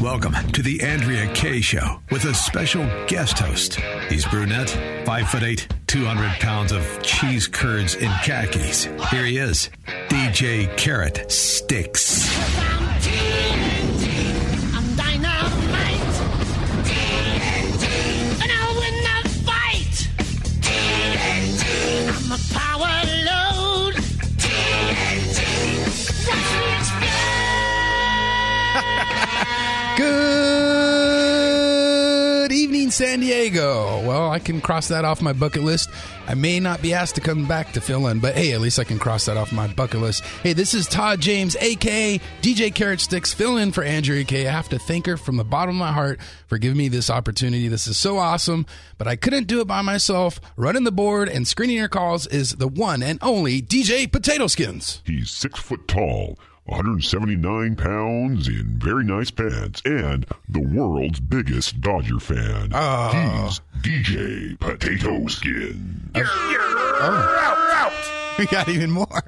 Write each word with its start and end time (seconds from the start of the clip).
Welcome 0.00 0.34
to 0.52 0.62
the 0.62 0.80
Andrea 0.82 1.32
Kaye 1.32 1.60
Show 1.60 2.00
with 2.10 2.24
a 2.24 2.34
special 2.34 2.84
guest 3.06 3.38
host. 3.38 3.76
He's 4.08 4.26
brunette, 4.26 4.70
five 5.04 5.28
foot 5.28 5.42
eight, 5.42 5.68
200 5.86 6.40
pounds 6.40 6.72
of 6.72 7.02
cheese 7.02 7.46
curds 7.48 7.94
in 7.94 8.10
khakis. 8.22 8.84
Here 9.10 9.24
he 9.24 9.38
is, 9.38 9.70
DJ 10.08 10.76
Carrot 10.76 11.30
Sticks. 11.30 12.87
San 32.98 33.20
Diego. 33.20 34.04
Well, 34.04 34.28
I 34.28 34.40
can 34.40 34.60
cross 34.60 34.88
that 34.88 35.04
off 35.04 35.22
my 35.22 35.32
bucket 35.32 35.62
list. 35.62 35.88
I 36.26 36.34
may 36.34 36.58
not 36.58 36.82
be 36.82 36.94
asked 36.94 37.14
to 37.14 37.20
come 37.20 37.46
back 37.46 37.70
to 37.74 37.80
fill 37.80 38.08
in, 38.08 38.18
but 38.18 38.34
hey, 38.34 38.52
at 38.54 38.60
least 38.60 38.80
I 38.80 38.82
can 38.82 38.98
cross 38.98 39.26
that 39.26 39.36
off 39.36 39.52
my 39.52 39.68
bucket 39.68 40.00
list. 40.00 40.24
Hey, 40.42 40.52
this 40.52 40.74
is 40.74 40.88
Todd 40.88 41.20
James, 41.20 41.54
aka 41.60 42.18
DJ 42.42 42.74
Carrot 42.74 42.98
Sticks, 42.98 43.32
fill 43.32 43.56
in 43.56 43.70
for 43.70 43.84
Andrea 43.84 44.24
Kaye. 44.24 44.48
I 44.48 44.50
have 44.50 44.68
to 44.70 44.80
thank 44.80 45.06
her 45.06 45.16
from 45.16 45.36
the 45.36 45.44
bottom 45.44 45.76
of 45.76 45.78
my 45.78 45.92
heart 45.92 46.18
for 46.48 46.58
giving 46.58 46.76
me 46.76 46.88
this 46.88 47.08
opportunity. 47.08 47.68
This 47.68 47.86
is 47.86 47.96
so 47.96 48.18
awesome, 48.18 48.66
but 48.98 49.06
I 49.06 49.14
couldn't 49.14 49.46
do 49.46 49.60
it 49.60 49.68
by 49.68 49.80
myself. 49.80 50.40
Running 50.56 50.82
the 50.82 50.90
board 50.90 51.28
and 51.28 51.46
screening 51.46 51.76
your 51.76 51.86
calls 51.86 52.26
is 52.26 52.56
the 52.56 52.66
one 52.66 53.04
and 53.04 53.20
only 53.22 53.62
DJ 53.62 54.10
Potato 54.10 54.48
Skins. 54.48 55.02
He's 55.06 55.30
six 55.30 55.60
foot 55.60 55.86
tall, 55.86 56.36
179 56.68 57.76
pounds 57.76 58.46
in 58.46 58.78
very 58.78 59.04
nice 59.04 59.30
pants, 59.30 59.80
and 59.84 60.26
the 60.48 60.60
world's 60.60 61.20
biggest 61.20 61.80
Dodger 61.80 62.20
fan. 62.20 62.70
He's 62.70 63.60
DJ 63.80 64.58
Potato 64.60 65.26
Skin. 65.28 66.10
You're 66.14 66.26
out, 66.26 67.92
We 68.38 68.46
got 68.46 68.68
even 68.68 68.90
more. 68.90 69.22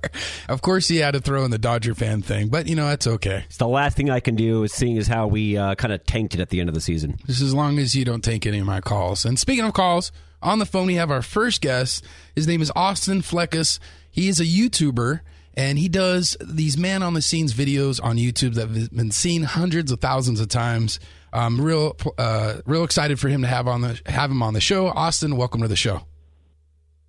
Of 0.49 0.63
course, 0.63 0.87
he 0.87 0.99
had 0.99 1.13
to 1.13 1.21
throw 1.21 1.45
in 1.45 1.51
the 1.51 1.59
Dodger 1.59 1.95
fan 1.95 2.23
thing, 2.23 2.49
but 2.49 2.67
you 2.69 2.77
know, 2.77 2.87
that's 2.87 3.07
okay. 3.07 3.45
It's 3.47 3.57
the 3.57 3.67
last 3.67 3.97
thing 3.97 4.11
I 4.11 4.21
can 4.21 4.37
do 4.37 4.63
is 4.63 4.73
seeing 4.73 4.99
as 4.99 5.09
how 5.09 5.27
we 5.27 5.57
uh, 5.57 5.75
kind 5.75 5.93
of 5.93 6.05
tanked 6.05 6.35
it 6.35 6.41
at 6.41 6.51
the 6.51 6.61
end 6.61 6.69
of 6.69 6.75
the 6.75 6.81
season. 6.81 7.19
Just 7.27 7.43
as 7.43 7.55
long 7.55 7.79
as 7.79 7.95
you 7.95 8.05
don't 8.05 8.23
take 8.23 8.47
any 8.47 8.59
of 8.61 8.67
my 8.67 8.81
calls. 8.81 9.25
And 9.25 9.39
speaking 9.39 9.65
of 9.65 9.73
calls, 9.73 10.13
on 10.43 10.59
the 10.59 10.67
phone 10.67 10.87
we 10.87 10.95
have 10.95 11.11
our 11.11 11.23
first 11.23 11.61
guest. 11.61 12.05
His 12.35 12.47
name 12.47 12.63
is 12.63 12.73
Austin 12.77 13.21
Fleccas. 13.21 13.79
He 14.11 14.29
is 14.29 14.41
a 14.41 14.45
YouTuber 14.45 15.21
and 15.55 15.79
he 15.79 15.89
does 15.89 16.37
these 16.41 16.79
man 16.79 17.03
on 17.03 17.15
the 17.15 17.23
scenes 17.23 17.53
videos 17.55 18.03
on 18.03 18.17
YouTube 18.17 18.55
that 18.55 18.69
have 18.69 18.91
been 18.91 19.11
seen 19.11 19.43
hundreds 19.43 19.91
of 19.91 20.01
thousands 20.01 20.41
of 20.41 20.49
times. 20.49 21.01
I'm 21.33 21.61
real, 21.61 21.97
uh, 22.19 22.61
real 22.67 22.85
excited 22.85 23.21
for 23.21 23.29
him 23.29 23.43
to 23.43 23.49
have 23.49 23.69
on 23.69 23.83
the 23.83 24.01
have 24.07 24.31
him 24.31 24.43
on 24.43 24.55
the 24.55 24.61
show. 24.61 24.89
Austin, 24.89 25.37
welcome 25.37 25.63
to 25.63 25.69
the 25.69 25.77
show. 25.77 26.03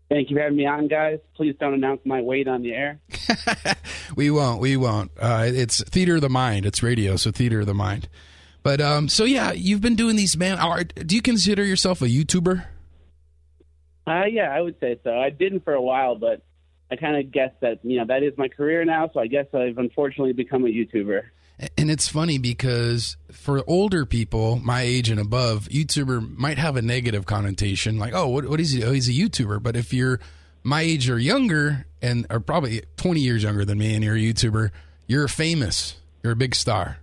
Thank 0.10 0.30
you 0.30 0.36
for 0.36 0.42
having 0.42 0.58
me 0.58 0.66
on, 0.66 0.90
guys. 0.90 1.20
Please 1.36 1.56
don't 1.58 1.74
announce 1.74 2.02
my 2.06 2.22
weight 2.22 2.48
on 2.48 2.62
the 2.62 2.74
air. 2.74 3.00
We 4.16 4.30
won't. 4.30 4.60
We 4.60 4.78
won't. 4.78 5.12
Uh, 5.20 5.46
it's 5.48 5.84
theater 5.84 6.16
of 6.16 6.22
the 6.22 6.30
mind. 6.30 6.66
It's 6.66 6.84
radio, 6.84 7.16
so 7.16 7.32
theater 7.32 7.62
of 7.62 7.66
the 7.66 7.74
mind. 7.74 8.10
But 8.64 8.82
um, 8.82 9.10
so 9.10 9.24
yeah, 9.24 9.52
you've 9.52 9.82
been 9.82 9.96
doing 9.96 10.16
these 10.16 10.38
man. 10.38 10.60
Are, 10.60 10.84
do 10.84 11.16
you 11.16 11.22
consider 11.22 11.64
yourself 11.64 12.02
a 12.02 12.06
YouTuber? 12.06 12.66
Uh, 14.06 14.26
yeah, 14.26 14.54
I 14.54 14.62
would 14.62 14.80
say 14.80 15.00
so. 15.04 15.18
I 15.18 15.30
didn't 15.30 15.64
for 15.64 15.74
a 15.74 15.82
while, 15.82 16.16
but 16.16 16.42
I 16.92 16.98
kind 16.98 17.16
of 17.16 17.32
guess 17.32 17.52
that 17.62 17.80
you 17.84 17.98
know 17.98 18.06
that 18.06 18.22
is 18.22 18.38
my 18.38 18.50
career 18.50 18.84
now. 18.84 19.10
So 19.14 19.20
I 19.22 19.28
guess 19.28 19.46
I've 19.54 19.78
unfortunately 19.78 20.34
become 20.34 20.66
a 20.66 20.68
YouTuber. 20.68 21.22
And 21.78 21.92
it's 21.92 22.08
funny 22.08 22.38
because 22.38 23.18
for 23.32 23.64
older 23.68 24.06
people, 24.06 24.58
my 24.58 24.82
age 24.82 25.10
and 25.10 25.20
above, 25.20 25.70
YouTuber 25.70 26.36
might 26.36 26.58
have 26.58 26.76
a 26.76 26.82
negative 26.82 27.28
connotation, 27.28 28.00
like, 28.00 28.14
oh, 28.16 28.28
what, 28.30 28.48
what 28.50 28.60
is 28.60 28.72
he? 28.72 28.84
Oh, 28.84 28.92
he's 28.92 29.08
a 29.08 29.12
YouTuber. 29.12 29.62
But 29.62 29.76
if 29.76 29.94
you're 29.94 30.20
my 30.64 30.82
age 30.82 31.08
or 31.08 31.20
younger, 31.20 31.86
and 32.02 32.26
are 32.32 32.40
probably 32.40 32.82
20 32.98 33.20
years 33.20 33.44
younger 33.44 33.64
than 33.64 33.78
me, 33.78 33.94
and 33.94 34.04
you're 34.04 34.16
a 34.16 34.20
YouTuber, 34.20 34.72
you're 35.06 35.28
famous. 35.28 35.98
You're 36.24 36.34
a 36.34 36.36
big 36.38 36.56
star. 36.56 36.98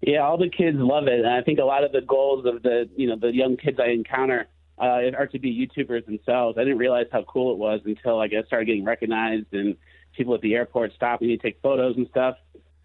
Yeah, 0.00 0.20
all 0.20 0.38
the 0.38 0.50
kids 0.50 0.78
love 0.78 1.06
it, 1.06 1.20
and 1.20 1.28
I 1.28 1.42
think 1.42 1.58
a 1.58 1.64
lot 1.64 1.84
of 1.84 1.92
the 1.92 2.02
goals 2.02 2.44
of 2.46 2.62
the 2.62 2.88
you 2.94 3.08
know 3.08 3.16
the 3.16 3.32
young 3.32 3.56
kids 3.56 3.78
I 3.80 3.88
encounter 3.88 4.46
uh, 4.78 5.10
are 5.16 5.26
to 5.28 5.38
be 5.38 5.68
YouTubers 5.68 6.06
themselves. 6.06 6.58
I 6.58 6.62
didn't 6.62 6.78
realize 6.78 7.06
how 7.12 7.22
cool 7.22 7.52
it 7.52 7.58
was 7.58 7.80
until 7.84 8.20
I 8.20 8.28
guess 8.28 8.46
started 8.46 8.66
getting 8.66 8.84
recognized 8.84 9.52
and 9.52 9.76
people 10.16 10.34
at 10.34 10.40
the 10.40 10.54
airport 10.54 10.92
stopping 10.94 11.28
me 11.28 11.36
to 11.36 11.42
take 11.42 11.60
photos 11.62 11.96
and 11.96 12.08
stuff. 12.08 12.36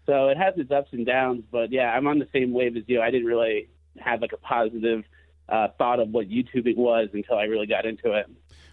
So 0.06 0.28
it 0.28 0.36
has 0.36 0.54
its 0.56 0.70
ups 0.70 0.92
and 0.92 1.06
downs, 1.06 1.44
but 1.50 1.70
yeah, 1.70 1.92
I'm 1.92 2.06
on 2.06 2.18
the 2.18 2.28
same 2.32 2.52
wave 2.52 2.76
as 2.76 2.84
you. 2.86 3.00
I 3.00 3.10
didn't 3.10 3.26
really 3.26 3.68
have 3.98 4.20
like 4.20 4.32
a 4.32 4.38
positive 4.38 5.04
uh, 5.48 5.68
thought 5.78 6.00
of 6.00 6.10
what 6.10 6.28
YouTubing 6.28 6.76
was 6.76 7.08
until 7.12 7.36
I 7.36 7.44
really 7.44 7.66
got 7.66 7.84
into 7.84 8.12
it. 8.12 8.26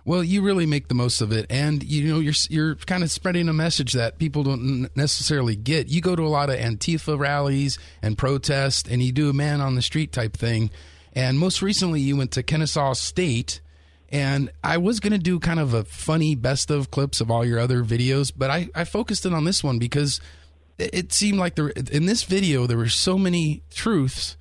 Well, 0.06 0.24
you 0.24 0.42
really 0.42 0.66
make 0.66 0.88
the 0.88 0.96
most 0.96 1.20
of 1.20 1.34
it, 1.34 1.48
and 1.50 1.84
you 1.84 2.14
know 2.14 2.20
you're 2.22 2.34
you're 2.50 2.76
kind 2.76 3.04
of 3.04 3.12
spreading 3.12 3.50
a 3.50 3.54
message 3.54 3.92
that 3.92 4.18
people 4.18 4.42
don't 4.42 4.88
necessarily 4.96 5.58
get. 5.58 5.90
You 5.90 6.00
go 6.00 6.16
to 6.16 6.26
a 6.26 6.30
lot 6.30 6.50
of 6.50 6.56
Antifa 6.58 7.20
rallies 7.20 7.78
and 8.02 8.18
protests, 8.18 8.90
and 8.90 9.04
you 9.04 9.12
do 9.12 9.30
a 9.30 9.34
man 9.34 9.60
on 9.60 9.76
the 9.76 9.82
street 9.82 10.14
type 10.14 10.38
thing. 10.38 10.72
And 11.18 11.40
most 11.40 11.64
recently, 11.64 12.00
you 12.00 12.16
went 12.16 12.32
to 12.34 12.44
Kennesaw 12.44 12.94
State, 12.94 13.60
and 14.10 14.52
I 14.64 14.78
was 14.78 15.00
going 15.00 15.14
to 15.14 15.18
do 15.18 15.40
kind 15.40 15.60
of 15.60 15.74
a 15.74 15.84
funny 15.84 16.36
best 16.36 16.70
of 16.70 16.92
clips 16.92 17.22
of 17.22 17.32
all 17.32 17.44
your 17.44 17.58
other 17.58 17.84
videos, 17.84 18.32
but 18.38 18.52
I, 18.52 18.70
I 18.76 18.84
focused 18.84 19.26
in 19.26 19.34
on 19.34 19.44
this 19.44 19.64
one 19.64 19.80
because 19.80 20.22
it, 20.78 21.12
seemed 21.12 21.40
like 21.40 21.56
there 21.56 21.70
in 21.70 22.06
this 22.06 22.22
video 22.22 22.68
there 22.68 22.78
were 22.78 22.88
so 22.88 23.18
many 23.18 23.64
truths 23.72 24.38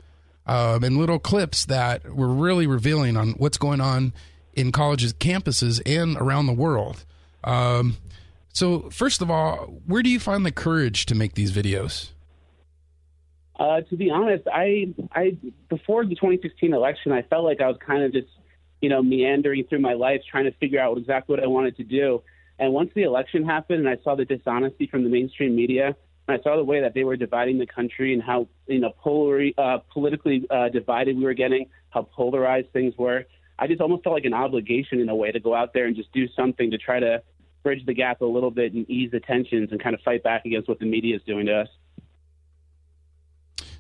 um, 0.47 0.85
and 0.85 0.99
little 0.99 1.19
clips 1.19 1.65
that 1.65 2.15
were 2.15 2.29
really 2.29 2.67
revealing 2.67 3.17
on 3.17 3.31
what's 3.39 3.57
going 3.57 3.81
on 3.81 4.13
in 4.53 4.71
colleges, 4.71 5.15
campuses, 5.15 5.81
and 5.87 6.19
around 6.19 6.45
the 6.45 6.53
world. 6.53 7.07
Um, 7.43 7.97
so, 8.53 8.91
first 8.91 9.23
of 9.23 9.31
all, 9.31 9.81
where 9.87 10.03
do 10.03 10.11
you 10.11 10.21
find 10.21 10.45
the 10.45 10.53
courage 10.53 11.07
to 11.07 11.15
make 11.15 11.37
these 11.37 11.53
videos? 11.53 12.11
Uh, 13.59 13.81
to 13.81 13.97
be 13.97 14.11
honest, 14.11 14.47
I, 14.53 14.95
I 15.13 15.37
before 15.69 16.05
the 16.05 16.15
2016 16.15 16.75
election, 16.75 17.13
I 17.13 17.23
felt 17.23 17.45
like 17.45 17.61
I 17.61 17.69
was 17.69 17.79
kind 17.85 18.03
of 18.03 18.13
just, 18.13 18.29
you 18.81 18.91
know, 18.91 19.03
meandering 19.03 19.65
through 19.65 19.81
my 19.81 19.95
life 19.95 20.21
trying 20.31 20.45
to 20.45 20.53
figure 20.53 20.81
out 20.81 20.97
exactly 20.99 21.35
what 21.35 21.43
I 21.43 21.47
wanted 21.47 21.77
to 21.79 21.85
do. 21.85 22.23
And 22.59 22.73
once 22.73 22.91
the 22.95 23.03
election 23.03 23.45
happened, 23.45 23.87
and 23.87 23.89
I 23.89 24.03
saw 24.03 24.15
the 24.15 24.25
dishonesty 24.25 24.87
from 24.87 25.05
the 25.05 25.11
mainstream 25.11 25.57
media, 25.57 25.97
and 26.29 26.39
I 26.39 26.43
saw 26.43 26.57
the 26.57 26.65
way 26.65 26.81
that 26.81 26.93
they 26.95 27.05
were 27.05 27.17
dividing 27.17 27.59
the 27.59 27.67
country 27.67 28.13
and 28.13 28.23
how, 28.23 28.49
you 28.67 28.81
know, 28.81 28.93
polar, 28.99 29.43
uh, 29.57 29.79
politically 29.93 30.47
uh, 30.51 30.69
divided 30.69 31.17
we 31.17 31.25
were 31.25 31.35
getting, 31.35 31.67
how 31.91 32.03
polarized 32.03 32.73
things 32.73 32.95
were. 32.99 33.25
I 33.59 33.67
just 33.67 33.81
almost 33.81 34.05
felt 34.05 34.15
like 34.15 34.25
an 34.25 34.35
obligation 34.35 35.01
in 35.01 35.09
a 35.09 35.15
way 35.15 35.33
to 35.33 35.41
go 35.41 35.55
out 35.55 35.73
there 35.73 35.87
and 35.87 35.97
just 35.97 36.13
do 36.13 36.29
something 36.37 36.71
to 36.73 36.79
try 36.79 37.01
to 37.01 37.23
bridge 37.63 37.87
the 37.87 37.95
gap 37.95 38.21
a 38.21 38.27
little 38.27 38.51
bit 38.51 38.75
and 38.75 38.89
ease 38.91 39.11
the 39.13 39.21
tensions 39.21 39.71
and 39.73 39.83
kind 39.83 39.95
of 39.95 40.01
fight 40.03 40.23
back 40.23 40.45
against 40.45 40.69
what 40.69 40.79
the 40.79 40.85
media 40.85 41.17
is 41.17 41.23
doing 41.23 41.47
to 41.47 41.61
us. 41.61 41.69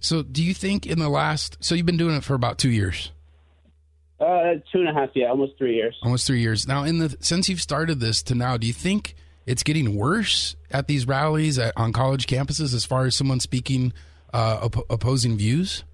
So, 0.01 0.23
do 0.23 0.43
you 0.43 0.55
think 0.55 0.87
in 0.87 0.99
the 0.99 1.09
last, 1.09 1.57
so 1.61 1.75
you've 1.75 1.87
been 1.87 1.97
doing 1.97 2.17
it 2.17 2.25
for 2.25 2.35
about 2.35 2.59
two 2.59 2.71
years, 2.71 3.13
Uh, 4.19 4.55
two 4.73 4.81
and 4.81 4.89
a 4.89 4.95
half, 4.95 5.11
yeah, 5.15 5.27
almost 5.27 5.59
three 5.59 5.75
years. 5.75 5.95
almost 6.03 6.27
three 6.27 6.41
years 6.41 6.67
now? 6.67 6.85
In 6.85 6.99
the 6.99 7.17
since 7.21 7.49
you've 7.49 7.61
started 7.61 8.01
this 8.01 8.23
to 8.25 8.35
now, 8.35 8.57
do 8.57 8.67
you 8.67 8.73
think 8.73 9.15
it's 9.45 9.63
getting 9.63 9.95
worse 9.97 10.57
at 10.71 10.89
these 10.89 11.07
rallies 11.07 11.59
at, 11.59 11.73
on 11.77 11.93
college 11.93 12.27
campuses 12.27 12.75
as 12.75 12.85
far 12.85 13.05
as 13.05 13.15
someone 13.15 13.41
speaking 13.41 13.93
uh, 14.33 14.61
op- 14.63 14.91
opposing 14.91 15.37
views? 15.37 15.85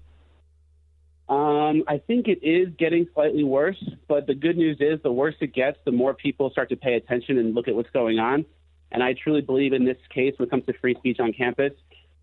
Um, 1.29 1.83
I 1.87 1.97
think 1.97 2.27
it 2.27 2.43
is 2.43 2.69
getting 2.77 3.07
slightly 3.13 3.43
worse, 3.43 3.81
but 4.07 4.27
the 4.27 4.35
good 4.35 4.57
news 4.57 4.77
is 4.79 5.01
the 5.01 5.11
worse 5.11 5.35
it 5.39 5.53
gets, 5.53 5.77
the 5.85 5.91
more 5.91 6.13
people 6.13 6.49
start 6.51 6.69
to 6.69 6.75
pay 6.75 6.93
attention 6.95 7.37
and 7.37 7.55
look 7.55 7.67
at 7.67 7.75
what's 7.75 7.89
going 7.91 8.19
on. 8.19 8.45
And 8.91 9.01
I 9.01 9.13
truly 9.13 9.41
believe 9.41 9.73
in 9.73 9.85
this 9.85 9.97
case, 10.13 10.35
when 10.37 10.47
it 10.47 10.51
comes 10.51 10.65
to 10.65 10.73
free 10.73 10.95
speech 10.95 11.19
on 11.19 11.33
campus, 11.33 11.73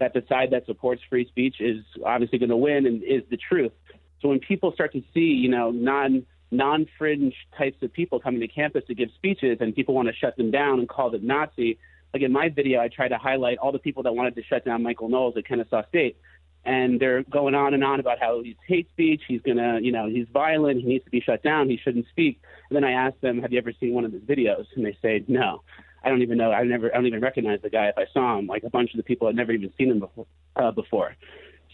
that 0.00 0.14
the 0.14 0.24
side 0.28 0.50
that 0.50 0.66
supports 0.66 1.02
free 1.08 1.28
speech 1.28 1.56
is 1.60 1.84
obviously 2.04 2.38
going 2.38 2.50
to 2.50 2.56
win 2.56 2.86
and 2.86 3.02
is 3.02 3.22
the 3.30 3.36
truth. 3.36 3.72
So 4.20 4.28
when 4.28 4.40
people 4.40 4.72
start 4.72 4.92
to 4.94 5.02
see, 5.14 5.20
you 5.20 5.48
know, 5.48 5.70
non 5.70 6.26
non-fringe 6.50 7.34
types 7.56 7.80
of 7.80 7.92
people 7.92 8.18
coming 8.18 8.40
to 8.40 8.48
campus 8.48 8.82
to 8.88 8.94
give 8.94 9.08
speeches, 9.14 9.58
and 9.60 9.72
people 9.74 9.94
want 9.94 10.08
to 10.08 10.14
shut 10.14 10.36
them 10.36 10.50
down 10.50 10.80
and 10.80 10.88
call 10.88 11.10
them 11.10 11.24
Nazi. 11.24 11.78
Like 12.12 12.24
in 12.24 12.32
my 12.32 12.48
video, 12.48 12.80
I 12.80 12.88
try 12.88 13.06
to 13.06 13.18
highlight 13.18 13.58
all 13.58 13.70
the 13.70 13.78
people 13.78 14.02
that 14.02 14.12
wanted 14.12 14.34
to 14.34 14.42
shut 14.42 14.64
down 14.64 14.82
Michael 14.82 15.08
Knowles 15.08 15.36
at 15.36 15.46
Kennesaw 15.46 15.86
State, 15.88 16.16
and 16.64 16.98
they're 16.98 17.22
going 17.22 17.54
on 17.54 17.72
and 17.72 17.84
on 17.84 18.00
about 18.00 18.18
how 18.18 18.42
he's 18.42 18.56
hate 18.66 18.88
speech, 18.90 19.22
he's 19.28 19.42
gonna, 19.42 19.78
you 19.80 19.92
know, 19.92 20.08
he's 20.08 20.26
violent, 20.32 20.80
he 20.80 20.88
needs 20.88 21.04
to 21.04 21.10
be 21.10 21.20
shut 21.20 21.42
down, 21.44 21.70
he 21.70 21.76
shouldn't 21.76 22.06
speak. 22.08 22.40
And 22.68 22.76
then 22.76 22.84
I 22.84 22.92
ask 22.92 23.18
them, 23.20 23.40
"Have 23.40 23.52
you 23.52 23.58
ever 23.58 23.72
seen 23.78 23.94
one 23.94 24.04
of 24.04 24.12
his 24.12 24.22
videos?" 24.22 24.66
And 24.74 24.84
they 24.84 24.96
say, 25.00 25.22
"No." 25.28 25.62
I 26.02 26.08
don't 26.08 26.22
even 26.22 26.38
know. 26.38 26.52
I 26.52 26.64
never. 26.64 26.90
I 26.92 26.96
don't 26.96 27.06
even 27.06 27.20
recognize 27.20 27.60
the 27.62 27.70
guy 27.70 27.88
if 27.88 27.98
I 27.98 28.06
saw 28.12 28.38
him. 28.38 28.46
Like 28.46 28.64
a 28.64 28.70
bunch 28.70 28.92
of 28.92 28.96
the 28.96 29.02
people 29.02 29.26
had 29.26 29.36
never 29.36 29.52
even 29.52 29.72
seen 29.76 29.90
him 29.90 30.00
before. 30.00 30.26
Uh, 30.56 30.70
before. 30.70 31.14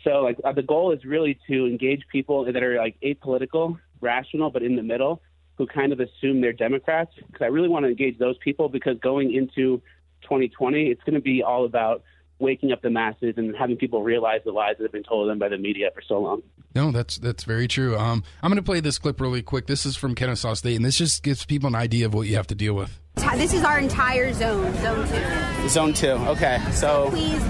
So 0.04 0.22
like 0.22 0.38
uh, 0.44 0.52
the 0.52 0.62
goal 0.62 0.92
is 0.92 1.04
really 1.04 1.38
to 1.48 1.66
engage 1.66 2.02
people 2.10 2.44
that 2.44 2.62
are 2.62 2.76
like 2.76 2.96
apolitical, 3.02 3.78
rational, 4.00 4.50
but 4.50 4.62
in 4.62 4.76
the 4.76 4.82
middle, 4.82 5.20
who 5.56 5.66
kind 5.66 5.92
of 5.92 6.00
assume 6.00 6.40
they're 6.40 6.52
Democrats. 6.52 7.12
Because 7.16 7.42
I 7.42 7.46
really 7.46 7.68
want 7.68 7.84
to 7.84 7.88
engage 7.88 8.18
those 8.18 8.36
people 8.38 8.68
because 8.68 8.98
going 9.00 9.34
into 9.34 9.82
2020, 10.22 10.90
it's 10.90 11.02
going 11.04 11.14
to 11.14 11.20
be 11.20 11.42
all 11.42 11.64
about 11.64 12.02
waking 12.38 12.72
up 12.72 12.82
the 12.82 12.90
masses 12.90 13.34
and 13.36 13.54
having 13.56 13.76
people 13.76 14.02
realize 14.02 14.40
the 14.44 14.52
lies 14.52 14.76
that 14.78 14.84
have 14.84 14.92
been 14.92 15.02
told 15.02 15.28
them 15.28 15.38
by 15.38 15.48
the 15.48 15.58
media 15.58 15.90
for 15.94 16.02
so 16.06 16.18
long. 16.20 16.42
No, 16.74 16.90
that's 16.90 17.16
that's 17.18 17.44
very 17.44 17.66
true. 17.68 17.96
Um, 17.96 18.22
I'm 18.42 18.50
going 18.50 18.56
to 18.56 18.62
play 18.62 18.80
this 18.80 18.98
clip 18.98 19.20
really 19.20 19.42
quick. 19.42 19.66
This 19.66 19.86
is 19.86 19.96
from 19.96 20.14
Kennesaw 20.14 20.54
State, 20.54 20.76
and 20.76 20.84
this 20.84 20.98
just 20.98 21.22
gives 21.22 21.46
people 21.46 21.68
an 21.68 21.74
idea 21.74 22.06
of 22.06 22.14
what 22.14 22.26
you 22.26 22.36
have 22.36 22.46
to 22.48 22.54
deal 22.54 22.74
with. 22.74 23.00
This 23.36 23.52
is 23.54 23.64
our 23.64 23.78
entire 23.78 24.32
zone, 24.34 24.74
zone 24.76 25.08
two. 25.08 25.68
Zone 25.68 25.92
two. 25.94 26.08
Okay, 26.08 26.58
so 26.72 27.08
Please 27.10 27.42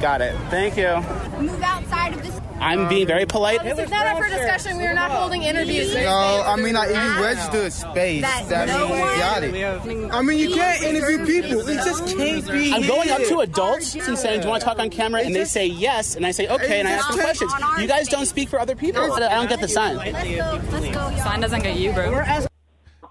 got 0.00 0.20
it. 0.20 0.36
Thank 0.50 0.76
you. 0.76 0.94
move 1.40 1.62
outside 1.62 2.14
of 2.14 2.22
this. 2.22 2.33
I'm 2.60 2.80
uh, 2.86 2.88
being 2.88 3.06
very 3.06 3.26
polite. 3.26 3.62
This 3.62 3.78
is 3.78 3.90
not 3.90 4.06
up 4.06 4.18
for 4.18 4.28
discussion. 4.28 4.78
We 4.78 4.86
are 4.86 4.94
not 4.94 5.10
holding 5.10 5.42
interviews. 5.42 5.94
No, 5.94 6.42
I 6.46 6.56
mean, 6.56 6.74
like, 6.74 6.90
if 6.90 6.96
you 6.96 7.22
register 7.22 7.58
a 7.58 7.70
space, 7.70 8.22
That 8.22 8.48
that 8.48 8.68
no 8.68 8.78
means 8.88 8.90
you 8.90 9.00
one- 9.00 9.18
got 9.18 9.42
it. 9.42 10.12
I 10.14 10.22
mean, 10.22 10.38
you 10.38 10.54
can't 10.54 10.82
interview 10.82 11.26
people. 11.26 11.60
It 11.68 11.74
just 11.84 12.16
can't 12.16 12.46
be. 12.50 12.72
I'm 12.72 12.86
going 12.86 13.10
up 13.10 13.22
to 13.24 13.40
adults 13.40 13.94
and 13.94 14.16
saying, 14.18 14.40
"Do 14.40 14.46
you 14.46 14.50
want 14.50 14.62
to 14.62 14.66
talk 14.66 14.78
on 14.78 14.90
camera?" 14.90 15.22
And 15.22 15.34
they 15.34 15.44
say 15.44 15.66
yes, 15.66 16.16
and 16.16 16.24
I 16.24 16.30
say 16.30 16.48
okay, 16.48 16.78
and 16.80 16.88
I 16.88 16.92
ask 16.92 17.08
them 17.08 17.18
questions. 17.20 17.52
You 17.80 17.86
guys 17.86 18.08
don't 18.08 18.26
speak 18.26 18.48
for 18.48 18.58
other 18.60 18.76
people. 18.76 19.02
I 19.12 19.18
don't 19.34 19.48
get 19.48 19.60
the 19.60 19.68
sign. 19.68 19.96
Let's 19.96 20.12
go. 20.12 20.60
Let's 20.78 20.94
go. 20.94 21.16
Sign 21.24 21.40
doesn't 21.40 21.62
get 21.62 21.76
you, 21.76 21.92
bro. 21.92 22.14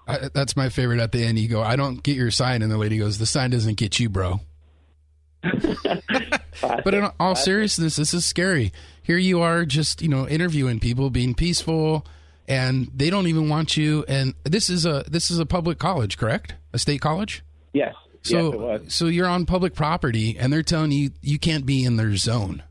I, 0.06 0.28
that's 0.34 0.54
my 0.56 0.68
favorite. 0.68 1.00
At 1.00 1.12
the 1.12 1.24
end, 1.24 1.38
you 1.38 1.48
go, 1.48 1.62
"I 1.62 1.76
don't 1.76 2.02
get 2.02 2.16
your 2.16 2.30
sign," 2.30 2.62
and 2.62 2.70
the 2.72 2.78
lady 2.78 2.98
goes, 2.98 3.18
"The 3.18 3.26
sign 3.26 3.50
doesn't 3.50 3.76
get 3.76 3.98
you, 3.98 4.08
bro." 4.08 4.40
But 6.60 6.94
in 6.94 7.10
all 7.18 7.34
seriousness, 7.34 7.96
this 7.96 8.14
is 8.14 8.24
scary. 8.24 8.72
Here 9.02 9.18
you 9.18 9.40
are, 9.40 9.64
just 9.64 10.02
you 10.02 10.08
know, 10.08 10.26
interviewing 10.28 10.80
people, 10.80 11.10
being 11.10 11.34
peaceful, 11.34 12.06
and 12.48 12.90
they 12.94 13.10
don't 13.10 13.26
even 13.26 13.48
want 13.48 13.76
you. 13.76 14.04
And 14.08 14.34
this 14.44 14.70
is 14.70 14.86
a 14.86 15.04
this 15.08 15.30
is 15.30 15.38
a 15.38 15.46
public 15.46 15.78
college, 15.78 16.16
correct? 16.18 16.54
A 16.72 16.78
state 16.78 17.00
college. 17.00 17.42
Yes. 17.72 17.94
So 18.22 18.36
yes, 18.36 18.54
it 18.54 18.60
was. 18.60 18.94
so 18.94 19.06
you're 19.06 19.26
on 19.26 19.44
public 19.46 19.74
property, 19.74 20.36
and 20.38 20.52
they're 20.52 20.62
telling 20.62 20.92
you 20.92 21.10
you 21.20 21.38
can't 21.38 21.66
be 21.66 21.84
in 21.84 21.96
their 21.96 22.16
zone. 22.16 22.62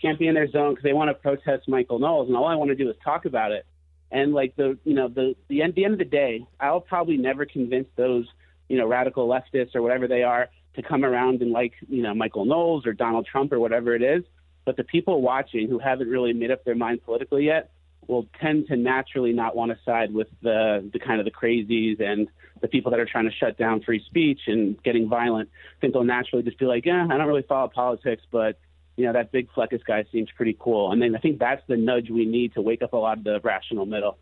can't 0.00 0.18
be 0.18 0.28
in 0.28 0.34
their 0.34 0.50
zone 0.50 0.70
because 0.70 0.84
they 0.84 0.94
want 0.94 1.10
to 1.10 1.14
protest 1.14 1.68
Michael 1.68 1.98
Knowles, 1.98 2.28
and 2.28 2.36
all 2.36 2.46
I 2.46 2.54
want 2.54 2.70
to 2.70 2.74
do 2.74 2.88
is 2.88 2.96
talk 3.04 3.26
about 3.26 3.52
it. 3.52 3.66
And 4.10 4.32
like 4.32 4.56
the 4.56 4.78
you 4.84 4.94
know 4.94 5.08
the 5.08 5.34
the 5.48 5.60
end 5.60 5.74
the 5.74 5.84
end 5.84 5.92
of 5.92 5.98
the 5.98 6.06
day, 6.06 6.46
I'll 6.58 6.80
probably 6.80 7.18
never 7.18 7.44
convince 7.44 7.88
those 7.96 8.26
you 8.68 8.78
know 8.78 8.86
radical 8.86 9.28
leftists 9.28 9.74
or 9.74 9.82
whatever 9.82 10.08
they 10.08 10.22
are 10.22 10.48
to 10.78 10.82
come 10.88 11.04
around 11.04 11.42
and 11.42 11.50
like 11.50 11.72
you 11.88 12.02
know 12.02 12.14
Michael 12.14 12.44
Knowles 12.44 12.86
or 12.86 12.92
Donald 12.92 13.26
Trump 13.26 13.52
or 13.52 13.58
whatever 13.58 13.94
it 13.94 14.02
is. 14.02 14.22
But 14.64 14.76
the 14.76 14.84
people 14.84 15.20
watching 15.20 15.68
who 15.68 15.78
haven't 15.78 16.08
really 16.08 16.32
made 16.32 16.50
up 16.50 16.64
their 16.64 16.76
mind 16.76 17.02
politically 17.04 17.46
yet 17.46 17.72
will 18.06 18.26
tend 18.40 18.68
to 18.68 18.76
naturally 18.76 19.32
not 19.32 19.56
want 19.56 19.72
to 19.72 19.78
side 19.84 20.14
with 20.14 20.28
the 20.40 20.88
the 20.92 21.00
kind 21.00 21.18
of 21.20 21.24
the 21.24 21.32
crazies 21.32 22.00
and 22.00 22.28
the 22.60 22.68
people 22.68 22.92
that 22.92 23.00
are 23.00 23.06
trying 23.06 23.28
to 23.28 23.34
shut 23.34 23.58
down 23.58 23.82
free 23.82 24.02
speech 24.06 24.40
and 24.46 24.80
getting 24.84 25.08
violent. 25.08 25.48
I 25.76 25.80
think 25.80 25.94
they'll 25.94 26.04
naturally 26.04 26.44
just 26.44 26.58
be 26.58 26.66
like, 26.66 26.86
yeah, 26.86 27.06
I 27.10 27.16
don't 27.16 27.26
really 27.26 27.42
follow 27.48 27.68
politics, 27.68 28.22
but 28.30 28.58
you 28.96 29.04
know 29.04 29.12
that 29.12 29.32
big 29.32 29.48
Fleccas 29.56 29.84
guy 29.84 30.04
seems 30.12 30.28
pretty 30.36 30.56
cool. 30.58 30.92
And 30.92 31.02
then 31.02 31.16
I 31.16 31.18
think 31.18 31.40
that's 31.40 31.62
the 31.66 31.76
nudge 31.76 32.08
we 32.08 32.24
need 32.24 32.54
to 32.54 32.62
wake 32.62 32.82
up 32.82 32.92
a 32.92 32.96
lot 32.96 33.18
of 33.18 33.24
the 33.24 33.40
rational 33.42 33.84
middle. 33.84 34.16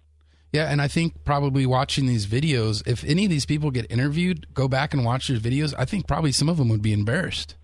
Yeah, 0.56 0.70
and 0.70 0.81
I 0.81 0.88
think 0.88 1.23
probably 1.23 1.67
watching 1.67 2.06
these 2.06 2.26
videos, 2.26 2.82
if 2.87 3.05
any 3.05 3.26
of 3.26 3.31
these 3.31 3.44
people 3.44 3.70
get 3.70 3.91
interviewed, 3.91 4.55
go 4.55 4.69
back 4.69 4.94
and 4.94 5.05
watch 5.05 5.29
their 5.29 5.37
videos. 5.38 5.75
I 5.76 5.85
think 5.85 6.06
probably 6.06 6.32
some 6.32 6.49
of 6.49 6.56
them 6.56 6.70
would 6.70 6.81
be 6.81 6.94
embarrassed. 6.94 7.56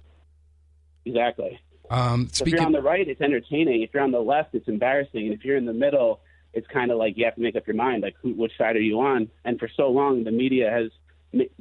Exactly. 1.06 1.58
Um, 1.90 2.28
So 2.30 2.44
if 2.44 2.52
you're 2.52 2.60
on 2.60 2.72
the 2.72 2.82
right, 2.82 3.08
it's 3.08 3.22
entertaining. 3.22 3.80
If 3.80 3.94
you're 3.94 4.02
on 4.02 4.10
the 4.10 4.20
left, 4.20 4.54
it's 4.54 4.68
embarrassing. 4.68 5.24
And 5.24 5.32
if 5.32 5.42
you're 5.42 5.56
in 5.56 5.64
the 5.64 5.72
middle, 5.72 6.20
it's 6.52 6.66
kind 6.66 6.90
of 6.90 6.98
like 6.98 7.16
you 7.16 7.24
have 7.24 7.34
to 7.36 7.40
make 7.40 7.56
up 7.56 7.66
your 7.66 7.76
mind, 7.76 8.02
like 8.02 8.14
who, 8.20 8.34
which 8.34 8.52
side 8.58 8.76
are 8.76 8.80
you 8.80 9.00
on? 9.00 9.30
And 9.46 9.58
for 9.58 9.70
so 9.74 9.88
long, 9.88 10.24
the 10.24 10.30
media 10.30 10.70
has 10.70 10.90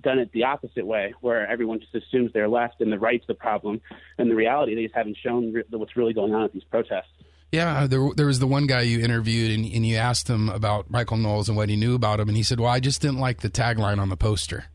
done 0.01 0.19
it 0.19 0.33
the 0.33 0.43
opposite 0.43 0.85
way, 0.85 1.13
where 1.21 1.47
everyone 1.47 1.79
just 1.79 1.95
assumes 1.95 2.33
they're 2.33 2.49
left 2.49 2.81
and 2.81 2.91
the 2.91 2.99
right's 2.99 3.25
the 3.27 3.35
problem. 3.35 3.79
And 4.17 4.29
the 4.29 4.35
reality, 4.35 4.75
they 4.75 4.83
just 4.83 4.95
haven't 4.95 5.15
shown 5.23 5.53
re- 5.53 5.63
what's 5.69 5.95
really 5.95 6.11
going 6.11 6.35
on 6.35 6.43
at 6.43 6.51
these 6.51 6.65
protests. 6.65 7.07
Yeah, 7.51 7.87
there, 7.87 8.07
there 8.15 8.25
was 8.27 8.39
the 8.39 8.47
one 8.47 8.67
guy 8.67 8.81
you 8.81 8.99
interviewed, 9.01 9.51
and, 9.51 9.65
and 9.65 9.85
you 9.85 9.97
asked 9.97 10.29
him 10.29 10.49
about 10.49 10.89
Michael 10.89 11.17
Knowles 11.17 11.49
and 11.49 11.57
what 11.57 11.69
he 11.69 11.75
knew 11.75 11.95
about 11.95 12.19
him, 12.19 12.27
and 12.29 12.37
he 12.37 12.43
said, 12.43 12.59
"Well, 12.59 12.69
I 12.69 12.79
just 12.79 13.01
didn't 13.01 13.19
like 13.19 13.41
the 13.41 13.49
tagline 13.49 13.99
on 13.99 14.09
the 14.09 14.17
poster." 14.17 14.65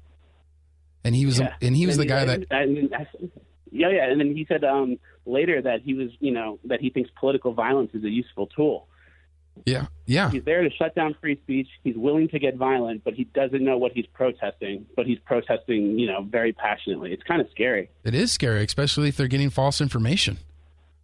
And 1.05 1.15
he 1.15 1.25
was, 1.25 1.39
Yeah. 1.39 1.55
and 1.63 1.77
he 1.77 1.87
was 1.87 1.97
the 1.97 2.05
guy 2.07 2.25
that, 2.25 2.47
And, 2.51 2.77
and, 2.79 2.93
and- 2.93 3.31
yeah, 3.71 3.91
yeah. 3.91 4.11
And 4.11 4.19
then 4.21 4.35
he 4.35 4.45
said 4.49 4.65
um, 4.65 4.99
later 5.25 5.63
that 5.63 5.83
he 5.83 5.95
was, 5.95 6.11
you 6.19 6.33
know, 6.33 6.59
that 6.65 6.81
he 6.81 6.91
thinks 6.91 7.11
political 7.19 7.53
violence 7.53 7.91
is 7.95 8.03
a 8.05 8.09
useful 8.11 8.47
tool. 8.49 8.89
yeah, 9.65 9.87
yeah, 10.07 10.31
He's 10.31 10.45
there 10.45 10.63
to 10.63 10.71
shut 10.71 10.95
down 10.95 11.15
free 11.21 11.37
speech. 11.45 11.69
He's 11.85 11.97
willing 11.97 12.29
to 12.31 12.39
get 12.39 12.57
violent, 12.57 13.05
but 13.05 13.15
he 13.15 13.25
doesn't 13.25 13.63
know 13.65 13.79
what 13.79 13.93
he's 13.93 14.07
protesting. 14.15 14.87
But 14.97 15.07
he's 15.07 15.19
protesting, 15.21 15.99
you 15.99 16.07
know, 16.09 16.23
very 16.23 16.53
passionately. 16.53 17.13
It's 17.13 17.23
kind 17.23 17.41
of 17.41 17.49
scary. 17.53 17.89
it 18.05 18.15
is 18.15 18.33
scary, 18.33 18.65
especially 18.65 19.09
if 19.09 19.17
they're 19.17 19.29
getting 19.29 19.51
false 19.51 19.81
information. 19.81 20.39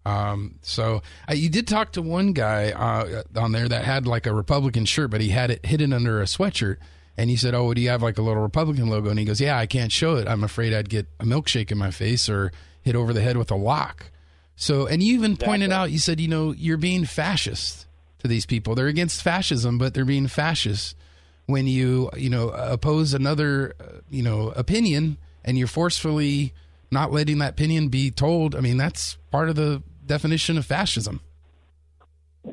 Um, 0.04 0.56
so 0.62 1.02
uh, 1.28 1.34
you 1.34 1.48
did 1.48 1.68
talk 1.68 1.92
to 1.92 2.02
one 2.02 2.32
guy 2.32 2.70
uh, 2.70 3.22
on 3.36 3.52
there 3.52 3.68
that 3.68 3.84
had 3.84 4.06
like 4.06 4.26
a 4.26 4.34
Republican 4.34 4.84
shirt, 4.84 5.10
but 5.10 5.20
he 5.20 5.28
had 5.28 5.50
it 5.50 5.64
hidden 5.64 5.92
under 5.92 6.20
a 6.20 6.24
sweatshirt. 6.24 6.78
And 7.16 7.28
he 7.28 7.36
said, 7.36 7.54
"Oh, 7.54 7.74
do 7.74 7.80
you 7.80 7.90
have 7.90 8.02
like 8.02 8.18
a 8.18 8.22
little 8.22 8.42
Republican 8.42 8.88
logo?" 8.88 9.10
And 9.10 9.18
he 9.18 9.24
goes, 9.24 9.40
"Yeah, 9.40 9.58
I 9.58 9.66
can't 9.66 9.92
show 9.92 10.16
it. 10.16 10.26
I'm 10.26 10.42
afraid 10.42 10.72
I'd 10.72 10.88
get 10.88 11.06
a 11.20 11.24
milkshake 11.24 11.70
in 11.70 11.78
my 11.78 11.90
face 11.90 12.28
or 12.28 12.52
hit 12.80 12.96
over 12.96 13.12
the 13.12 13.20
head 13.20 13.36
with 13.36 13.50
a 13.50 13.56
lock." 13.56 14.10
So, 14.56 14.86
and 14.86 15.02
you 15.02 15.14
even 15.14 15.36
pointed 15.36 15.72
out, 15.72 15.90
you 15.90 15.98
said, 15.98 16.20
you 16.20 16.28
know, 16.28 16.52
you're 16.52 16.76
being 16.76 17.04
fascist 17.04 17.86
to 18.20 18.28
these 18.28 18.46
people. 18.46 18.74
They're 18.74 18.86
against 18.86 19.22
fascism, 19.22 19.78
but 19.78 19.92
they're 19.94 20.04
being 20.04 20.28
fascist 20.28 20.96
when 21.46 21.66
you, 21.66 22.10
you 22.16 22.30
know, 22.30 22.50
oppose 22.50 23.14
another, 23.14 23.74
uh, 23.80 23.98
you 24.10 24.22
know, 24.22 24.50
opinion 24.50 25.16
and 25.44 25.58
you're 25.58 25.66
forcefully 25.66 26.52
not 26.90 27.10
letting 27.10 27.38
that 27.38 27.50
opinion 27.50 27.88
be 27.88 28.10
told. 28.10 28.54
I 28.54 28.60
mean, 28.60 28.76
that's 28.76 29.16
part 29.30 29.48
of 29.48 29.56
the 29.56 29.82
definition 30.04 30.58
of 30.58 30.66
fascism. 30.66 31.20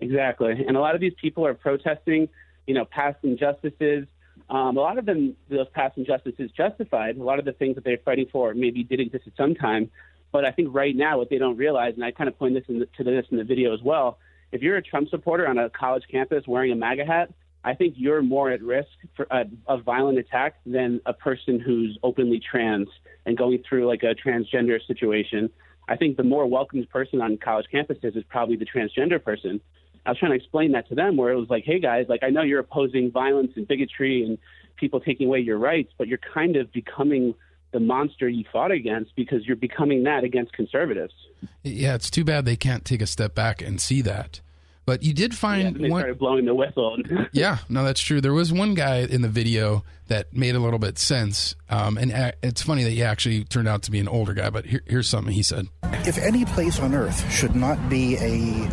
Exactly. 0.02 0.64
And 0.68 0.78
a 0.78 0.80
lot 0.80 0.96
of 0.96 1.02
these 1.02 1.14
people 1.20 1.46
are 1.46 1.54
protesting, 1.54 2.30
you 2.68 2.74
know, 2.74 2.86
past 2.86 3.18
injustices. 3.24 4.08
Um, 4.50 4.78
a 4.78 4.82
lot 4.82 4.98
of 4.98 5.06
them, 5.06 5.36
those 5.50 5.68
past 5.74 5.98
injustices 5.98 6.52
justified. 6.52 7.18
A 7.18 7.24
lot 7.24 7.40
of 7.40 7.46
the 7.46 7.54
things 7.54 7.76
that 7.76 7.84
they're 7.84 7.98
fighting 7.98 8.28
for 8.32 8.54
maybe 8.54 8.84
did 8.84 9.00
exist 9.00 9.26
at 9.28 9.34
some 9.36 9.56
time. 9.56 9.90
But 10.32 10.46
I 10.46 10.52
think 10.52 10.70
right 10.72 10.96
now, 10.96 11.18
what 11.18 11.30
they 11.30 11.40
don't 11.40 11.58
realize, 11.58 11.96
and 11.96 12.04
I 12.04 12.12
kind 12.12 12.28
of 12.28 12.38
point 12.38 12.54
this 12.54 12.64
the, 12.68 12.88
to 12.98 13.04
this 13.04 13.26
in 13.32 13.38
the 13.38 13.44
video 13.44 13.74
as 13.74 13.82
well, 13.82 14.20
if 14.52 14.62
you're 14.62 14.78
a 14.78 14.82
Trump 14.82 15.10
supporter 15.10 15.48
on 15.48 15.58
a 15.58 15.70
college 15.70 16.04
campus 16.10 16.46
wearing 16.48 16.72
a 16.72 16.76
MAGA 16.76 17.06
hat, 17.06 17.34
I 17.64 17.74
think 17.74 17.96
you're 17.98 18.22
more 18.22 18.50
at 18.52 18.62
risk 18.62 18.90
for 19.16 19.28
a, 19.30 19.46
a 19.68 19.78
violent 19.78 20.18
attack 20.18 20.56
than 20.66 21.02
a 21.06 21.14
person 21.14 21.60
who's 21.60 21.98
openly 22.04 22.40
trans 22.40 22.88
and 23.26 23.38
going 23.38 23.64
through 23.68 23.88
like 23.88 24.04
a 24.04 24.16
transgender 24.16 24.80
situation. 24.86 25.50
I 25.90 25.96
think 25.98 26.18
the 26.18 26.24
more 26.24 26.46
welcomed 26.46 26.88
person 26.90 27.20
on 27.20 27.38
college 27.38 27.66
campuses 27.74 28.16
is 28.16 28.24
probably 28.30 28.56
the 28.56 28.66
transgender 28.66 29.22
person. 29.22 29.60
I 30.06 30.12
was 30.12 30.20
trying 30.20 30.32
to 30.32 30.38
explain 30.38 30.72
that 30.74 30.88
to 30.90 30.96
them 30.96 31.18
where 31.18 31.32
it 31.32 31.36
was 31.36 31.50
like, 31.50 31.64
hey 31.66 31.80
guys, 31.80 32.06
like 32.08 32.22
I 32.24 32.30
know 32.30 32.44
you're 32.44 32.60
opposing 32.60 33.12
violence 33.12 33.52
and 33.56 33.68
bigotry 33.68 34.24
and 34.24 34.38
people 34.78 35.00
taking 35.00 35.28
away 35.28 35.40
your 35.40 35.58
rights, 35.58 35.92
but 35.98 36.08
you're 36.08 36.20
kind 36.34 36.56
of 36.56 36.72
becoming 36.72 37.34
the 37.72 37.80
monster 37.80 38.30
you 38.30 38.46
fought 38.52 38.72
against 38.72 39.16
because 39.16 39.46
you're 39.46 39.56
becoming 39.56 40.04
that 40.04 40.24
against 40.24 40.54
conservatives. 40.54 41.14
Yeah, 41.64 41.96
it's 41.96 42.10
too 42.10 42.24
bad 42.24 42.46
they 42.46 42.56
can't 42.56 42.86
take 42.86 43.02
a 43.02 43.08
step 43.08 43.34
back 43.34 43.62
and 43.62 43.82
see 43.82 44.02
that. 44.04 44.42
But 44.90 45.04
you 45.04 45.14
did 45.14 45.36
find 45.36 45.68
And 45.76 45.86
they 45.86 45.90
one. 45.90 46.02
started 46.02 46.18
blowing 46.18 46.46
the 46.46 46.56
whistle. 46.56 46.98
Yeah, 47.32 47.60
no, 47.70 47.84
that's 47.84 48.02
true. 48.02 48.22
There 48.22 48.34
was 48.34 48.52
one 48.52 48.74
guy 48.74 48.98
in 49.02 49.22
the 49.22 49.28
video 49.30 49.84
that 50.08 50.34
made 50.36 50.56
a 50.56 50.60
little 50.60 50.80
bit 50.80 50.98
sense, 50.98 51.56
um, 51.70 51.98
and 52.00 52.12
a- 52.12 52.34
it's 52.42 52.64
funny 52.64 52.84
that 52.84 52.90
he 52.92 53.04
actually 53.04 53.44
turned 53.44 53.68
out 53.68 53.84
to 53.84 53.92
be 53.92 54.00
an 54.00 54.08
older 54.08 54.34
guy. 54.34 54.50
But 54.50 54.66
here, 54.66 54.82
here's 54.88 55.08
something 55.08 55.32
he 55.32 55.44
said. 55.44 55.68
If 56.08 56.18
any 56.18 56.44
place 56.46 56.80
on 56.80 56.96
earth 56.96 57.32
should 57.32 57.56
not 57.56 57.78
be 57.90 58.16
a 58.18 58.70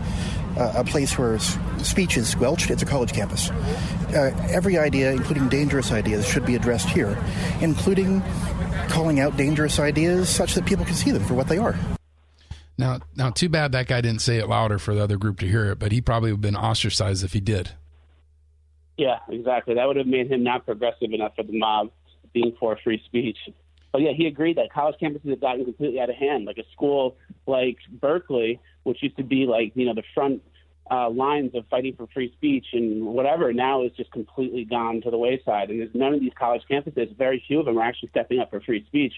a 0.58 0.84
place 0.84 1.18
where 1.18 1.38
speech 1.38 2.16
is 2.16 2.28
squelched, 2.30 2.70
it's 2.70 2.82
a 2.82 2.86
college 2.86 3.12
campus. 3.12 3.50
Uh, 3.50 4.30
every 4.48 4.78
idea, 4.78 5.12
including 5.12 5.50
dangerous 5.50 5.92
ideas, 5.92 6.26
should 6.26 6.46
be 6.46 6.54
addressed 6.54 6.88
here, 6.88 7.18
including 7.60 8.22
calling 8.88 9.20
out 9.20 9.36
dangerous 9.36 9.78
ideas 9.78 10.30
such 10.30 10.54
that 10.54 10.64
people 10.64 10.86
can 10.86 10.94
see 10.94 11.10
them 11.10 11.22
for 11.24 11.34
what 11.34 11.46
they 11.48 11.58
are. 11.58 11.76
Now, 12.78 13.00
now, 13.14 13.30
too 13.30 13.48
bad 13.48 13.72
that 13.72 13.86
guy 13.86 14.00
didn't 14.00 14.20
say 14.20 14.36
it 14.36 14.48
louder 14.48 14.78
for 14.78 14.94
the 14.94 15.02
other 15.02 15.16
group 15.16 15.38
to 15.40 15.48
hear 15.48 15.66
it. 15.72 15.78
But 15.78 15.92
he 15.92 16.00
probably 16.00 16.30
would 16.30 16.38
have 16.38 16.42
been 16.42 16.56
ostracized 16.56 17.24
if 17.24 17.32
he 17.32 17.40
did. 17.40 17.70
Yeah, 18.98 19.18
exactly. 19.28 19.74
That 19.74 19.86
would 19.86 19.96
have 19.96 20.06
made 20.06 20.30
him 20.30 20.42
not 20.42 20.64
progressive 20.64 21.12
enough 21.12 21.32
for 21.36 21.42
the 21.42 21.58
mob, 21.58 21.90
being 22.32 22.54
for 22.58 22.78
free 22.82 23.02
speech. 23.06 23.38
But 23.92 24.02
yeah, 24.02 24.12
he 24.14 24.26
agreed 24.26 24.58
that 24.58 24.72
college 24.72 24.96
campuses 25.00 25.30
have 25.30 25.40
gotten 25.40 25.64
completely 25.64 26.00
out 26.00 26.10
of 26.10 26.16
hand. 26.16 26.44
Like 26.44 26.58
a 26.58 26.64
school 26.72 27.16
like 27.46 27.78
Berkeley, 27.90 28.60
which 28.82 29.02
used 29.02 29.16
to 29.16 29.24
be 29.24 29.46
like 29.46 29.72
you 29.74 29.86
know 29.86 29.94
the 29.94 30.02
front 30.14 30.42
uh, 30.90 31.10
lines 31.10 31.54
of 31.54 31.64
fighting 31.68 31.94
for 31.96 32.06
free 32.12 32.32
speech 32.36 32.66
and 32.72 33.06
whatever, 33.06 33.52
now 33.52 33.84
is 33.84 33.92
just 33.96 34.12
completely 34.12 34.64
gone 34.64 35.00
to 35.02 35.10
the 35.10 35.18
wayside. 35.18 35.70
And 35.70 35.80
there's 35.80 35.94
none 35.94 36.14
of 36.14 36.20
these 36.20 36.32
college 36.38 36.62
campuses, 36.70 37.16
very 37.16 37.42
few 37.46 37.60
of 37.60 37.66
them 37.66 37.78
are 37.78 37.82
actually 37.82 38.10
stepping 38.10 38.38
up 38.38 38.50
for 38.50 38.60
free 38.60 38.84
speech. 38.86 39.14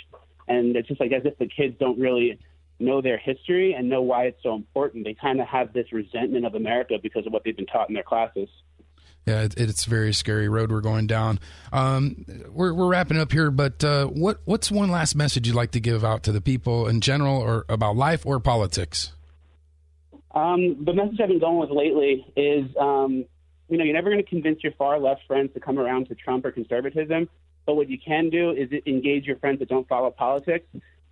And 0.47 0.77
it's 0.77 0.89
just 0.89 1.01
like 1.01 1.13
as 1.13 1.23
if 1.25 1.37
the 1.39 1.47
kids 1.47 1.77
don't 1.79 1.99
really 1.99 2.39
know 2.79 3.01
their 3.01 3.19
history 3.19 3.75
and 3.75 3.89
know 3.89 4.03
why 4.03 4.25
it's 4.25 4.43
so 4.43 4.55
important. 4.55 5.05
They 5.05 5.15
kind 5.15 5.41
of 5.41 5.47
have 5.47 5.73
this 5.73 5.93
resentment 5.93 6.47
of 6.47 6.55
America 6.55 6.95
because 7.03 7.27
of 7.27 7.33
what 7.33 7.45
they've 7.45 7.57
been 7.57 7.67
taught 7.67 7.89
in 7.89 7.95
their 7.95 8.03
classes. 8.03 8.49
Yeah, 9.27 9.43
it, 9.43 9.59
it's 9.59 9.87
a 9.87 9.91
very 9.91 10.15
scary 10.15 10.49
road 10.49 10.73
we're 10.73 10.81
going 10.81 11.07
down. 11.07 11.39
Um, 11.71 12.25
we're, 12.51 12.73
we're 12.73 12.89
wrapping 12.89 13.19
up 13.19 13.31
here, 13.31 13.51
but 13.51 13.85
uh, 13.85 14.07
what 14.07 14.41
what's 14.47 14.71
one 14.71 14.91
last 14.91 15.15
message 15.15 15.47
you'd 15.47 15.57
like 15.57 15.73
to 15.73 15.81
give 15.81 16.03
out 16.03 16.23
to 16.23 16.33
the 16.33 16.41
people 16.41 16.89
in 16.89 17.03
general, 17.03 17.37
or 17.37 17.67
about 17.69 17.97
life 17.97 18.25
or 18.25 18.41
politics? 18.41 19.13
Um, 20.35 20.83
the 20.85 20.95
message 20.95 21.21
I've 21.21 21.29
been 21.29 21.41
going 21.41 21.59
with 21.59 21.71
lately 21.71 22.25
is, 22.37 22.65
um, 22.81 23.25
you 23.69 23.77
know, 23.77 23.85
you're 23.85 23.95
never 23.95 24.09
going 24.09 24.23
to 24.23 24.29
convince 24.29 24.63
your 24.63 24.73
far 24.73 24.99
left 24.99 25.23
friends 25.27 25.53
to 25.55 25.61
come 25.61 25.79
around 25.79 26.09
to 26.09 26.15
Trump 26.15 26.45
or 26.47 26.53
conservatism. 26.53 27.29
But 27.67 27.75
what 27.75 27.91
you 27.91 27.99
can 27.99 28.31
do 28.31 28.53
is 28.53 28.71
engage 28.87 29.27
your 29.27 29.37
friends 29.37 29.59
that 29.59 29.69
don't 29.69 29.87
follow 29.89 30.11
politics. 30.11 30.67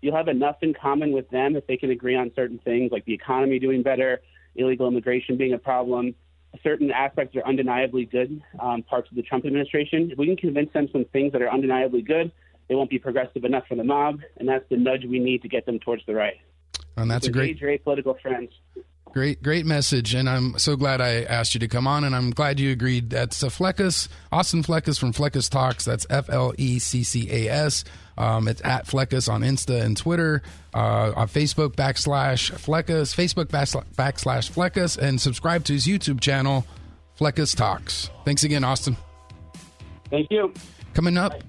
You'll 0.07 0.15
have 0.15 0.29
enough 0.29 0.59
in 0.63 0.73
common 0.73 1.11
with 1.11 1.29
them 1.31 1.57
if 1.57 1.67
they 1.67 1.77
can 1.77 1.91
agree 1.91 2.15
on 2.15 2.31
certain 2.37 2.61
things, 2.61 2.93
like 2.93 3.05
the 3.07 3.13
economy 3.13 3.59
doing 3.59 3.83
better, 3.83 4.21
illegal 4.55 4.87
immigration 4.87 5.37
being 5.37 5.53
a 5.53 5.59
problem. 5.59 6.15
Certain 6.63 6.93
aspects 6.93 7.35
are 7.35 7.45
undeniably 7.45 8.05
good, 8.05 8.41
um, 8.61 8.85
parts 8.85 9.11
of 9.11 9.17
the 9.17 9.23
Trump 9.23 9.45
administration. 9.45 10.13
If 10.13 10.17
we 10.17 10.27
can 10.27 10.37
convince 10.37 10.73
them 10.73 10.89
some 10.93 11.07
things 11.07 11.33
that 11.33 11.43
are 11.43 11.51
undeniably 11.51 12.03
good, 12.03 12.31
they 12.69 12.77
won't 12.77 12.89
be 12.89 13.01
progressive 13.01 13.45
enough 13.45 13.65
for 13.67 13.75
the 13.75 13.83
mob, 13.83 14.21
and 14.37 14.49
that's 14.49 14.65
the 14.69 14.77
nudge 14.77 15.05
we 15.05 15.19
need 15.19 15.43
to 15.43 15.49
get 15.49 15.67
them 15.67 15.81
towards 15.81 16.07
the 16.07 16.15
right. 16.15 16.37
And 16.97 17.11
that's 17.11 17.27
a 17.27 17.33
great 17.33 17.59
engage 17.59 17.61
your 17.61 17.77
apolitical 17.77 18.21
friends. 18.21 18.53
Great, 19.17 19.43
great 19.43 19.65
message, 19.65 20.13
and 20.13 20.29
I'm 20.29 20.59
so 20.59 20.77
glad 20.77 21.01
I 21.01 21.23
asked 21.23 21.55
you 21.55 21.61
to 21.61 21.69
come 21.69 21.87
on, 21.87 22.05
and 22.05 22.15
I'm 22.15 22.33
glad 22.33 22.61
you 22.61 22.71
agreed. 22.71 23.09
That's 23.09 23.43
uh, 23.43 23.47
Fleccas, 23.47 24.09
Austin 24.31 24.63
Fleccas 24.63 25.01
from 25.01 25.15
Fleccas 25.15 25.49
Talks. 25.49 25.87
That's 25.87 26.07
F 26.11 26.29
L 26.29 26.53
E 26.59 26.79
C 26.79 27.03
C 27.03 27.27
A 27.31 27.49
S. 27.51 27.83
Um, 28.19 28.47
it's 28.47 28.61
at 28.63 28.85
Fleccas 28.87 29.33
on 29.33 29.41
Insta 29.41 29.81
and 29.81 29.97
Twitter, 29.97 30.43
uh, 30.75 31.15
on 31.17 31.29
Facebook 31.29 31.77
backslash 31.77 32.53
Fleccas, 32.57 33.17
Facebook 33.17 33.47
backslash, 33.47 33.87
backslash 33.95 34.51
Fleccas, 34.51 34.99
and 34.99 35.19
subscribe 35.19 35.65
to 35.65 35.73
his 35.73 35.87
YouTube 35.87 36.21
channel, 36.21 36.67
Fleccas 37.19 37.57
Talks. 37.57 38.11
Thanks 38.27 38.45
again, 38.45 38.65
Austin. 38.65 38.99
Thank 40.11 40.31
you. 40.31 40.53
Coming 40.93 41.17
up, 41.17 41.43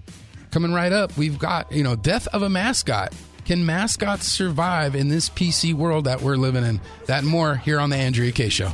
coming 0.51 0.71
right 0.71 0.93
up, 0.93 1.17
we've 1.17 1.37
got 1.37 1.69
you 1.73 1.83
know 1.83 1.97
death 1.97 2.29
of 2.29 2.43
a 2.43 2.49
mascot. 2.49 3.13
Can 3.47 3.65
mascots 3.65 4.27
survive 4.27 4.93
in 4.93 5.07
this 5.07 5.29
PC 5.29 5.73
world 5.73 6.03
that 6.03 6.21
we're 6.21 6.35
living 6.35 6.65
in? 6.65 6.81
That 7.05 7.23
more 7.23 7.55
here 7.55 7.79
on 7.79 7.89
the 7.89 7.95
Andrea 7.95 8.33
Kaye 8.33 8.49
Show. 8.49 8.73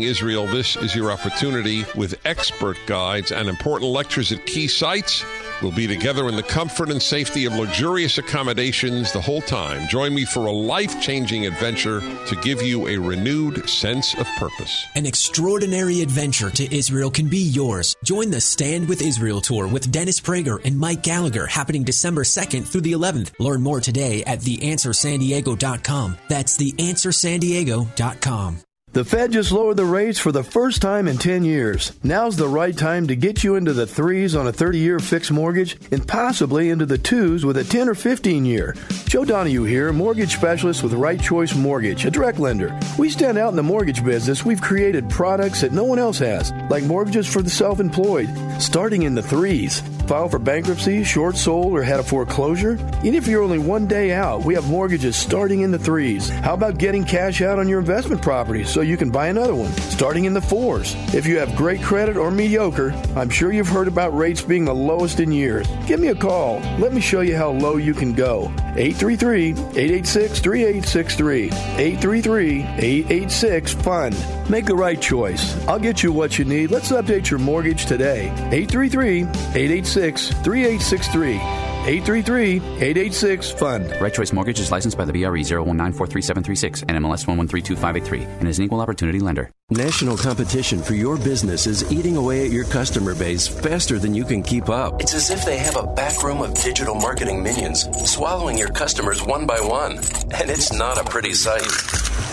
Israel, 0.00 0.46
this 0.46 0.76
is 0.76 0.96
your 0.96 1.12
opportunity 1.12 1.84
with 1.94 2.18
expert 2.24 2.78
guides 2.86 3.32
and 3.32 3.50
important 3.50 3.92
lectures 3.92 4.32
at 4.32 4.46
key 4.46 4.66
sites. 4.66 5.22
We'll 5.60 5.70
be 5.70 5.86
together 5.86 6.28
in 6.28 6.34
the 6.34 6.42
comfort 6.42 6.90
and 6.90 7.00
safety 7.00 7.44
of 7.44 7.54
luxurious 7.54 8.18
accommodations 8.18 9.12
the 9.12 9.20
whole 9.20 9.42
time. 9.42 9.86
Join 9.88 10.14
me 10.14 10.24
for 10.24 10.46
a 10.46 10.50
life 10.50 11.00
changing 11.00 11.46
adventure 11.46 12.00
to 12.00 12.36
give 12.42 12.62
you 12.62 12.88
a 12.88 12.96
renewed 12.96 13.68
sense 13.68 14.14
of 14.14 14.26
purpose. 14.38 14.86
An 14.96 15.06
extraordinary 15.06 16.00
adventure 16.00 16.50
to 16.50 16.74
Israel 16.74 17.10
can 17.10 17.28
be 17.28 17.42
yours. 17.42 17.94
Join 18.02 18.30
the 18.30 18.40
Stand 18.40 18.88
with 18.88 19.02
Israel 19.02 19.40
tour 19.40 19.68
with 19.68 19.92
Dennis 19.92 20.20
Prager 20.20 20.58
and 20.64 20.78
Mike 20.78 21.02
Gallagher 21.02 21.46
happening 21.46 21.84
December 21.84 22.24
2nd 22.24 22.66
through 22.66 22.80
the 22.80 22.92
11th. 22.92 23.38
Learn 23.38 23.62
more 23.62 23.80
today 23.80 24.24
at 24.24 24.40
theanswersandiego.com. 24.40 26.16
That's 26.28 26.56
theanswersandiego.com. 26.56 28.62
The 28.92 29.06
Fed 29.06 29.32
just 29.32 29.52
lowered 29.52 29.78
the 29.78 29.86
rates 29.86 30.18
for 30.18 30.32
the 30.32 30.44
first 30.44 30.82
time 30.82 31.08
in 31.08 31.16
10 31.16 31.44
years. 31.44 31.92
Now's 32.02 32.36
the 32.36 32.46
right 32.46 32.76
time 32.76 33.06
to 33.06 33.16
get 33.16 33.42
you 33.42 33.54
into 33.54 33.72
the 33.72 33.86
threes 33.86 34.36
on 34.36 34.46
a 34.46 34.52
30 34.52 34.80
year 34.80 34.98
fixed 34.98 35.32
mortgage 35.32 35.78
and 35.90 36.06
possibly 36.06 36.68
into 36.68 36.84
the 36.84 36.98
twos 36.98 37.42
with 37.42 37.56
a 37.56 37.64
10 37.64 37.88
or 37.88 37.94
15 37.94 38.44
year. 38.44 38.76
Joe 39.06 39.24
Donahue 39.24 39.62
here, 39.62 39.94
mortgage 39.94 40.34
specialist 40.34 40.82
with 40.82 40.92
Right 40.92 41.18
Choice 41.18 41.54
Mortgage, 41.54 42.04
a 42.04 42.10
direct 42.10 42.38
lender. 42.38 42.78
We 42.98 43.08
stand 43.08 43.38
out 43.38 43.48
in 43.48 43.56
the 43.56 43.62
mortgage 43.62 44.04
business. 44.04 44.44
We've 44.44 44.60
created 44.60 45.08
products 45.08 45.62
that 45.62 45.72
no 45.72 45.84
one 45.84 45.98
else 45.98 46.18
has, 46.18 46.52
like 46.68 46.84
mortgages 46.84 47.26
for 47.26 47.40
the 47.40 47.48
self 47.48 47.80
employed, 47.80 48.28
starting 48.60 49.04
in 49.04 49.14
the 49.14 49.22
threes. 49.22 49.82
File 50.06 50.28
for 50.28 50.38
bankruptcy, 50.38 51.04
short 51.04 51.36
sold, 51.36 51.72
or 51.72 51.82
had 51.82 52.00
a 52.00 52.02
foreclosure? 52.02 52.72
Even 52.98 53.14
if 53.14 53.28
you're 53.28 53.42
only 53.42 53.58
one 53.58 53.86
day 53.86 54.12
out, 54.12 54.44
we 54.44 54.54
have 54.54 54.68
mortgages 54.68 55.16
starting 55.16 55.60
in 55.60 55.70
the 55.70 55.78
threes. 55.78 56.28
How 56.28 56.54
about 56.54 56.78
getting 56.78 57.04
cash 57.04 57.40
out 57.40 57.58
on 57.58 57.68
your 57.68 57.78
investment 57.78 58.20
property 58.20 58.64
so 58.64 58.80
you 58.80 58.96
can 58.96 59.10
buy 59.10 59.28
another 59.28 59.54
one, 59.54 59.72
starting 59.72 60.24
in 60.24 60.34
the 60.34 60.40
fours? 60.40 60.94
If 61.14 61.26
you 61.26 61.38
have 61.38 61.54
great 61.54 61.82
credit 61.82 62.16
or 62.16 62.30
mediocre, 62.30 62.92
I'm 63.14 63.30
sure 63.30 63.52
you've 63.52 63.68
heard 63.68 63.88
about 63.88 64.16
rates 64.16 64.42
being 64.42 64.64
the 64.64 64.74
lowest 64.74 65.20
in 65.20 65.30
years. 65.30 65.68
Give 65.86 66.00
me 66.00 66.08
a 66.08 66.14
call. 66.14 66.58
Let 66.78 66.92
me 66.92 67.00
show 67.00 67.20
you 67.20 67.36
how 67.36 67.50
low 67.50 67.76
you 67.76 67.94
can 67.94 68.12
go. 68.12 68.52
833 68.74 69.50
886 69.50 70.40
3863. 70.40 71.44
833 71.44 72.62
886 72.62 73.72
FUND. 73.74 74.50
Make 74.50 74.64
the 74.66 74.74
right 74.74 75.00
choice. 75.00 75.56
I'll 75.68 75.78
get 75.78 76.02
you 76.02 76.12
what 76.12 76.38
you 76.38 76.44
need. 76.44 76.70
Let's 76.70 76.90
update 76.90 77.30
your 77.30 77.38
mortgage 77.38 77.86
today. 77.86 78.26
833 78.50 79.22
886 79.22 79.91
3863. 79.94 81.38
833-886-FUND. 81.82 84.00
Right 84.00 84.14
Choice 84.14 84.32
Mortgage 84.32 84.60
is 84.60 84.70
licensed 84.70 84.96
by 84.96 85.04
the 85.04 85.12
BRE 85.12 85.40
019437336 85.40 86.84
and 86.86 87.04
MLS 87.04 87.26
1132583 87.26 88.38
and 88.38 88.48
is 88.48 88.60
an 88.60 88.66
equal 88.66 88.80
opportunity 88.80 89.18
lender. 89.18 89.50
National 89.72 90.18
competition 90.18 90.82
for 90.82 90.92
your 90.92 91.16
business 91.16 91.66
is 91.66 91.90
eating 91.90 92.18
away 92.18 92.44
at 92.44 92.52
your 92.52 92.64
customer 92.64 93.14
base 93.14 93.48
faster 93.48 93.98
than 93.98 94.14
you 94.14 94.22
can 94.22 94.42
keep 94.42 94.68
up. 94.68 95.00
It's 95.00 95.14
as 95.14 95.30
if 95.30 95.46
they 95.46 95.56
have 95.56 95.76
a 95.76 95.86
back 95.86 96.22
room 96.22 96.42
of 96.42 96.52
digital 96.52 96.94
marketing 96.94 97.42
minions 97.42 97.88
swallowing 98.04 98.58
your 98.58 98.68
customers 98.68 99.22
one 99.22 99.46
by 99.46 99.58
one. 99.60 99.92
And 100.34 100.50
it's 100.50 100.74
not 100.74 100.98
a 100.98 101.04
pretty 101.04 101.32
sight. 101.32 101.72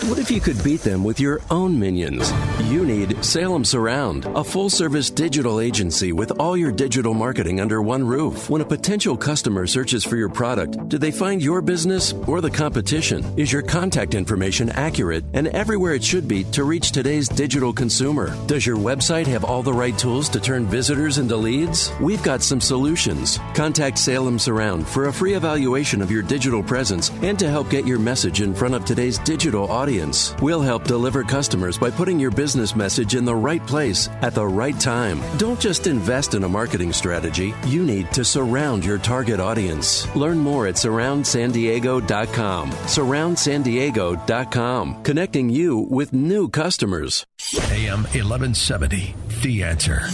What 0.08 0.18
if 0.18 0.32
you 0.32 0.40
could 0.40 0.62
beat 0.64 0.82
them 0.82 1.04
with 1.04 1.20
your 1.20 1.42
own 1.50 1.78
minions? 1.78 2.32
You 2.66 2.86
need 2.86 3.24
Salem 3.24 3.66
Surround, 3.66 4.26
a 4.26 4.44
full 4.44 4.70
service 4.70 5.10
digital 5.10 5.60
agency 5.60 6.14
with 6.14 6.32
all 6.40 6.56
your 6.56 6.72
digital 6.72 7.14
marketing 7.14 7.60
under 7.60 7.82
one 7.82 8.06
roof. 8.06 8.50
When 8.50 8.62
a 8.62 8.66
potential 8.66 9.18
customer 9.18 9.68
searches 9.68 10.06
for 10.06 10.16
your 10.16 10.30
product, 10.30 10.88
do 10.88 10.98
they 10.98 11.12
find 11.12 11.42
your 11.42 11.62
business 11.62 12.14
or 12.28 12.40
the 12.40 12.50
competition? 12.50 13.26
Is 13.38 13.52
your 13.52 13.62
contact 13.62 14.14
information 14.14 14.70
accurate 14.70 15.26
and 15.34 15.48
everywhere 15.48 15.94
it 15.94 16.04
should 16.04 16.28
be 16.28 16.46
to 16.46 16.64
reach 16.64 16.92
today's 17.30 17.38
digital 17.38 17.74
consumer? 17.74 18.36
Does 18.48 18.66
your 18.66 18.78
website 18.78 19.28
have 19.28 19.44
all 19.44 19.62
the 19.64 19.74
right 19.74 19.98
tools 19.98 20.30
to 20.30 20.40
turn 20.40 20.66
visitors 20.66 21.18
into 21.18 21.36
leads? 21.36 21.92
We've 22.00 22.24
got 22.24 22.42
some 22.42 22.62
solutions. 22.62 23.40
Contact 23.54 23.98
Salem 23.98 24.40
Surround 24.40 24.88
for 24.88 25.08
a 25.08 25.14
free 25.14 25.34
evaluation 25.36 26.02
of 26.02 26.10
your 26.12 26.22
digital 26.22 26.64
presence 26.64 27.12
and 27.24 27.38
to 27.40 27.50
help 27.50 27.70
get 27.70 27.88
your 27.88 28.00
message 28.00 28.42
in 28.42 28.54
front 28.54 28.76
of 28.76 28.86
today's 28.86 29.20
digital 29.20 29.70
audience. 29.72 30.36
We'll 30.42 30.62
help 30.62 30.86
deliver 30.86 31.24
customers 31.24 31.78
by 31.78 31.92
putting 31.92 32.20
your 32.20 32.32
business 32.32 32.76
message 32.76 33.16
in 33.16 33.24
the 33.26 33.36
right 33.36 33.66
place 33.66 34.10
at 34.22 34.36
the 34.36 34.46
right 34.46 34.78
time. 34.80 35.22
Don't 35.38 35.60
just 35.60 35.88
invest 35.88 36.34
in 36.34 36.44
a 36.44 36.50
marketing 36.50 36.94
strategy, 36.94 37.54
you 37.68 37.84
need 37.84 38.12
to 38.14 38.24
surround 38.26 38.86
your 38.86 38.98
target 38.98 39.40
audience. 39.40 40.08
Learn 40.16 40.38
more 40.38 40.68
at 40.68 40.76
surroundsandiego.com. 40.76 42.72
Surroundsandiego.com, 42.72 45.04
connecting 45.04 45.50
you 45.50 45.78
with 45.78 46.14
new 46.14 46.50
customers. 46.50 47.19
AM 47.72 48.04
1170, 48.04 49.16
The 49.42 49.64
Answer. 49.64 50.08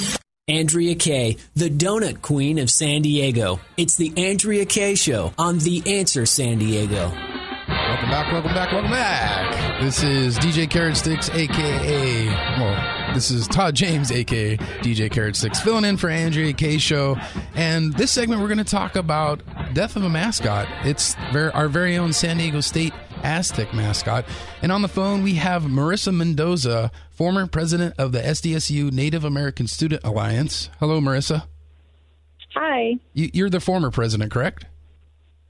Andrea 0.47 0.93
Kaye, 0.93 1.37
the 1.55 1.69
donut 1.71 2.21
queen 2.21 2.59
of 2.59 2.69
San 2.69 3.01
Diego. 3.01 3.59
It's 3.77 3.95
the 3.95 4.13
Andrea 4.15 4.65
Kaye 4.65 4.93
Show 4.93 5.33
on 5.39 5.57
The 5.57 5.81
Answer 5.97 6.27
San 6.27 6.59
Diego. 6.59 7.11
Welcome 7.67 8.09
back, 8.11 8.31
welcome 8.31 8.53
back, 8.53 8.71
welcome 8.71 8.91
back. 8.91 9.81
This 9.81 10.03
is 10.03 10.37
DJ 10.37 10.69
Carrot 10.69 10.97
Sticks, 10.97 11.29
aka, 11.31 12.27
well, 12.27 13.13
this 13.15 13.31
is 13.31 13.47
Todd 13.47 13.73
James, 13.73 14.11
aka 14.11 14.55
DJ 14.57 15.09
Carrot 15.09 15.35
Sticks, 15.35 15.59
filling 15.59 15.83
in 15.83 15.97
for 15.97 16.09
Andrea 16.09 16.53
Kaye 16.53 16.77
Show. 16.77 17.17
And 17.55 17.93
this 17.93 18.11
segment, 18.11 18.39
we're 18.41 18.47
going 18.47 18.59
to 18.59 18.63
talk 18.63 18.95
about 18.95 19.41
Death 19.73 19.95
of 19.95 20.03
a 20.03 20.09
Mascot. 20.09 20.67
It's 20.85 21.15
ver- 21.33 21.51
our 21.55 21.67
very 21.67 21.97
own 21.97 22.13
San 22.13 22.37
Diego 22.37 22.61
State 22.61 22.93
Aztec 23.25 23.73
mascot. 23.73 24.23
And 24.61 24.71
on 24.71 24.81
the 24.81 24.87
phone, 24.87 25.23
we 25.23 25.33
have 25.35 25.63
Marissa 25.63 26.13
Mendoza, 26.15 26.91
former 27.11 27.47
president 27.47 27.95
of 27.97 28.11
the 28.11 28.19
SDSU 28.21 28.91
Native 28.91 29.23
American 29.25 29.67
Student 29.67 30.03
Alliance. 30.03 30.69
Hello, 30.79 30.99
Marissa. 31.01 31.47
Hi. 32.53 32.95
You- 33.13 33.31
You're 33.33 33.49
the 33.49 33.59
former 33.59 33.91
president, 33.91 34.31
correct? 34.31 34.65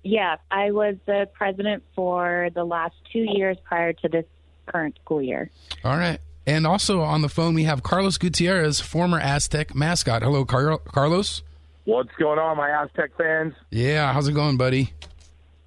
Yeah, 0.04 0.36
I 0.52 0.72
was 0.72 0.96
the 1.06 1.28
president 1.34 1.84
for 1.96 2.50
the 2.54 2.64
last 2.64 2.94
two 3.12 3.26
years 3.28 3.58
prior 3.64 3.92
to 3.94 4.08
this 4.08 4.26
current 4.68 4.98
school 5.04 5.22
year. 5.22 5.50
All 5.84 5.98
right. 5.98 6.20
And 6.48 6.68
also 6.68 7.02
on 7.02 7.22
the 7.24 7.30
phone, 7.30 7.56
we 7.56 7.64
have 7.64 7.82
Carlos 7.82 8.18
Gutierrez, 8.20 8.80
former 8.80 9.20
Aztec 9.20 9.74
mascot. 9.76 10.22
Hello, 10.22 10.46
Car- 10.46 10.78
Carlos. 10.78 11.42
What's 11.86 12.12
going 12.20 12.38
on, 12.40 12.58
my 12.58 12.70
Aztec 12.70 13.12
fans? 13.18 13.54
Yeah, 13.72 14.14
how's 14.14 14.28
it 14.28 14.34
going, 14.34 14.58
buddy? 14.58 14.94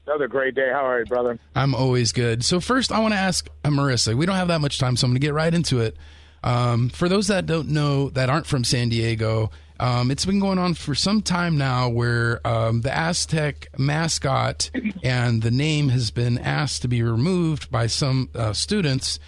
Another 0.09 0.27
great 0.27 0.55
day. 0.55 0.71
How 0.73 0.87
are 0.87 1.01
you, 1.01 1.05
brother? 1.05 1.39
I'm 1.55 1.75
always 1.75 2.13
good. 2.13 2.43
So 2.43 2.61
first, 2.61 2.93
I 2.93 2.99
want 3.01 3.13
to 3.13 3.19
ask 3.19 3.47
uh, 3.63 3.69
Marissa. 3.69 4.15
We 4.15 4.25
don't 4.25 4.37
have 4.37 4.49
that 4.49 4.63
much 4.63 4.79
time, 4.79 4.97
so 4.97 5.07
I'm 5.07 5.11
going 5.11 5.21
to 5.21 5.27
get 5.27 5.35
right 5.35 5.53
into 5.53 5.81
it. 5.81 5.99
Um, 6.43 6.89
for 6.89 7.11
those 7.11 7.27
that 7.27 7.45
don't 7.45 7.69
know, 7.69 8.09
that 8.11 8.31
aren't 8.31 8.47
from 8.47 8.65
San 8.65 8.89
Diego, 8.89 9.51
um, 9.79 10.11
it's 10.11 10.25
been 10.25 10.41
going 10.41 10.59
on 10.59 10.73
for 10.73 10.95
some 10.95 11.21
time 11.21 11.59
now, 11.59 11.91
where 11.91 12.41
um, 12.47 12.81
the 12.81 12.91
Aztec 12.91 13.69
mascot 13.77 14.71
and 15.03 15.43
the 15.43 15.51
name 15.51 15.91
has 15.91 16.11
been 16.11 16.39
asked 16.39 16.81
to 16.83 16.89
be 16.89 17.03
removed 17.03 17.71
by 17.71 17.87
some 17.87 18.31
uh, 18.35 18.55
students, 18.55 19.19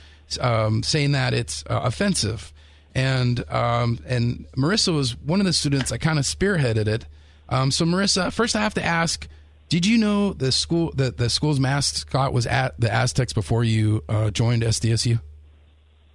um, 0.40 0.82
saying 0.82 1.12
that 1.12 1.34
it's 1.34 1.62
uh, 1.68 1.82
offensive. 1.84 2.54
And 2.94 3.44
um, 3.52 3.98
and 4.06 4.46
Marissa 4.56 4.94
was 4.94 5.14
one 5.14 5.40
of 5.40 5.46
the 5.46 5.52
students 5.52 5.90
that 5.90 5.98
kind 5.98 6.18
of 6.18 6.24
spearheaded 6.24 6.86
it. 6.88 7.04
Um, 7.50 7.70
so 7.70 7.84
Marissa, 7.84 8.32
first 8.32 8.56
I 8.56 8.62
have 8.62 8.72
to 8.74 8.82
ask. 8.82 9.28
Did 9.70 9.86
you 9.86 9.98
know 9.98 10.32
the 10.32 10.50
school 10.50 10.92
that 10.96 11.16
the 11.16 11.30
school's 11.30 11.60
mascot 11.60 12.32
was 12.32 12.44
at 12.44 12.78
the 12.80 12.92
Aztecs 12.92 13.32
before 13.32 13.62
you 13.62 14.02
uh, 14.08 14.30
joined 14.30 14.62
SDSU? 14.62 15.20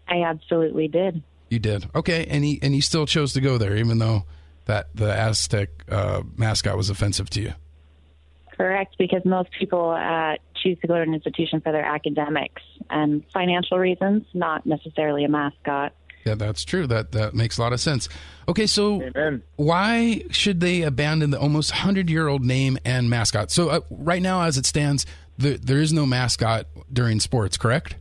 I 0.09 0.23
absolutely 0.23 0.89
did. 0.89 1.23
You 1.49 1.59
did. 1.59 1.89
Okay, 1.95 2.25
and 2.25 2.43
he 2.43 2.59
and 2.61 2.73
he 2.73 2.81
still 2.81 3.05
chose 3.05 3.31
to 3.33 3.41
go 3.41 3.57
there, 3.57 3.77
even 3.77 3.97
though 3.99 4.25
that 4.65 4.93
the 4.93 5.09
Aztec 5.09 5.69
uh, 5.89 6.23
mascot 6.35 6.75
was 6.75 6.89
offensive 6.89 7.29
to 7.31 7.41
you. 7.41 7.53
Correct, 8.57 8.95
because 8.97 9.23
most 9.23 9.49
people 9.57 9.91
uh, 9.91 10.35
choose 10.61 10.77
to 10.79 10.87
go 10.87 10.95
to 10.95 11.01
an 11.01 11.13
institution 11.13 11.61
for 11.61 11.71
their 11.71 11.85
academics 11.85 12.61
and 12.89 13.23
financial 13.33 13.79
reasons, 13.79 14.25
not 14.33 14.65
necessarily 14.65 15.23
a 15.23 15.29
mascot. 15.29 15.93
Yeah, 16.25 16.35
that's 16.35 16.63
true. 16.63 16.87
That 16.87 17.11
that 17.11 17.35
makes 17.35 17.59
a 17.59 17.61
lot 17.61 17.71
of 17.71 17.79
sense. 17.79 18.09
Okay, 18.47 18.65
so 18.65 19.03
why 19.57 20.23
should 20.31 20.59
they 20.59 20.81
abandon 20.81 21.29
the 21.29 21.39
almost 21.39 21.71
hundred 21.71 22.09
year 22.09 22.27
old 22.27 22.43
name 22.43 22.79
and 22.83 23.09
mascot? 23.09 23.51
So 23.51 23.69
uh, 23.69 23.79
right 23.91 24.21
now, 24.21 24.41
as 24.41 24.57
it 24.57 24.65
stands, 24.65 25.05
the, 25.37 25.57
there 25.57 25.79
is 25.79 25.93
no 25.93 26.05
mascot 26.05 26.65
during 26.91 27.19
sports. 27.19 27.57
Correct. 27.57 27.95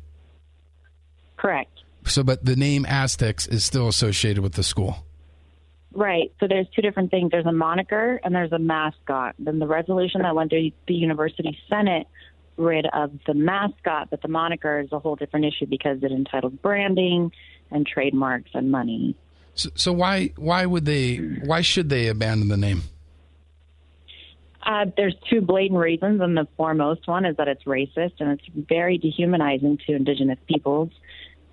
Correct. 1.37 1.71
So, 2.07 2.23
but 2.23 2.45
the 2.45 2.57
name 2.57 2.87
Aztecs 2.87 3.47
is 3.47 3.65
still 3.65 3.89
associated 3.89 4.43
with 4.43 4.55
the 4.55 4.63
school. 4.63 5.05
Right. 5.93 6.33
So 6.41 6.49
there's 6.49 6.67
two 6.75 6.83
different 6.83 7.11
things. 7.11 7.31
There's 7.31 7.47
a 7.47 7.53
moniker 7.53 8.21
and 8.25 8.35
there's 8.35 8.53
a 8.53 8.59
mascot. 8.59 9.37
Then 9.39 9.59
the 9.59 9.67
resolution 9.67 10.23
that 10.23 10.35
went 10.35 10.51
through 10.51 10.71
the 10.89 10.95
university 10.95 11.57
senate 11.69 12.07
rid 12.57 12.87
of 12.87 13.13
the 13.27 13.35
mascot, 13.35 14.11
but 14.11 14.23
the 14.23 14.29
moniker 14.29 14.81
is 14.81 14.93
a 14.93 14.99
whole 14.99 15.17
different 15.17 15.47
issue 15.47 15.67
because 15.67 16.03
it 16.03 16.13
entitled 16.13 16.61
branding 16.63 17.33
and 17.71 17.87
trademarks 17.87 18.51
and 18.55 18.71
money. 18.71 19.17
So, 19.55 19.71
so 19.75 19.93
why 19.93 20.33
why 20.37 20.67
would 20.67 20.85
they 20.85 21.17
why 21.17 21.61
should 21.61 21.89
they 21.89 22.09
abandon 22.09 22.49
the 22.49 22.57
name? 22.57 22.83
Uh, 24.63 24.87
there's 24.97 25.15
two 25.29 25.43
blatant 25.43 25.79
reasons, 25.79 26.21
and 26.23 26.37
the 26.37 26.49
foremost 26.57 27.07
one 27.07 27.27
is 27.27 27.37
that 27.37 27.49
it's 27.49 27.65
racist 27.65 28.15
and 28.19 28.31
it's 28.31 28.45
very 28.55 28.97
dehumanizing 28.97 29.79
to 29.87 29.95
Indigenous 29.95 30.39
peoples. 30.47 30.91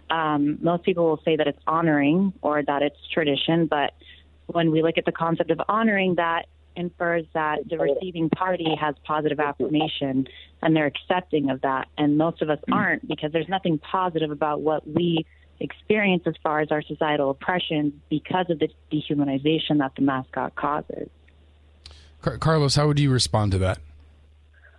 Um, 0.09 0.57
most 0.61 0.83
people 0.83 1.05
will 1.05 1.21
say 1.23 1.35
that 1.35 1.47
it's 1.47 1.59
honoring 1.67 2.33
or 2.41 2.63
that 2.63 2.81
it's 2.81 2.97
tradition, 3.13 3.67
but 3.67 3.93
when 4.47 4.71
we 4.71 4.81
look 4.81 4.97
at 4.97 5.05
the 5.05 5.11
concept 5.11 5.51
of 5.51 5.61
honoring, 5.67 6.15
that 6.15 6.47
infers 6.75 7.25
that 7.33 7.67
the 7.69 7.77
receiving 7.77 8.29
party 8.29 8.75
has 8.79 8.95
positive 9.03 9.39
affirmation 9.39 10.27
and 10.61 10.75
they're 10.75 10.85
accepting 10.85 11.49
of 11.49 11.61
that. 11.61 11.87
And 11.97 12.17
most 12.17 12.41
of 12.41 12.49
us 12.49 12.59
aren't 12.71 13.07
because 13.07 13.31
there's 13.31 13.49
nothing 13.49 13.77
positive 13.77 14.31
about 14.31 14.61
what 14.61 14.87
we 14.87 15.25
experience 15.61 16.23
as 16.25 16.33
far 16.43 16.59
as 16.59 16.71
our 16.71 16.81
societal 16.81 17.29
oppression 17.29 18.01
because 18.09 18.49
of 18.49 18.59
the 18.59 18.69
dehumanization 18.91 19.77
that 19.79 19.91
the 19.95 20.01
mascot 20.01 20.55
causes. 20.55 21.09
Car- 22.21 22.37
Carlos, 22.37 22.75
how 22.75 22.87
would 22.87 22.99
you 22.99 23.11
respond 23.11 23.51
to 23.53 23.57
that? 23.59 23.79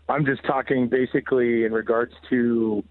I'm 0.08 0.26
just 0.26 0.44
talking 0.44 0.88
basically 0.88 1.64
in 1.64 1.72
regards 1.72 2.12
to 2.30 2.84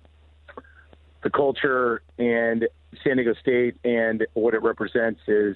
the 1.23 1.29
culture 1.29 2.01
and 2.17 2.67
San 3.03 3.17
Diego 3.17 3.33
State 3.39 3.75
and 3.83 4.25
what 4.33 4.53
it 4.53 4.63
represents 4.63 5.21
is 5.27 5.55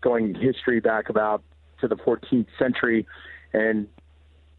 going 0.00 0.34
history 0.34 0.80
back 0.80 1.08
about 1.08 1.42
to 1.80 1.88
the 1.88 1.96
14th 1.96 2.46
century. 2.58 3.06
And 3.52 3.88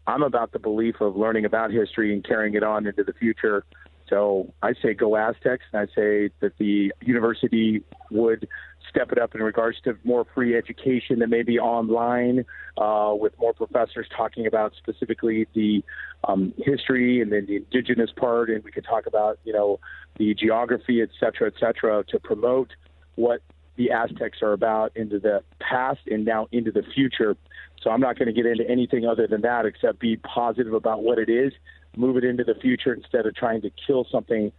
I'm 0.06 0.22
about 0.22 0.52
the 0.52 0.58
belief 0.58 1.00
of 1.00 1.16
learning 1.16 1.44
about 1.44 1.70
history 1.70 2.12
and 2.12 2.24
carrying 2.24 2.54
it 2.54 2.62
on 2.62 2.86
into 2.86 3.04
the 3.04 3.12
future. 3.12 3.64
So 4.10 4.52
I 4.62 4.74
say 4.82 4.92
go 4.92 5.16
Aztecs, 5.16 5.64
and 5.72 5.80
I 5.80 5.86
say 5.94 6.30
that 6.40 6.58
the 6.58 6.92
university 7.00 7.82
would 8.10 8.48
step 8.88 9.12
it 9.12 9.18
up 9.18 9.36
in 9.36 9.42
regards 9.42 9.80
to 9.84 9.96
more 10.02 10.26
free 10.34 10.56
education 10.56 11.20
that 11.20 11.28
may 11.28 11.42
be 11.42 11.60
online 11.60 12.44
uh, 12.76 13.14
with 13.14 13.32
more 13.38 13.54
professors 13.54 14.08
talking 14.14 14.46
about 14.46 14.72
specifically 14.76 15.46
the 15.54 15.84
um, 16.24 16.52
history 16.58 17.22
and 17.22 17.30
then 17.32 17.46
the 17.46 17.56
indigenous 17.56 18.10
part, 18.10 18.50
and 18.50 18.64
we 18.64 18.72
could 18.72 18.84
talk 18.84 19.06
about 19.06 19.38
you 19.44 19.52
know 19.52 19.78
the 20.18 20.34
geography, 20.34 21.00
et 21.00 21.10
cetera, 21.18 21.46
et 21.46 21.54
cetera, 21.60 22.04
to 22.08 22.18
promote 22.18 22.70
what 23.14 23.40
the 23.76 23.92
Aztecs 23.92 24.42
are 24.42 24.52
about 24.52 24.94
into 24.96 25.18
the 25.20 25.42
past 25.60 26.00
and 26.06 26.24
now 26.24 26.48
into 26.52 26.72
the 26.72 26.82
future. 26.94 27.36
So 27.80 27.90
I'm 27.90 28.00
not 28.00 28.18
going 28.18 28.26
to 28.26 28.34
get 28.34 28.44
into 28.44 28.68
anything 28.68 29.06
other 29.06 29.26
than 29.26 29.40
that 29.42 29.64
except 29.64 30.00
be 30.00 30.16
positive 30.16 30.74
about 30.74 31.02
what 31.02 31.18
it 31.18 31.30
is, 31.30 31.52
move 31.96 32.16
it 32.16 32.24
into 32.24 32.44
the 32.44 32.54
future 32.54 32.94
instead 32.94 33.26
of 33.26 33.34
trying 33.34 33.62
to 33.62 33.70
kill 33.86 34.06
something 34.10 34.52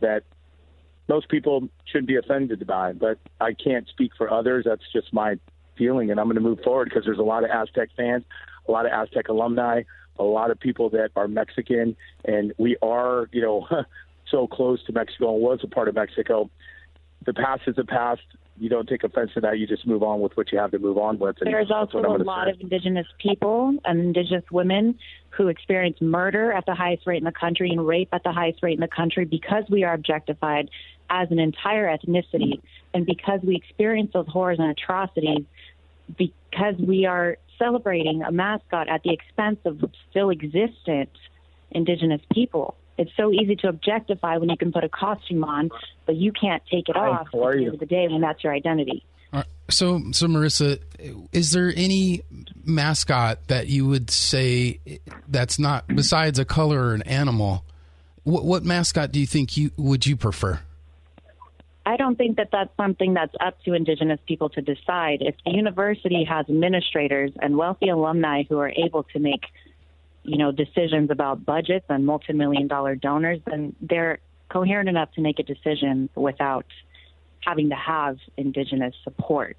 that 0.00 0.22
most 1.08 1.28
people 1.28 1.68
shouldn't 1.86 2.08
be 2.08 2.16
offended 2.16 2.66
by. 2.66 2.92
But 2.92 3.18
I 3.40 3.54
can't 3.54 3.88
speak 3.88 4.12
for 4.16 4.30
others. 4.30 4.64
That's 4.66 4.82
just 4.92 5.12
my 5.12 5.38
feeling, 5.76 6.10
and 6.10 6.18
I'm 6.18 6.26
going 6.26 6.36
to 6.36 6.40
move 6.40 6.60
forward 6.62 6.88
because 6.88 7.04
there's 7.04 7.18
a 7.18 7.22
lot 7.22 7.44
of 7.44 7.50
Aztec 7.50 7.90
fans, 7.96 8.24
a 8.66 8.72
lot 8.72 8.86
of 8.86 8.92
Aztec 8.92 9.28
alumni, 9.28 9.82
a 10.18 10.24
lot 10.24 10.50
of 10.50 10.58
people 10.58 10.90
that 10.90 11.10
are 11.16 11.28
Mexican, 11.28 11.96
and 12.24 12.52
we 12.58 12.76
are, 12.82 13.28
you 13.32 13.42
know, 13.42 13.68
so 14.30 14.46
close 14.46 14.84
to 14.84 14.92
Mexico 14.92 15.34
and 15.34 15.42
was 15.42 15.60
a 15.62 15.68
part 15.68 15.88
of 15.88 15.94
Mexico 15.94 16.50
the 17.24 17.34
past 17.34 17.62
is 17.66 17.76
the 17.76 17.84
past. 17.84 18.22
You 18.58 18.68
don't 18.68 18.88
take 18.88 19.04
offense 19.04 19.30
to 19.34 19.40
that. 19.42 19.58
You 19.58 19.66
just 19.66 19.86
move 19.86 20.02
on 20.02 20.20
with 20.20 20.36
what 20.36 20.50
you 20.52 20.58
have 20.58 20.70
to 20.72 20.78
move 20.78 20.98
on 20.98 21.18
with. 21.18 21.36
And 21.40 21.52
There's 21.52 21.70
also 21.70 21.98
a 21.98 22.18
lot 22.18 22.46
say. 22.46 22.52
of 22.52 22.60
Indigenous 22.60 23.06
people 23.18 23.76
and 23.84 24.00
Indigenous 24.00 24.44
women 24.50 24.98
who 25.30 25.48
experience 25.48 26.00
murder 26.00 26.52
at 26.52 26.66
the 26.66 26.74
highest 26.74 27.06
rate 27.06 27.18
in 27.18 27.24
the 27.24 27.32
country 27.32 27.70
and 27.70 27.86
rape 27.86 28.08
at 28.12 28.22
the 28.24 28.32
highest 28.32 28.62
rate 28.62 28.74
in 28.74 28.80
the 28.80 28.88
country 28.88 29.24
because 29.24 29.64
we 29.68 29.84
are 29.84 29.94
objectified 29.94 30.70
as 31.10 31.30
an 31.30 31.38
entire 31.38 31.86
ethnicity 31.86 32.60
and 32.94 33.06
because 33.06 33.40
we 33.42 33.56
experience 33.56 34.10
those 34.12 34.26
horrors 34.28 34.58
and 34.58 34.70
atrocities 34.70 35.44
because 36.16 36.74
we 36.78 37.06
are 37.06 37.36
celebrating 37.58 38.22
a 38.22 38.32
mascot 38.32 38.88
at 38.88 39.02
the 39.02 39.12
expense 39.12 39.58
of 39.64 39.84
still 40.10 40.30
existent 40.30 41.10
Indigenous 41.70 42.22
people. 42.32 42.76
It's 42.98 43.12
so 43.16 43.32
easy 43.32 43.56
to 43.56 43.68
objectify 43.68 44.36
when 44.38 44.50
you 44.50 44.56
can 44.56 44.72
put 44.72 44.84
a 44.84 44.88
costume 44.88 45.44
on, 45.44 45.70
but 46.04 46.16
you 46.16 46.32
can't 46.32 46.62
take 46.70 46.88
it 46.88 46.96
Hi, 46.96 47.08
off 47.08 47.28
how 47.32 47.48
at 47.48 47.56
the 47.56 47.64
end 47.64 47.74
of 47.74 47.80
the 47.80 47.86
day 47.86 48.08
when 48.08 48.20
that's 48.20 48.42
your 48.42 48.52
identity. 48.52 49.04
All 49.32 49.38
right. 49.40 49.46
So, 49.70 50.02
so 50.12 50.26
Marissa, 50.26 50.80
is 51.32 51.52
there 51.52 51.72
any 51.76 52.22
mascot 52.64 53.46
that 53.48 53.68
you 53.68 53.86
would 53.86 54.10
say 54.10 54.80
that's 55.28 55.58
not 55.58 55.86
besides 55.86 56.38
a 56.38 56.44
color 56.44 56.88
or 56.88 56.94
an 56.94 57.02
animal? 57.02 57.64
What, 58.24 58.44
what 58.44 58.64
mascot 58.64 59.12
do 59.12 59.20
you 59.20 59.26
think 59.26 59.56
you 59.56 59.70
would 59.76 60.06
you 60.06 60.16
prefer? 60.16 60.60
I 61.88 61.96
don't 61.96 62.16
think 62.16 62.36
that 62.36 62.48
that's 62.52 62.74
something 62.76 63.14
that's 63.14 63.34
up 63.40 63.62
to 63.64 63.72
Indigenous 63.72 64.20
people 64.26 64.50
to 64.50 64.60
decide. 64.60 65.22
If 65.22 65.36
the 65.46 65.52
university 65.52 66.24
has 66.24 66.44
administrators 66.46 67.32
and 67.40 67.56
wealthy 67.56 67.88
alumni 67.88 68.42
who 68.46 68.58
are 68.58 68.68
able 68.68 69.04
to 69.04 69.18
make, 69.18 69.44
you 70.28 70.38
know, 70.38 70.52
decisions 70.52 71.10
about 71.10 71.44
budgets 71.44 71.86
and 71.88 72.04
multi-million 72.04 72.68
dollar 72.68 72.94
donors, 72.94 73.40
then 73.46 73.74
they're 73.80 74.18
coherent 74.50 74.88
enough 74.88 75.10
to 75.12 75.20
make 75.20 75.38
a 75.38 75.42
decision 75.42 76.08
without 76.14 76.66
having 77.40 77.70
to 77.70 77.74
have 77.74 78.18
Indigenous 78.36 78.94
support. 79.04 79.56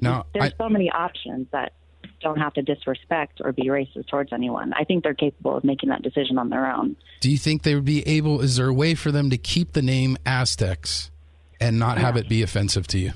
Now, 0.00 0.26
There's 0.32 0.52
so 0.56 0.68
many 0.68 0.90
options 0.90 1.48
that 1.52 1.72
don't 2.20 2.38
have 2.38 2.54
to 2.54 2.62
disrespect 2.62 3.40
or 3.42 3.52
be 3.52 3.64
racist 3.64 4.08
towards 4.08 4.32
anyone. 4.32 4.72
I 4.72 4.84
think 4.84 5.02
they're 5.02 5.14
capable 5.14 5.56
of 5.56 5.64
making 5.64 5.88
that 5.90 6.02
decision 6.02 6.38
on 6.38 6.48
their 6.48 6.70
own. 6.72 6.96
Do 7.20 7.30
you 7.30 7.38
think 7.38 7.62
they 7.62 7.74
would 7.74 7.84
be 7.84 8.06
able? 8.06 8.40
Is 8.40 8.56
there 8.56 8.68
a 8.68 8.74
way 8.74 8.94
for 8.94 9.10
them 9.10 9.30
to 9.30 9.36
keep 9.36 9.72
the 9.72 9.82
name 9.82 10.16
Aztecs 10.24 11.10
and 11.60 11.78
not 11.78 11.98
have 11.98 12.16
it 12.16 12.28
be 12.28 12.42
offensive 12.42 12.86
to 12.88 12.98
you? 12.98 13.12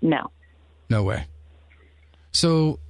No. 0.00 0.30
No 0.88 1.02
way. 1.02 1.26
So, 2.32 2.80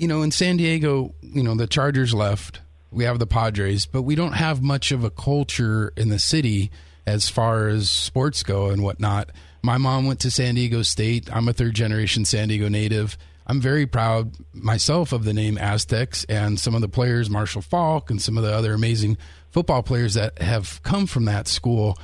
you 0.00 0.08
know, 0.08 0.22
in 0.22 0.30
San 0.30 0.56
Diego, 0.56 1.14
you 1.20 1.42
know, 1.42 1.54
the 1.54 1.66
Chargers 1.66 2.14
left. 2.14 2.60
We 2.90 3.04
have 3.04 3.18
the 3.18 3.26
Padres, 3.26 3.84
but 3.84 4.02
we 4.02 4.14
don't 4.14 4.32
have 4.32 4.62
much 4.62 4.92
of 4.92 5.04
a 5.04 5.10
culture 5.10 5.92
in 5.94 6.08
the 6.08 6.18
city 6.18 6.70
as 7.06 7.28
far 7.28 7.68
as 7.68 7.90
sports 7.90 8.42
go 8.42 8.70
and 8.70 8.82
whatnot. 8.82 9.30
My 9.62 9.76
mom 9.76 10.06
went 10.06 10.20
to 10.20 10.30
San 10.30 10.54
Diego 10.54 10.82
State. 10.82 11.28
I'm 11.30 11.48
a 11.48 11.52
third 11.52 11.74
generation 11.74 12.24
San 12.24 12.48
Diego 12.48 12.68
native. 12.68 13.18
I'm 13.46 13.60
very 13.60 13.86
proud 13.86 14.32
myself 14.54 15.12
of 15.12 15.24
the 15.24 15.34
name 15.34 15.58
Aztecs 15.58 16.24
and 16.28 16.58
some 16.58 16.74
of 16.74 16.80
the 16.80 16.88
players, 16.88 17.28
Marshall 17.28 17.62
Faulk 17.62 18.10
and 18.10 18.22
some 18.22 18.38
of 18.38 18.42
the 18.42 18.54
other 18.54 18.72
amazing 18.72 19.18
football 19.50 19.82
players 19.82 20.14
that 20.14 20.40
have 20.40 20.82
come 20.82 21.06
from 21.06 21.26
that 21.26 21.46
school. 21.46 21.98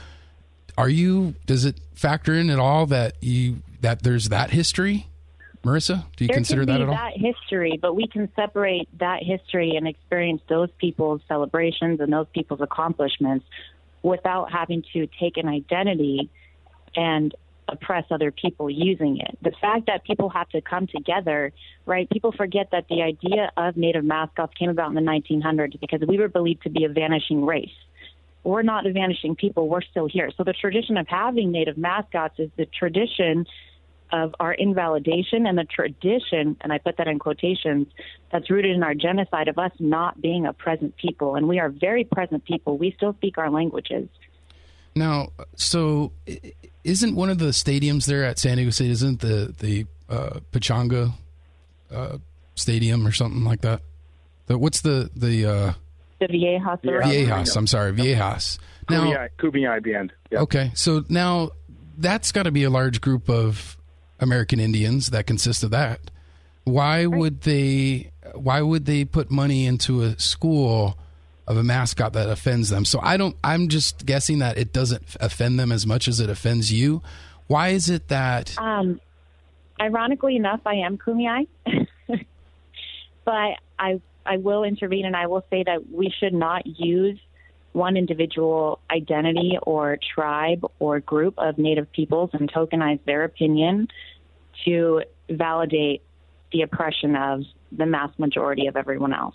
Are 0.76 0.88
you? 0.88 1.34
Does 1.46 1.64
it 1.64 1.80
factor 1.94 2.34
in 2.34 2.50
at 2.50 2.58
all 2.58 2.86
that 2.86 3.14
you 3.22 3.62
that 3.80 4.02
there's 4.02 4.28
that 4.28 4.50
history, 4.50 5.06
Marissa? 5.66 6.04
Do 6.16 6.24
you 6.24 6.28
there 6.28 6.36
consider 6.36 6.64
can 6.64 6.74
that 6.74 6.80
at 6.80 6.88
all? 6.88 6.94
that 6.94 7.12
history, 7.16 7.78
but 7.80 7.94
we 7.94 8.06
can 8.06 8.30
separate 8.36 8.88
that 8.98 9.22
history 9.22 9.74
and 9.76 9.88
experience 9.88 10.40
those 10.48 10.70
people's 10.78 11.20
celebrations 11.26 12.00
and 12.00 12.12
those 12.12 12.26
people's 12.32 12.60
accomplishments 12.60 13.44
without 14.02 14.52
having 14.52 14.84
to 14.92 15.08
take 15.18 15.36
an 15.36 15.48
identity 15.48 16.30
and 16.94 17.34
oppress 17.68 18.04
other 18.12 18.30
people 18.30 18.70
using 18.70 19.18
it. 19.18 19.36
The 19.42 19.50
fact 19.60 19.86
that 19.86 20.04
people 20.04 20.28
have 20.28 20.48
to 20.50 20.60
come 20.60 20.86
together, 20.86 21.52
right? 21.84 22.08
People 22.08 22.30
forget 22.30 22.68
that 22.70 22.86
the 22.88 23.02
idea 23.02 23.50
of 23.56 23.76
native 23.76 24.04
mascots 24.04 24.54
came 24.56 24.70
about 24.70 24.88
in 24.88 24.94
the 24.94 25.00
1900s 25.00 25.80
because 25.80 26.00
we 26.06 26.18
were 26.18 26.28
believed 26.28 26.62
to 26.62 26.70
be 26.70 26.84
a 26.84 26.88
vanishing 26.88 27.44
race. 27.44 27.74
We're 28.44 28.62
not 28.62 28.86
a 28.86 28.92
vanishing 28.92 29.34
people, 29.34 29.68
we're 29.68 29.82
still 29.82 30.06
here. 30.06 30.30
So 30.36 30.44
the 30.44 30.52
tradition 30.52 30.96
of 30.96 31.08
having 31.08 31.50
native 31.50 31.76
mascots 31.76 32.38
is 32.38 32.50
the 32.56 32.66
tradition 32.66 33.46
of 34.12 34.34
our 34.40 34.52
invalidation 34.52 35.46
and 35.46 35.58
the 35.58 35.64
tradition, 35.64 36.56
and 36.60 36.72
I 36.72 36.78
put 36.78 36.96
that 36.98 37.08
in 37.08 37.18
quotations, 37.18 37.86
that's 38.30 38.50
rooted 38.50 38.74
in 38.74 38.82
our 38.82 38.94
genocide 38.94 39.48
of 39.48 39.58
us 39.58 39.72
not 39.78 40.20
being 40.20 40.46
a 40.46 40.52
present 40.52 40.96
people. 40.96 41.36
And 41.36 41.48
we 41.48 41.58
are 41.58 41.68
very 41.68 42.04
present 42.04 42.44
people. 42.44 42.78
We 42.78 42.92
still 42.96 43.14
speak 43.14 43.38
our 43.38 43.50
languages. 43.50 44.08
Now, 44.94 45.32
so 45.56 46.12
isn't 46.84 47.14
one 47.14 47.28
of 47.28 47.38
the 47.38 47.46
stadiums 47.46 48.06
there 48.06 48.24
at 48.24 48.38
San 48.38 48.56
Diego 48.56 48.70
State? 48.70 48.90
Isn't 48.90 49.20
the 49.20 49.54
the 49.58 49.86
uh, 50.08 50.40
Pechanga 50.52 51.12
uh, 51.90 52.18
Stadium 52.54 53.06
or 53.06 53.12
something 53.12 53.44
like 53.44 53.60
that? 53.60 53.82
The, 54.46 54.56
what's 54.56 54.80
the 54.80 55.10
the 55.14 55.46
uh, 55.46 55.72
The 56.20 56.28
Viejas. 56.28 56.80
Viejas? 56.82 57.56
I'm 57.56 57.66
sorry, 57.66 57.92
Viejas. 57.92 58.58
Now, 58.88 59.04
Kumeyaay, 59.04 59.28
Kumeyaay 59.38 59.84
Band. 59.84 60.12
Yeah. 60.30 60.40
okay, 60.40 60.70
so 60.74 61.04
now 61.08 61.50
that's 61.98 62.32
got 62.32 62.44
to 62.44 62.52
be 62.52 62.64
a 62.64 62.70
large 62.70 63.00
group 63.00 63.28
of 63.28 63.75
American 64.20 64.60
Indians 64.60 65.10
that 65.10 65.26
consist 65.26 65.62
of 65.62 65.70
that. 65.70 66.00
Why 66.64 67.06
would 67.06 67.42
they? 67.42 68.10
Why 68.34 68.60
would 68.60 68.86
they 68.86 69.04
put 69.04 69.30
money 69.30 69.66
into 69.66 70.02
a 70.02 70.18
school 70.18 70.98
of 71.46 71.56
a 71.56 71.62
mascot 71.62 72.12
that 72.14 72.28
offends 72.28 72.70
them? 72.70 72.84
So 72.84 72.98
I 73.00 73.16
don't. 73.16 73.36
I'm 73.44 73.68
just 73.68 74.04
guessing 74.04 74.40
that 74.40 74.58
it 74.58 74.72
doesn't 74.72 75.02
offend 75.20 75.60
them 75.60 75.70
as 75.70 75.86
much 75.86 76.08
as 76.08 76.18
it 76.18 76.28
offends 76.28 76.72
you. 76.72 77.02
Why 77.46 77.68
is 77.68 77.88
it 77.88 78.08
that? 78.08 78.58
Um, 78.58 79.00
ironically 79.80 80.34
enough, 80.34 80.60
I 80.66 80.76
am 80.76 80.98
Kumeyaay, 80.98 81.46
but 83.24 83.52
I 83.78 84.00
I 84.26 84.38
will 84.38 84.64
intervene 84.64 85.06
and 85.06 85.16
I 85.16 85.28
will 85.28 85.44
say 85.50 85.62
that 85.62 85.90
we 85.90 86.12
should 86.18 86.34
not 86.34 86.66
use 86.66 87.18
one 87.76 87.96
individual 87.98 88.80
identity 88.90 89.58
or 89.62 89.98
tribe 90.14 90.64
or 90.78 90.98
group 90.98 91.34
of 91.36 91.58
Native 91.58 91.92
peoples 91.92 92.30
and 92.32 92.50
tokenize 92.50 92.98
their 93.04 93.22
opinion 93.24 93.88
to 94.64 95.02
validate 95.28 96.02
the 96.52 96.62
oppression 96.62 97.14
of 97.14 97.42
the 97.70 97.84
mass 97.84 98.10
majority 98.18 98.66
of 98.66 98.76
everyone 98.76 99.12
else. 99.12 99.34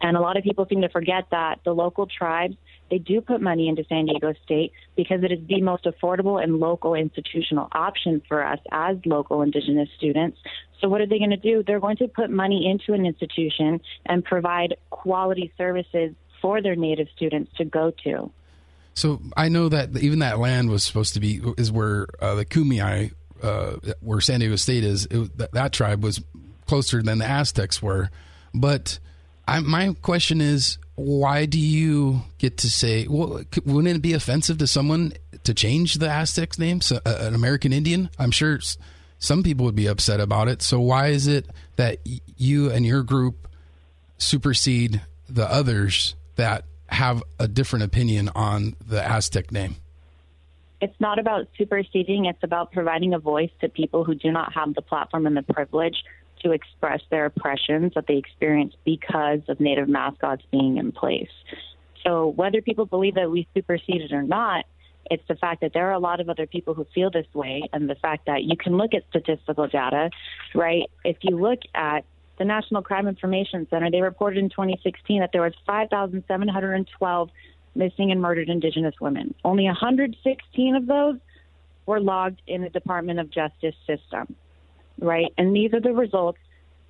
And 0.00 0.16
a 0.16 0.20
lot 0.20 0.38
of 0.38 0.42
people 0.42 0.66
seem 0.70 0.80
to 0.80 0.88
forget 0.88 1.24
that 1.32 1.60
the 1.64 1.72
local 1.74 2.06
tribes, 2.06 2.56
they 2.90 2.96
do 2.96 3.20
put 3.20 3.42
money 3.42 3.68
into 3.68 3.84
San 3.88 4.06
Diego 4.06 4.32
State 4.42 4.72
because 4.96 5.22
it 5.22 5.30
is 5.30 5.40
the 5.46 5.60
most 5.60 5.84
affordable 5.84 6.42
and 6.42 6.60
local 6.60 6.94
institutional 6.94 7.68
option 7.72 8.22
for 8.26 8.42
us 8.42 8.60
as 8.70 8.96
local 9.04 9.42
indigenous 9.42 9.88
students. 9.98 10.38
So 10.80 10.88
what 10.88 11.02
are 11.02 11.06
they 11.06 11.18
going 11.18 11.30
to 11.30 11.36
do? 11.36 11.62
They're 11.66 11.80
going 11.80 11.98
to 11.98 12.08
put 12.08 12.30
money 12.30 12.70
into 12.70 12.94
an 12.98 13.04
institution 13.04 13.80
and 14.06 14.24
provide 14.24 14.76
quality 14.90 15.52
services 15.58 16.14
for 16.42 16.60
their 16.60 16.76
native 16.76 17.08
students 17.16 17.52
to 17.56 17.64
go 17.64 17.92
to. 18.04 18.30
So 18.94 19.22
I 19.36 19.48
know 19.48 19.70
that 19.70 19.96
even 19.96 20.18
that 20.18 20.38
land 20.38 20.68
was 20.68 20.84
supposed 20.84 21.14
to 21.14 21.20
be 21.20 21.40
is 21.56 21.72
where 21.72 22.06
uh, 22.20 22.34
the 22.34 22.44
Kumeyaay, 22.44 23.12
uh, 23.42 23.76
where 24.00 24.20
San 24.20 24.40
Diego 24.40 24.56
State 24.56 24.84
is. 24.84 25.06
It, 25.06 25.38
that, 25.38 25.52
that 25.52 25.72
tribe 25.72 26.02
was 26.02 26.20
closer 26.66 27.02
than 27.02 27.18
the 27.18 27.24
Aztecs 27.24 27.80
were. 27.80 28.10
But 28.52 28.98
I, 29.48 29.60
my 29.60 29.94
question 30.02 30.40
is, 30.40 30.78
why 30.94 31.46
do 31.46 31.58
you 31.58 32.22
get 32.38 32.58
to 32.58 32.70
say? 32.70 33.06
Well, 33.06 33.42
wouldn't 33.64 33.96
it 33.96 34.02
be 34.02 34.12
offensive 34.12 34.58
to 34.58 34.66
someone 34.66 35.14
to 35.44 35.54
change 35.54 35.94
the 35.94 36.10
Aztecs 36.10 36.58
name, 36.58 36.82
so, 36.82 37.00
uh, 37.06 37.16
an 37.20 37.34
American 37.34 37.72
Indian? 37.72 38.10
I'm 38.18 38.30
sure 38.30 38.60
some 39.18 39.42
people 39.42 39.64
would 39.64 39.74
be 39.74 39.86
upset 39.86 40.20
about 40.20 40.48
it. 40.48 40.60
So 40.60 40.80
why 40.80 41.08
is 41.08 41.26
it 41.26 41.46
that 41.76 41.98
you 42.36 42.70
and 42.70 42.84
your 42.84 43.02
group 43.02 43.48
supersede 44.18 45.00
the 45.28 45.50
others 45.50 46.14
that 46.36 46.64
have 46.88 47.22
a 47.38 47.48
different 47.48 47.84
opinion 47.84 48.30
on 48.34 48.76
the 48.86 49.02
Aztec 49.02 49.50
name? 49.50 49.76
It's 50.80 50.98
not 51.00 51.18
about 51.18 51.46
superseding, 51.56 52.24
it's 52.26 52.42
about 52.42 52.72
providing 52.72 53.14
a 53.14 53.18
voice 53.18 53.50
to 53.60 53.68
people 53.68 54.04
who 54.04 54.14
do 54.14 54.32
not 54.32 54.52
have 54.54 54.74
the 54.74 54.82
platform 54.82 55.26
and 55.26 55.36
the 55.36 55.42
privilege 55.42 55.96
to 56.42 56.50
express 56.50 57.00
their 57.10 57.26
oppressions 57.26 57.92
that 57.94 58.06
they 58.08 58.16
experience 58.16 58.74
because 58.84 59.40
of 59.48 59.60
native 59.60 59.88
mascots 59.88 60.42
being 60.50 60.78
in 60.78 60.90
place. 60.90 61.30
So, 62.02 62.28
whether 62.28 62.60
people 62.60 62.84
believe 62.84 63.14
that 63.14 63.30
we 63.30 63.46
superseded 63.54 64.12
or 64.12 64.22
not, 64.22 64.64
it's 65.10 65.22
the 65.28 65.36
fact 65.36 65.60
that 65.60 65.72
there 65.72 65.88
are 65.88 65.92
a 65.92 65.98
lot 65.98 66.20
of 66.20 66.28
other 66.28 66.46
people 66.46 66.74
who 66.74 66.86
feel 66.94 67.10
this 67.10 67.26
way, 67.32 67.62
and 67.72 67.88
the 67.88 67.94
fact 67.94 68.26
that 68.26 68.42
you 68.42 68.56
can 68.56 68.76
look 68.76 68.92
at 68.94 69.02
statistical 69.10 69.68
data, 69.68 70.10
right? 70.54 70.90
If 71.04 71.18
you 71.22 71.38
look 71.38 71.60
at 71.74 72.04
the 72.42 72.46
National 72.46 72.82
Crime 72.82 73.06
Information 73.06 73.68
Center, 73.70 73.88
they 73.88 74.02
reported 74.02 74.40
in 74.40 74.50
2016 74.50 75.20
that 75.20 75.30
there 75.32 75.42
was 75.42 75.52
5,712 75.64 77.30
missing 77.76 78.10
and 78.10 78.20
murdered 78.20 78.48
Indigenous 78.48 78.96
women. 79.00 79.32
Only 79.44 79.66
116 79.66 80.74
of 80.74 80.86
those 80.86 81.18
were 81.86 82.00
logged 82.00 82.42
in 82.48 82.62
the 82.62 82.68
Department 82.68 83.20
of 83.20 83.30
Justice 83.30 83.76
system, 83.86 84.34
right? 84.98 85.32
And 85.38 85.54
these 85.54 85.72
are 85.72 85.80
the 85.80 85.92
results 85.92 86.40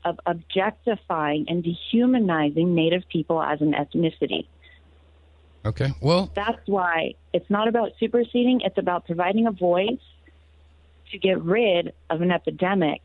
of 0.07 0.19
objectifying 0.25 1.45
and 1.49 1.63
dehumanizing 1.63 2.75
Native 2.75 3.07
people 3.11 3.43
as 3.43 3.61
an 3.61 3.75
ethnicity. 3.75 4.47
Okay. 5.67 5.93
Well, 6.01 6.31
That's 6.35 6.67
why 6.67 7.15
it's 7.35 7.51
not 7.51 7.69
about 7.69 7.93
superseding, 8.01 8.63
it's 8.63 8.79
about 8.79 9.05
providing 9.05 9.47
a 9.47 9.53
voice 9.53 10.01
to 11.11 11.19
get 11.19 11.43
rid 11.43 11.93
of 12.09 12.23
an 12.23 12.31
epidemic 12.31 13.03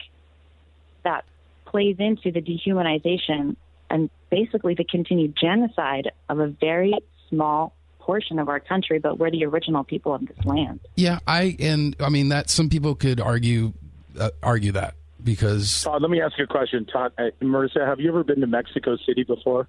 that 1.04 1.26
plays 1.70 1.98
into 2.00 2.32
the 2.32 2.42
dehumanization 2.42 3.56
and 3.90 4.10
basically 4.30 4.74
the 4.74 4.84
continued 4.84 5.36
genocide 5.40 6.12
of 6.30 6.40
a 6.40 6.48
very 6.48 6.94
small 7.30 7.74
portion 8.00 8.40
of 8.40 8.48
our 8.48 8.60
country, 8.60 9.00
but 9.00 9.20
we're 9.20 9.32
the 9.32 9.46
original 9.46 9.84
people 9.84 10.14
of 10.16 10.26
this 10.26 10.46
land. 10.46 10.80
Yeah, 10.96 11.20
I 11.28 11.58
and 11.60 11.96
I 12.00 12.10
mean 12.10 12.30
that 12.30 12.50
some 12.50 12.70
people 12.70 12.96
could 12.96 13.20
argue 13.20 13.74
uh, 14.18 14.32
argue 14.42 14.72
that 14.74 14.96
because 15.24 15.84
Todd, 15.84 16.02
let 16.02 16.10
me 16.10 16.22
ask 16.22 16.38
you 16.38 16.46
a 16.46 16.48
question. 16.48 16.86
Todd, 16.86 17.12
uh, 17.18 17.26
Marissa, 17.42 17.86
have 17.86 18.00
you 18.00 18.10
ever 18.10 18.24
been 18.24 18.42
to 18.42 18.48
Mexico 18.48 18.98
City 19.06 19.24
before? 19.24 19.68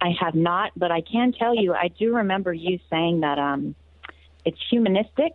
I 0.00 0.10
have 0.20 0.34
not, 0.34 0.72
but 0.76 0.90
I 0.90 1.00
can 1.00 1.32
tell 1.32 1.54
you, 1.54 1.72
I 1.72 1.88
do 1.88 2.16
remember 2.16 2.52
you 2.52 2.78
saying 2.90 3.20
that 3.20 3.38
um, 3.38 3.74
it's 4.44 4.58
humanistic 4.70 5.32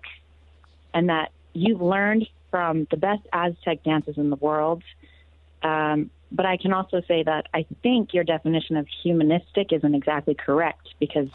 and 0.94 1.10
that 1.10 1.32
you've 1.54 1.82
learned 1.82 2.28
from 2.52 2.88
the 2.92 2.98
best 2.98 3.22
Aztec 3.34 3.84
dances 3.84 4.18
in 4.18 4.30
the 4.30 4.36
world. 4.36 4.84
Um, 5.64 6.10
but 6.32 6.46
I 6.46 6.58
can 6.58 6.74
also 6.74 7.02
say 7.08 7.24
that 7.24 7.48
I 7.54 7.66
think 7.84 8.14
your 8.14 8.24
definition 8.24 8.78
of 8.78 8.88
humanistic 9.04 9.74
isn't 9.74 9.96
exactly 9.96 10.34
correct 10.34 10.88
because 11.00 11.28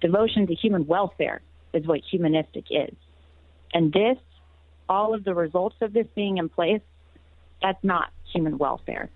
devotion 0.00 0.46
to 0.46 0.54
human 0.54 0.86
welfare 0.86 1.42
is 1.72 1.86
what 1.86 2.00
humanistic 2.10 2.64
is. 2.70 2.94
And 3.72 3.92
this, 3.92 4.18
all 4.88 5.14
of 5.14 5.24
the 5.24 5.34
results 5.34 5.76
of 5.80 5.92
this 5.92 6.06
being 6.14 6.38
in 6.38 6.48
place, 6.48 6.82
that's 7.60 7.82
not 7.82 8.10
human 8.32 8.58
welfare. 8.58 9.10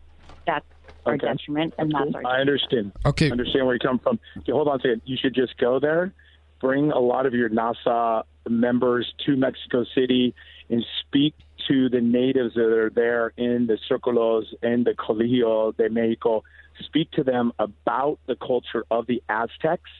That's 0.46 0.64
our 1.06 1.14
Okay. 1.14 1.26
detriment, 1.26 1.74
and 1.78 1.92
that's 1.92 2.14
our 2.14 2.26
I 2.26 2.40
understand. 2.40 2.92
Okay. 3.06 3.28
I 3.28 3.30
understand 3.30 3.66
where 3.66 3.74
you 3.74 3.80
come 3.80 3.98
from. 3.98 4.18
Okay, 4.38 4.52
hold 4.52 4.68
on 4.68 4.76
a 4.76 4.80
second. 4.80 5.02
You 5.04 5.16
should 5.16 5.34
just 5.34 5.56
go 5.58 5.78
there, 5.78 6.12
bring 6.60 6.90
a 6.90 6.98
lot 6.98 7.26
of 7.26 7.34
your 7.34 7.50
NASA 7.50 8.24
members 8.48 9.12
to 9.26 9.36
Mexico 9.36 9.84
City, 9.94 10.34
and 10.70 10.84
speak 11.00 11.34
to 11.68 11.88
the 11.88 12.00
natives 12.00 12.54
that 12.54 12.72
are 12.72 12.90
there 12.90 13.32
in 13.36 13.66
the 13.66 13.78
Círculos 13.90 14.46
and 14.62 14.84
the 14.84 14.94
Colegio 14.94 15.76
de 15.76 15.88
Mexico. 15.88 16.42
Speak 16.80 17.10
to 17.12 17.22
them 17.22 17.52
about 17.58 18.18
the 18.26 18.36
culture 18.36 18.84
of 18.90 19.06
the 19.06 19.22
Aztecs 19.28 19.90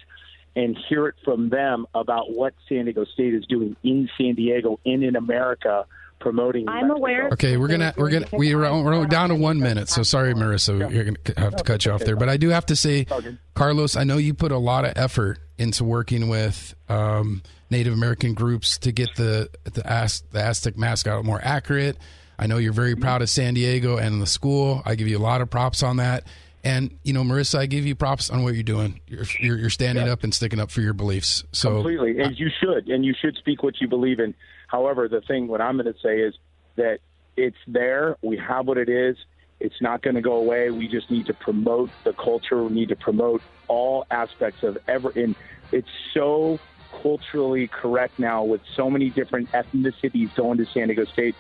and 0.57 0.77
hear 0.89 1.07
it 1.09 1.15
from 1.25 1.51
them 1.51 1.87
about 1.95 2.33
what 2.33 2.55
San 2.69 2.87
Diego 2.87 3.05
State 3.05 3.35
is 3.35 3.45
doing 3.47 3.77
in 3.83 4.09
San 4.19 4.35
Diego 4.35 4.81
and 4.85 5.05
in 5.05 5.15
America 5.15 5.87
promoting. 6.21 6.69
I'm 6.69 6.91
aware. 6.91 7.29
Okay, 7.33 7.57
we're 7.57 7.69
gonna 7.69 7.95
we're 7.97 8.11
gonna 8.11 8.27
we 8.33 8.55
are 8.55 8.83
we're 8.83 9.07
down 9.07 9.29
to 9.31 9.35
one 9.35 9.61
minute. 9.61 9.89
So 9.89 10.03
sorry, 10.03 10.35
Marissa, 10.35 10.91
you're 10.93 11.05
gonna 11.05 11.19
have 11.37 11.57
to 11.57 11.65
cut 11.65 11.85
you 11.85 11.93
off 11.93 12.05
there. 12.05 12.17
But 12.17 12.29
I 12.29 12.37
do 12.37 12.49
have 12.51 12.67
to 12.67 12.77
say, 12.77 13.07
Carlos, 13.55 13.97
I 13.97 14.05
know 14.05 14.17
you 14.17 14.35
put 14.35 14.53
a 14.53 14.59
lot 14.59 14.85
of 14.85 14.93
effort 14.97 15.39
into 15.59 15.85
working 15.85 16.29
with 16.29 16.75
um, 16.89 17.43
Native 17.71 17.93
American 17.93 18.35
groups 18.35 18.79
to 18.79 18.93
get 18.93 19.15
the 19.17 19.51
the, 19.65 19.87
Az- 19.91 20.23
the 20.31 20.41
Aztec 20.41 20.77
mascot 20.77 21.25
more 21.25 21.41
accurate. 21.43 21.97
I 22.39 22.47
know 22.47 22.59
you're 22.59 22.73
very 22.73 22.95
proud 22.95 23.21
of 23.21 23.29
San 23.29 23.55
Diego 23.55 23.97
and 23.97 24.23
the 24.23 24.27
school. 24.27 24.83
I 24.87 24.95
give 24.95 25.09
you 25.09 25.19
a 25.19 25.21
lot 25.21 25.41
of 25.41 25.51
props 25.51 25.83
on 25.83 25.97
that. 25.97 26.25
And 26.65 26.97
you 27.03 27.13
know, 27.13 27.23
Marissa, 27.23 27.59
I 27.59 27.67
give 27.67 27.87
you 27.87 27.95
props 27.95 28.31
on 28.31 28.43
what 28.43 28.55
you're 28.55 28.63
doing. 28.63 29.01
You're 29.07 29.25
you're, 29.41 29.59
you're 29.59 29.71
standing 29.71 30.09
up 30.09 30.25
and 30.25 30.35
sticking 30.35 30.61
up 30.61 30.71
for 30.71 30.81
your 30.81 30.93
beliefs. 30.93 31.45
So 31.53 31.75
completely, 31.75 32.21
and 32.21 32.39
you 32.39 32.51
should, 32.61 32.89
and 32.89 33.05
you 33.05 33.15
should 33.21 33.37
speak 33.37 33.63
what 33.63 33.81
you 33.81 33.89
believe 33.89 34.19
in. 34.21 34.35
However, 34.69 35.09
the 35.09 35.21
thing 35.21 35.49
what 35.49 35.61
I'm 35.61 35.77
going 35.77 35.93
to 35.93 36.01
say 36.01 36.21
is 36.21 36.35
that 36.77 37.01
it's 37.37 37.57
there. 37.67 38.17
We 38.23 38.37
have 38.37 38.67
what 38.67 38.79
it 38.79 38.89
is. 38.89 39.17
It's 39.61 39.81
not 39.81 40.03
going 40.03 40.15
to 40.15 40.21
go 40.21 40.35
away. 40.37 40.71
We 40.71 40.87
just 40.87 41.11
need 41.11 41.27
to 41.27 41.35
promote 41.35 41.91
the 42.05 42.13
culture. 42.13 42.63
We 42.63 42.73
need 42.73 42.91
to 42.91 42.97
promote 42.97 43.43
all 43.67 44.07
aspects 44.11 44.63
of 44.63 44.79
every. 44.87 45.25
And 45.25 45.35
it's 45.73 45.89
so 46.15 46.61
culturally 47.03 47.67
correct 47.67 48.19
now 48.19 48.45
with 48.45 48.61
so 48.77 48.89
many 48.89 49.11
different 49.11 49.51
ethnicities 49.53 50.35
going 50.37 50.59
to 50.59 50.67
San 50.67 50.89
Diego 50.89 51.05
State, 51.05 51.35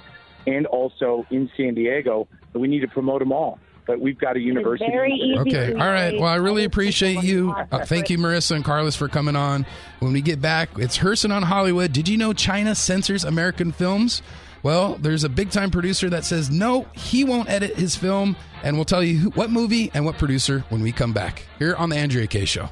and 0.46 0.66
also 0.66 1.26
in 1.30 1.50
San 1.56 1.74
Diego 1.74 2.28
that 2.52 2.58
we 2.58 2.68
need 2.68 2.80
to 2.80 2.88
promote 2.88 3.20
them 3.20 3.32
all. 3.32 3.58
But 3.88 4.00
we've 4.00 4.18
got 4.18 4.36
a 4.36 4.40
university. 4.40 5.34
Okay. 5.38 5.72
All 5.72 5.78
right. 5.78 6.12
Well, 6.12 6.28
I 6.30 6.36
really 6.36 6.64
appreciate 6.64 7.22
you. 7.24 7.52
Uh, 7.72 7.86
thank 7.86 8.10
you, 8.10 8.18
Marissa 8.18 8.54
and 8.54 8.62
Carlos, 8.64 8.94
for 8.94 9.08
coming 9.08 9.34
on. 9.34 9.64
When 10.00 10.12
we 10.12 10.20
get 10.20 10.42
back, 10.42 10.68
it's 10.76 10.98
Herson 10.98 11.34
on 11.34 11.42
Hollywood. 11.42 11.92
Did 11.92 12.06
you 12.06 12.18
know 12.18 12.34
China 12.34 12.74
censors 12.74 13.24
American 13.24 13.72
films? 13.72 14.20
Well, 14.62 14.96
there's 14.96 15.24
a 15.24 15.28
big 15.30 15.50
time 15.50 15.70
producer 15.70 16.10
that 16.10 16.24
says 16.24 16.50
no, 16.50 16.82
he 16.92 17.24
won't 17.24 17.48
edit 17.48 17.76
his 17.76 17.96
film, 17.96 18.36
and 18.62 18.76
we'll 18.76 18.84
tell 18.84 19.02
you 19.02 19.16
who, 19.16 19.30
what 19.30 19.50
movie 19.50 19.90
and 19.94 20.04
what 20.04 20.18
producer 20.18 20.64
when 20.68 20.82
we 20.82 20.92
come 20.92 21.14
back 21.14 21.44
here 21.58 21.74
on 21.76 21.88
the 21.88 21.96
Andrea 21.96 22.26
Kaye 22.26 22.44
Show. 22.44 22.68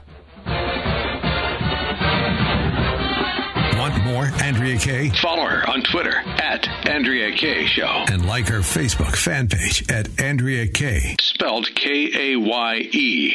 More 4.16 4.33
Andrea 4.42 4.79
Kaye? 4.79 5.11
Follow 5.11 5.44
her 5.44 5.68
on 5.68 5.83
Twitter 5.83 6.16
at 6.16 6.66
Andrea 6.88 7.37
Kaye 7.37 7.66
Show. 7.66 8.07
And 8.09 8.24
like 8.24 8.48
her 8.48 8.61
Facebook 8.61 9.14
fan 9.14 9.46
page 9.46 9.85
at 9.90 10.09
Andrea 10.18 10.66
Kaye. 10.68 11.16
Spelled 11.20 11.66
K 11.74 12.33
A 12.33 12.37
Y 12.37 12.76
E. 12.92 13.35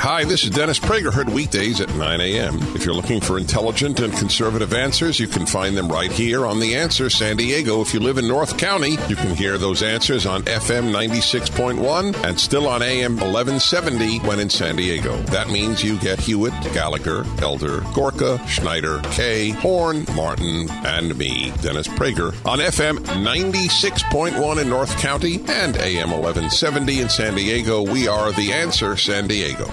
Hi, 0.00 0.24
this 0.24 0.44
is 0.44 0.50
Dennis 0.50 0.78
Prager. 0.78 1.12
Heard 1.12 1.28
weekdays 1.28 1.78
at 1.82 1.94
9 1.94 2.20
a.m. 2.22 2.56
If 2.74 2.86
you're 2.86 2.94
looking 2.94 3.20
for 3.20 3.36
intelligent 3.36 4.00
and 4.00 4.10
conservative 4.14 4.72
answers, 4.72 5.20
you 5.20 5.28
can 5.28 5.44
find 5.44 5.76
them 5.76 5.92
right 5.92 6.10
here 6.10 6.46
on 6.46 6.58
The 6.58 6.74
Answer 6.74 7.10
San 7.10 7.36
Diego. 7.36 7.82
If 7.82 7.92
you 7.92 8.00
live 8.00 8.16
in 8.16 8.26
North 8.26 8.56
County, 8.56 8.92
you 9.08 9.14
can 9.14 9.36
hear 9.36 9.58
those 9.58 9.82
answers 9.82 10.24
on 10.24 10.44
FM 10.44 10.90
96.1 10.90 12.16
and 12.24 12.40
still 12.40 12.66
on 12.66 12.80
AM 12.80 13.16
1170 13.16 14.20
when 14.20 14.40
in 14.40 14.48
San 14.48 14.76
Diego. 14.76 15.18
That 15.24 15.50
means 15.50 15.84
you 15.84 15.98
get 15.98 16.18
Hewitt, 16.18 16.54
Gallagher, 16.72 17.26
Elder, 17.42 17.82
Gorka, 17.92 18.42
Schneider, 18.48 19.02
Kaye, 19.10 19.50
Horn, 19.50 20.06
Martin, 20.16 20.70
and 20.70 21.18
me, 21.18 21.52
Dennis 21.60 21.88
Prager, 21.88 22.32
on 22.46 22.58
FM 22.58 23.00
96.1 23.22 24.62
in 24.62 24.68
North 24.70 24.96
County 24.96 25.44
and 25.46 25.76
AM 25.76 26.10
1170 26.10 27.02
in 27.02 27.10
San 27.10 27.34
Diego. 27.34 27.82
We 27.82 28.08
are 28.08 28.32
The 28.32 28.54
Answer 28.54 28.96
San 28.96 29.28
Diego. 29.28 29.70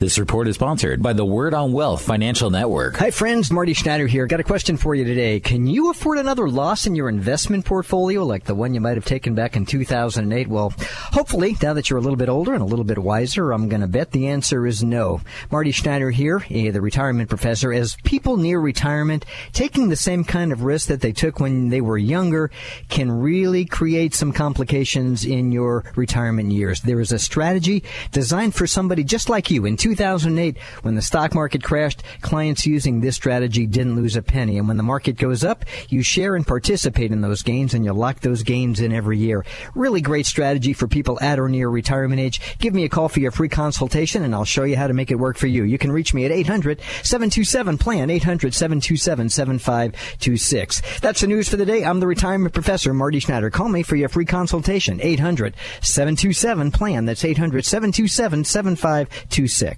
This 0.00 0.16
report 0.16 0.46
is 0.46 0.54
sponsored 0.54 1.02
by 1.02 1.12
the 1.12 1.24
Word 1.24 1.54
on 1.54 1.72
Wealth 1.72 2.02
Financial 2.02 2.50
Network. 2.50 2.98
Hi, 2.98 3.10
friends. 3.10 3.50
Marty 3.50 3.72
Schneider 3.72 4.06
here. 4.06 4.28
Got 4.28 4.38
a 4.38 4.44
question 4.44 4.76
for 4.76 4.94
you 4.94 5.02
today. 5.02 5.40
Can 5.40 5.66
you 5.66 5.90
afford 5.90 6.18
another 6.18 6.48
loss 6.48 6.86
in 6.86 6.94
your 6.94 7.08
investment 7.08 7.64
portfolio 7.64 8.24
like 8.24 8.44
the 8.44 8.54
one 8.54 8.74
you 8.74 8.80
might 8.80 8.94
have 8.94 9.04
taken 9.04 9.34
back 9.34 9.56
in 9.56 9.66
2008? 9.66 10.46
Well, 10.46 10.72
hopefully, 10.78 11.56
now 11.60 11.72
that 11.72 11.90
you're 11.90 11.98
a 11.98 12.00
little 12.00 12.16
bit 12.16 12.28
older 12.28 12.54
and 12.54 12.62
a 12.62 12.64
little 12.64 12.84
bit 12.84 12.98
wiser, 12.98 13.50
I'm 13.50 13.68
going 13.68 13.80
to 13.80 13.88
bet 13.88 14.12
the 14.12 14.28
answer 14.28 14.68
is 14.68 14.84
no. 14.84 15.20
Marty 15.50 15.72
Schneider 15.72 16.12
here, 16.12 16.44
eh, 16.48 16.70
the 16.70 16.80
retirement 16.80 17.28
professor. 17.28 17.72
As 17.72 17.96
people 18.04 18.36
near 18.36 18.60
retirement, 18.60 19.24
taking 19.52 19.88
the 19.88 19.96
same 19.96 20.22
kind 20.22 20.52
of 20.52 20.62
risk 20.62 20.86
that 20.86 21.00
they 21.00 21.10
took 21.10 21.40
when 21.40 21.70
they 21.70 21.80
were 21.80 21.98
younger 21.98 22.52
can 22.88 23.10
really 23.10 23.64
create 23.64 24.14
some 24.14 24.32
complications 24.32 25.24
in 25.24 25.50
your 25.50 25.82
retirement 25.96 26.52
years. 26.52 26.82
There 26.82 27.00
is 27.00 27.10
a 27.10 27.18
strategy 27.18 27.82
designed 28.12 28.54
for 28.54 28.68
somebody 28.68 29.02
just 29.02 29.28
like 29.28 29.50
you 29.50 29.64
in 29.64 29.76
2008, 29.88 30.58
when 30.82 30.94
the 30.94 31.02
stock 31.02 31.34
market 31.34 31.62
crashed, 31.62 32.02
clients 32.20 32.66
using 32.66 33.00
this 33.00 33.16
strategy 33.16 33.66
didn't 33.66 33.96
lose 33.96 34.16
a 34.16 34.22
penny. 34.22 34.58
And 34.58 34.68
when 34.68 34.76
the 34.76 34.82
market 34.82 35.16
goes 35.16 35.44
up, 35.44 35.64
you 35.88 36.02
share 36.02 36.36
and 36.36 36.46
participate 36.46 37.10
in 37.10 37.22
those 37.22 37.42
gains 37.42 37.72
and 37.72 37.84
you 37.84 37.92
lock 37.92 38.20
those 38.20 38.42
gains 38.42 38.80
in 38.80 38.92
every 38.92 39.16
year. 39.16 39.46
Really 39.74 40.00
great 40.00 40.26
strategy 40.26 40.74
for 40.74 40.88
people 40.88 41.18
at 41.22 41.38
or 41.38 41.48
near 41.48 41.68
retirement 41.70 42.20
age. 42.20 42.58
Give 42.58 42.74
me 42.74 42.84
a 42.84 42.88
call 42.88 43.08
for 43.08 43.20
your 43.20 43.30
free 43.30 43.48
consultation 43.48 44.22
and 44.22 44.34
I'll 44.34 44.44
show 44.44 44.64
you 44.64 44.76
how 44.76 44.88
to 44.88 44.94
make 44.94 45.10
it 45.10 45.18
work 45.18 45.38
for 45.38 45.46
you. 45.46 45.64
You 45.64 45.78
can 45.78 45.90
reach 45.90 46.12
me 46.12 46.24
at 46.24 46.32
800 46.32 46.80
727 47.02 47.78
plan 47.78 48.10
800 48.10 48.52
727 48.52 49.30
7526. 49.30 51.00
That's 51.00 51.20
the 51.20 51.26
news 51.26 51.48
for 51.48 51.56
the 51.56 51.66
day. 51.66 51.84
I'm 51.84 52.00
the 52.00 52.06
retirement 52.06 52.52
professor 52.52 52.92
Marty 52.92 53.20
Schneider. 53.20 53.50
Call 53.50 53.68
me 53.68 53.82
for 53.82 53.96
your 53.96 54.08
free 54.08 54.26
consultation 54.26 55.00
800 55.00 55.54
727 55.80 56.72
plan. 56.72 57.04
That's 57.06 57.24
800 57.24 57.64
727 57.64 58.44
7526. 58.44 59.77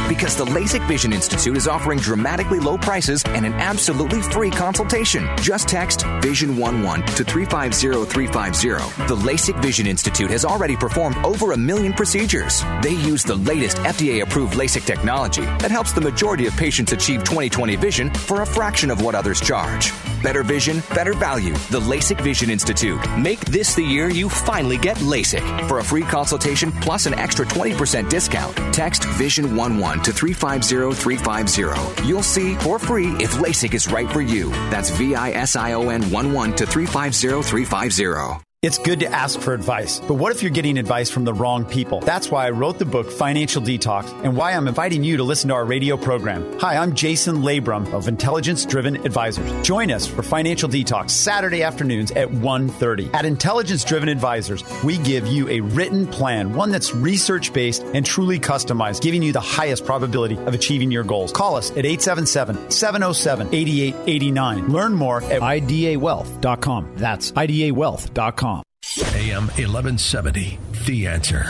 Because 0.11 0.35
the 0.35 0.43
LASIK 0.43 0.85
Vision 0.89 1.13
Institute 1.13 1.55
is 1.55 1.69
offering 1.69 1.97
dramatically 1.97 2.59
low 2.59 2.77
prices 2.77 3.23
and 3.27 3.45
an 3.45 3.53
absolutely 3.53 4.21
free 4.21 4.51
consultation. 4.51 5.25
Just 5.37 5.69
text 5.69 6.01
Vision11 6.01 7.15
to 7.15 7.23
350350. 7.23 9.05
The 9.07 9.15
LASIK 9.15 9.61
Vision 9.61 9.87
Institute 9.87 10.29
has 10.29 10.43
already 10.43 10.75
performed 10.75 11.15
over 11.23 11.53
a 11.53 11.57
million 11.57 11.93
procedures. 11.93 12.61
They 12.81 12.91
use 12.91 13.23
the 13.23 13.37
latest 13.37 13.77
FDA 13.77 14.21
approved 14.21 14.55
LASIK 14.55 14.83
technology 14.85 15.43
that 15.43 15.71
helps 15.71 15.93
the 15.93 16.01
majority 16.01 16.45
of 16.45 16.57
patients 16.57 16.91
achieve 16.91 17.23
20/20 17.23 17.77
vision 17.77 18.13
for 18.13 18.41
a 18.41 18.45
fraction 18.45 18.91
of 18.91 19.01
what 19.01 19.15
others 19.15 19.39
charge. 19.39 19.93
Better 20.21 20.43
vision, 20.43 20.83
better 20.93 21.13
value. 21.13 21.53
The 21.71 21.79
LASIK 21.79 22.19
Vision 22.19 22.49
Institute. 22.49 22.99
Make 23.17 23.39
this 23.45 23.75
the 23.75 23.83
year 23.83 24.09
you 24.09 24.27
finally 24.27 24.77
get 24.77 24.97
LASIK. 24.97 25.69
For 25.69 25.79
a 25.79 25.83
free 25.83 26.03
consultation 26.03 26.73
plus 26.73 27.05
an 27.05 27.13
extra 27.13 27.45
20% 27.45 28.09
discount, 28.09 28.55
text 28.73 29.03
Vision11 29.03 30.00
to 30.03 30.11
350350. 30.13 32.07
You'll 32.07 32.23
see 32.23 32.55
for 32.55 32.79
free 32.79 33.09
if 33.19 33.33
LASIK 33.35 33.73
is 33.73 33.91
right 33.91 34.09
for 34.11 34.21
you. 34.21 34.49
That's 34.69 34.89
V 34.91 35.15
I 35.15 35.31
S 35.31 35.55
I 35.55 35.73
O 35.73 35.89
N 35.89 36.03
11 36.03 36.55
to 36.57 36.65
350350. 36.65 38.50
It's 38.63 38.77
good 38.77 38.99
to 38.99 39.07
ask 39.07 39.39
for 39.39 39.55
advice, 39.55 39.99
but 40.01 40.13
what 40.13 40.31
if 40.31 40.43
you're 40.43 40.51
getting 40.51 40.77
advice 40.77 41.09
from 41.09 41.23
the 41.23 41.33
wrong 41.33 41.65
people? 41.65 41.99
That's 41.99 42.29
why 42.29 42.45
I 42.45 42.51
wrote 42.51 42.77
the 42.77 42.85
book 42.85 43.11
Financial 43.11 43.59
Detox 43.59 44.23
and 44.23 44.37
why 44.37 44.51
I'm 44.51 44.67
inviting 44.67 45.03
you 45.03 45.17
to 45.17 45.23
listen 45.23 45.47
to 45.47 45.55
our 45.55 45.65
radio 45.65 45.97
program. 45.97 46.59
Hi, 46.59 46.77
I'm 46.77 46.93
Jason 46.93 47.37
Labrum 47.37 47.91
of 47.91 48.07
Intelligence 48.07 48.63
Driven 48.63 49.03
Advisors. 49.03 49.51
Join 49.65 49.89
us 49.89 50.05
for 50.05 50.21
Financial 50.21 50.69
Detox 50.69 51.09
Saturday 51.09 51.63
afternoons 51.63 52.11
at 52.11 52.29
1:30. 52.29 53.09
At 53.15 53.25
Intelligence 53.25 53.83
Driven 53.83 54.09
Advisors, 54.09 54.63
we 54.83 54.99
give 54.99 55.25
you 55.25 55.49
a 55.49 55.61
written 55.61 56.05
plan, 56.05 56.53
one 56.53 56.69
that's 56.69 56.93
research-based 56.93 57.81
and 57.95 58.05
truly 58.05 58.39
customized, 58.39 59.01
giving 59.01 59.23
you 59.23 59.33
the 59.33 59.39
highest 59.39 59.87
probability 59.87 60.37
of 60.37 60.53
achieving 60.53 60.91
your 60.91 61.03
goals. 61.03 61.31
Call 61.31 61.55
us 61.55 61.71
at 61.71 61.85
877-707-8889. 61.85 64.69
Learn 64.69 64.93
more 64.93 65.23
at 65.23 65.41
idawealth.com. 65.41 66.91
That's 66.97 67.31
idawealth.com. 67.31 68.50
AM 68.83 69.43
1170, 69.47 70.57
The 70.85 71.07
Answer. 71.07 71.45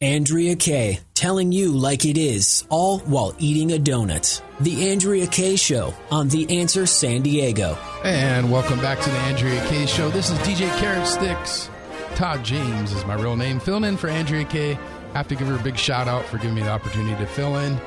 Andrea 0.00 0.56
Kaye, 0.56 0.98
telling 1.14 1.52
you 1.52 1.70
like 1.72 2.04
it 2.04 2.18
is, 2.18 2.64
all 2.68 2.98
while 3.00 3.34
eating 3.38 3.72
a 3.72 3.78
donut. 3.78 4.42
The 4.58 4.90
Andrea 4.90 5.28
Kaye 5.28 5.54
Show 5.54 5.94
on 6.10 6.28
The 6.28 6.58
Answer 6.58 6.86
San 6.86 7.22
Diego. 7.22 7.78
And 8.02 8.50
welcome 8.50 8.80
back 8.80 9.00
to 9.00 9.08
the 9.08 9.16
Andrea 9.18 9.64
Kaye 9.68 9.86
Show. 9.86 10.10
This 10.10 10.30
is 10.30 10.38
DJ 10.40 10.68
Carrot 10.80 11.06
Sticks. 11.06 11.70
Todd 12.16 12.44
James 12.44 12.92
is 12.92 13.04
my 13.06 13.14
real 13.14 13.36
name. 13.36 13.60
Filling 13.60 13.84
in 13.84 13.96
for 13.96 14.08
Andrea 14.08 14.44
Kaye. 14.44 14.76
Have 15.14 15.28
to 15.28 15.36
give 15.36 15.46
her 15.46 15.54
a 15.54 15.62
big 15.62 15.78
shout 15.78 16.08
out 16.08 16.24
for 16.24 16.38
giving 16.38 16.56
me 16.56 16.62
the 16.62 16.70
opportunity 16.70 17.16
to 17.16 17.26
fill 17.26 17.56
in. 17.56 17.78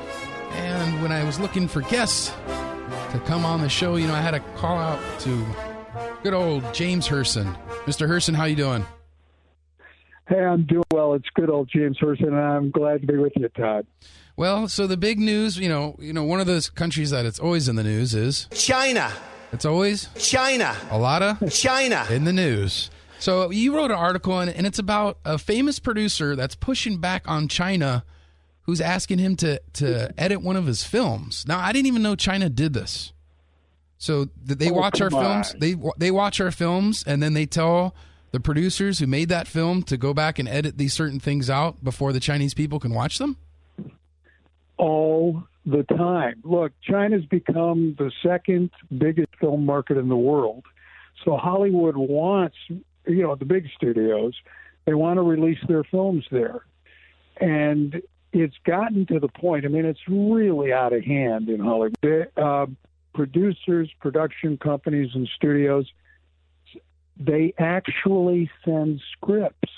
And 0.52 1.02
when 1.02 1.12
I 1.12 1.24
was 1.24 1.38
looking 1.38 1.68
for 1.68 1.82
guests 1.82 2.32
to 3.12 3.22
come 3.26 3.44
on 3.44 3.60
the 3.60 3.68
show, 3.68 3.96
you 3.96 4.06
know, 4.06 4.14
I 4.14 4.22
had 4.22 4.34
a 4.34 4.40
call 4.56 4.78
out 4.78 4.98
to 5.20 5.46
good 6.22 6.34
old 6.34 6.74
James 6.74 7.08
Hirsen. 7.08 7.56
Mr. 7.84 8.08
Hirsen, 8.08 8.34
how 8.34 8.44
you 8.44 8.56
doing? 8.56 8.84
Hey, 10.28 10.44
I'm 10.44 10.64
doing 10.64 10.84
well. 10.92 11.14
It's 11.14 11.28
good 11.34 11.48
old 11.48 11.70
James 11.72 11.98
Hirsen, 11.98 12.28
and 12.28 12.36
I'm 12.36 12.70
glad 12.70 13.00
to 13.00 13.06
be 13.06 13.16
with 13.16 13.32
you, 13.36 13.48
Todd. 13.48 13.86
Well, 14.36 14.68
so 14.68 14.86
the 14.86 14.96
big 14.96 15.18
news, 15.18 15.56
you 15.58 15.68
know, 15.68 15.96
you 15.98 16.12
know, 16.12 16.24
one 16.24 16.40
of 16.40 16.46
those 16.46 16.68
countries 16.68 17.10
that 17.10 17.24
it's 17.24 17.38
always 17.38 17.68
in 17.68 17.76
the 17.76 17.82
news 17.82 18.14
is 18.14 18.46
China. 18.52 19.10
It's 19.52 19.64
always 19.64 20.08
China. 20.18 20.76
a 20.90 20.98
lot 20.98 21.22
of 21.22 21.50
China 21.50 22.06
in 22.10 22.24
the 22.24 22.32
news. 22.32 22.90
So 23.18 23.50
you 23.50 23.74
wrote 23.74 23.90
an 23.90 23.96
article, 23.96 24.38
and, 24.38 24.50
and 24.50 24.66
it's 24.66 24.78
about 24.78 25.18
a 25.24 25.38
famous 25.38 25.78
producer 25.78 26.36
that's 26.36 26.54
pushing 26.54 26.98
back 26.98 27.26
on 27.26 27.48
China, 27.48 28.04
who's 28.62 28.80
asking 28.82 29.18
him 29.18 29.34
to 29.36 29.60
to 29.74 30.12
edit 30.18 30.42
one 30.42 30.56
of 30.56 30.66
his 30.66 30.84
films. 30.84 31.46
Now, 31.48 31.58
I 31.58 31.72
didn't 31.72 31.86
even 31.86 32.02
know 32.02 32.14
China 32.14 32.50
did 32.50 32.74
this. 32.74 33.12
So 33.98 34.26
th- 34.46 34.58
they 34.58 34.70
Oh, 34.70 34.74
watch 34.74 35.00
our 35.00 35.10
films. 35.10 35.52
on. 35.54 35.60
They 35.60 35.74
they 35.98 36.10
watch 36.10 36.40
our 36.40 36.50
films, 36.52 37.02
and 37.06 37.22
then 37.22 37.34
they 37.34 37.46
tell 37.46 37.94
the 38.30 38.40
producers 38.40 38.98
who 39.00 39.06
made 39.06 39.28
that 39.30 39.46
film 39.48 39.82
to 39.84 39.96
go 39.96 40.14
back 40.14 40.38
and 40.38 40.48
edit 40.48 40.78
these 40.78 40.92
certain 40.94 41.18
things 41.18 41.48
out 41.50 41.82
before 41.82 42.12
the 42.12 42.20
Chinese 42.20 42.54
people 42.54 42.78
can 42.78 42.92
watch 42.94 43.18
them. 43.18 43.36
all 44.76 45.42
the 45.66 45.82
time. 45.82 46.40
Look, 46.44 46.72
China's 46.82 47.24
become 47.26 47.96
the 47.98 48.12
second 48.22 48.70
biggest 48.96 49.34
film 49.40 49.66
market 49.66 49.96
in 49.96 50.08
the 50.08 50.16
world. 50.16 50.64
So 51.24 51.36
Hollywood 51.36 51.96
wants, 51.96 52.56
you 52.68 52.82
know, 53.22 53.34
the 53.34 53.44
big 53.44 53.66
studios, 53.76 54.34
they 54.84 54.94
want 54.94 55.18
to 55.18 55.22
release 55.22 55.58
their 55.66 55.82
films 55.84 56.24
there. 56.30 56.60
And 57.40 58.00
it's 58.32 58.54
gotten 58.64 59.04
to 59.06 59.18
the 59.18 59.28
point, 59.28 59.64
I 59.64 59.68
mean, 59.68 59.84
it's 59.84 60.06
really 60.08 60.72
out 60.72 60.92
of 60.92 61.02
hand 61.04 61.48
in 61.48 61.60
Hollywood. 61.60 61.96
Uh, 62.36 62.66
producers, 63.14 63.90
production 64.00 64.56
companies, 64.58 65.10
and 65.14 65.28
studios, 65.36 65.86
they 67.18 67.52
actually 67.58 68.50
send 68.64 69.00
scripts 69.12 69.72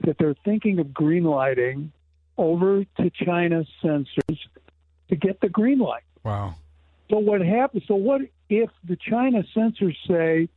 that 0.00 0.16
they're 0.18 0.36
thinking 0.44 0.78
of 0.78 0.88
greenlighting 0.88 1.90
over 2.36 2.84
to 2.84 3.10
China 3.10 3.64
censors 3.82 4.38
to 5.08 5.16
get 5.16 5.40
the 5.40 5.48
green 5.48 5.78
light. 5.78 6.02
Wow. 6.24 6.54
So 7.10 7.18
what 7.18 7.40
happens? 7.40 7.84
So 7.86 7.94
what 7.94 8.22
if 8.48 8.70
the 8.84 8.96
China 8.96 9.42
censors 9.54 9.96
say 10.06 10.48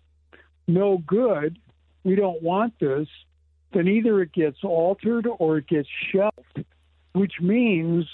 no 0.67 0.97
good? 0.97 1.58
We 2.04 2.15
don't 2.15 2.41
want 2.41 2.80
this. 2.80 3.08
Then 3.73 3.88
either 3.88 4.21
it 4.21 4.34
gets 4.34 4.58
altered 4.63 5.27
or 5.39 5.60
it 5.60 5.67
gets 5.67 5.88
shelved, 6.12 6.65
which 7.13 7.34
means 7.39 8.06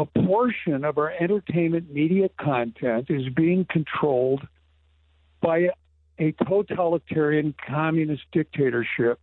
a 0.00 0.06
portion 0.06 0.82
of 0.86 0.96
our 0.96 1.10
entertainment 1.10 1.92
media 1.92 2.30
content 2.40 3.10
is 3.10 3.28
being 3.34 3.66
controlled 3.68 4.46
by 5.42 5.68
a 6.18 6.32
totalitarian 6.32 7.54
communist 7.66 8.22
dictatorship, 8.32 9.22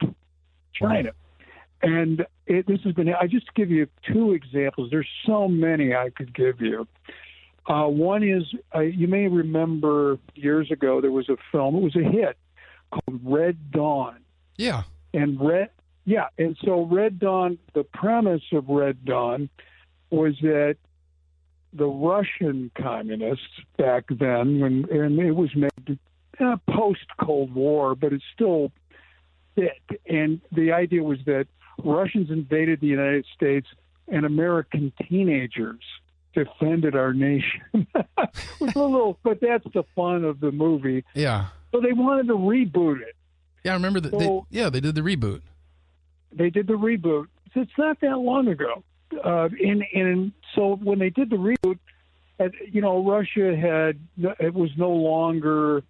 China. 0.73 1.11
And 1.81 2.27
it, 2.45 2.67
this 2.67 2.79
has 2.83 2.93
been, 2.93 3.11
I 3.11 3.25
just 3.25 3.51
give 3.55 3.71
you 3.71 3.87
two 4.03 4.33
examples. 4.33 4.91
There's 4.91 5.09
so 5.25 5.47
many 5.47 5.95
I 5.95 6.11
could 6.11 6.33
give 6.33 6.61
you. 6.61 6.87
Uh, 7.65 7.85
one 7.85 8.21
is, 8.21 8.43
uh, 8.75 8.81
you 8.81 9.07
may 9.07 9.27
remember 9.27 10.19
years 10.35 10.69
ago, 10.69 11.01
there 11.01 11.11
was 11.11 11.27
a 11.27 11.37
film, 11.51 11.75
it 11.75 11.81
was 11.81 11.95
a 11.95 12.03
hit 12.03 12.37
called 12.91 13.19
Red 13.23 13.71
Dawn. 13.71 14.19
Yeah. 14.57 14.83
And 15.11 15.39
Red, 15.39 15.69
yeah. 16.05 16.27
And 16.37 16.55
so 16.63 16.83
Red 16.83 17.19
Dawn, 17.19 17.57
the 17.73 17.83
premise 17.83 18.43
of 18.53 18.69
Red 18.69 19.03
Dawn 19.05 19.49
was 20.09 20.35
that 20.41 20.77
the 21.73 21.85
Russian 21.85 22.71
communists 22.77 23.43
back 23.77 24.05
then, 24.09 24.59
when 24.59 24.85
and 24.89 25.19
it 25.19 25.31
was 25.31 25.53
made 25.55 25.99
uh, 26.39 26.57
post 26.69 27.05
Cold 27.19 27.53
War, 27.53 27.95
but 27.95 28.13
it 28.13 28.21
still 28.33 28.71
fit. 29.55 29.71
And 30.05 30.41
the 30.51 30.71
idea 30.71 31.03
was 31.03 31.19
that 31.25 31.47
Russians 31.83 32.29
invaded 32.29 32.79
the 32.81 32.87
United 32.87 33.25
States 33.35 33.67
and 34.07 34.25
American 34.25 34.93
teenagers 35.09 35.83
defended 36.33 36.95
our 36.95 37.13
nation. 37.13 37.61
Little, 38.59 39.17
but 39.23 39.39
that's 39.41 39.65
the 39.73 39.83
fun 39.95 40.23
of 40.23 40.39
the 40.39 40.51
movie. 40.51 41.03
Yeah. 41.13 41.47
So 41.71 41.81
they 41.81 41.93
wanted 41.93 42.27
to 42.27 42.33
reboot 42.37 43.01
it. 43.01 43.15
Yeah, 43.63 43.71
I 43.71 43.75
remember 43.75 43.99
that. 43.99 44.11
So- 44.11 44.45
yeah, 44.49 44.69
they 44.69 44.79
did 44.79 44.95
the 44.95 45.01
reboot. 45.01 45.41
They 46.31 46.49
did 46.49 46.67
the 46.67 46.73
reboot. 46.73 47.27
It's 47.55 47.71
not 47.77 47.99
that 48.01 48.17
long 48.19 48.47
ago. 48.47 48.83
Uh, 49.23 49.49
and 49.63 49.83
and 49.93 50.31
so 50.55 50.75
when 50.75 50.99
they 50.99 51.09
did 51.09 51.29
the 51.29 51.35
reboot, 51.37 51.79
you 52.71 52.81
know, 52.81 53.03
Russia 53.03 53.55
had 53.55 53.99
it 54.39 54.53
was 54.53 54.69
no 54.77 54.91
longer 54.91 55.83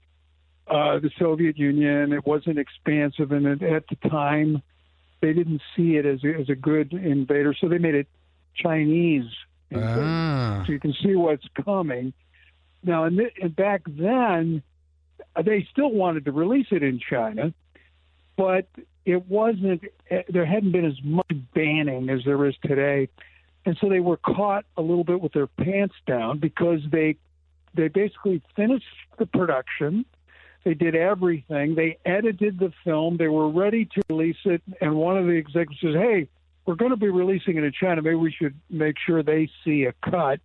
uh, 0.68 1.00
the 1.00 1.12
Soviet 1.18 1.58
Union. 1.58 2.14
It 2.14 2.26
wasn't 2.26 2.60
expansive, 2.60 3.32
and 3.32 3.46
it, 3.46 3.64
at 3.64 3.86
the 3.88 4.10
time, 4.10 4.62
they 5.22 5.34
didn't 5.34 5.62
see 5.76 5.96
it 5.96 6.06
as 6.06 6.24
a, 6.24 6.40
as 6.40 6.50
a 6.50 6.56
good 6.56 6.94
invader, 6.94 7.54
so 7.60 7.68
they 7.68 7.78
made 7.78 7.96
it 7.96 8.08
Chinese. 8.56 9.30
Ah. 9.74 10.64
So 10.66 10.72
you 10.72 10.80
can 10.80 10.94
see 11.04 11.16
what's 11.16 11.46
coming. 11.66 12.14
Now, 12.84 13.06
and, 13.06 13.18
th- 13.18 13.34
and 13.42 13.56
back 13.56 13.82
then, 13.86 14.64
they 15.44 15.68
still 15.72 15.92
wanted 15.92 16.26
to 16.26 16.32
release 16.32 16.68
it 16.72 16.84
in 16.84 17.00
China, 17.00 17.54
but 18.38 18.68
it 19.06 19.28
wasn't. 19.28 19.82
There 20.30 20.46
hadn't 20.46 20.72
been 20.72 20.86
as 20.86 21.02
much 21.04 21.28
banning 21.54 22.10
as 22.10 22.22
there 22.24 22.46
is 22.46 22.56
today, 22.62 23.10
and 23.66 23.78
so 23.82 23.90
they 23.90 24.00
were 24.00 24.18
caught 24.18 24.66
a 24.78 24.82
little 24.82 25.04
bit 25.04 25.20
with 25.20 25.34
their 25.34 25.48
pants 25.48 25.96
down 26.06 26.40
because 26.40 26.80
they 26.92 27.18
they 27.74 27.88
basically 27.88 28.42
finished 28.56 28.86
the 29.18 29.26
production. 29.26 30.06
They 30.64 30.74
did 30.74 30.96
everything. 30.96 31.76
They 31.76 31.98
edited 32.06 32.60
the 32.60 32.74
film. 32.84 33.18
They 33.18 33.28
were 33.28 33.50
ready 33.50 33.86
to 33.86 34.02
release 34.10 34.38
it, 34.46 34.62
and 34.80 34.96
one 34.96 35.18
of 35.18 35.26
the 35.26 35.32
executives 35.32 35.82
says, 35.82 35.96
"Hey, 35.96 36.30
we're 36.66 36.76
going 36.76 36.92
to 36.92 36.98
be 36.98 37.10
releasing 37.10 37.58
it 37.58 37.64
in 37.64 37.72
China. 37.72 38.02
Maybe 38.02 38.16
we 38.16 38.32
should 38.32 38.56
make 38.70 38.96
sure 39.06 39.24
they 39.24 39.50
see 39.66 39.86
a 39.86 39.94
cut." 40.10 40.42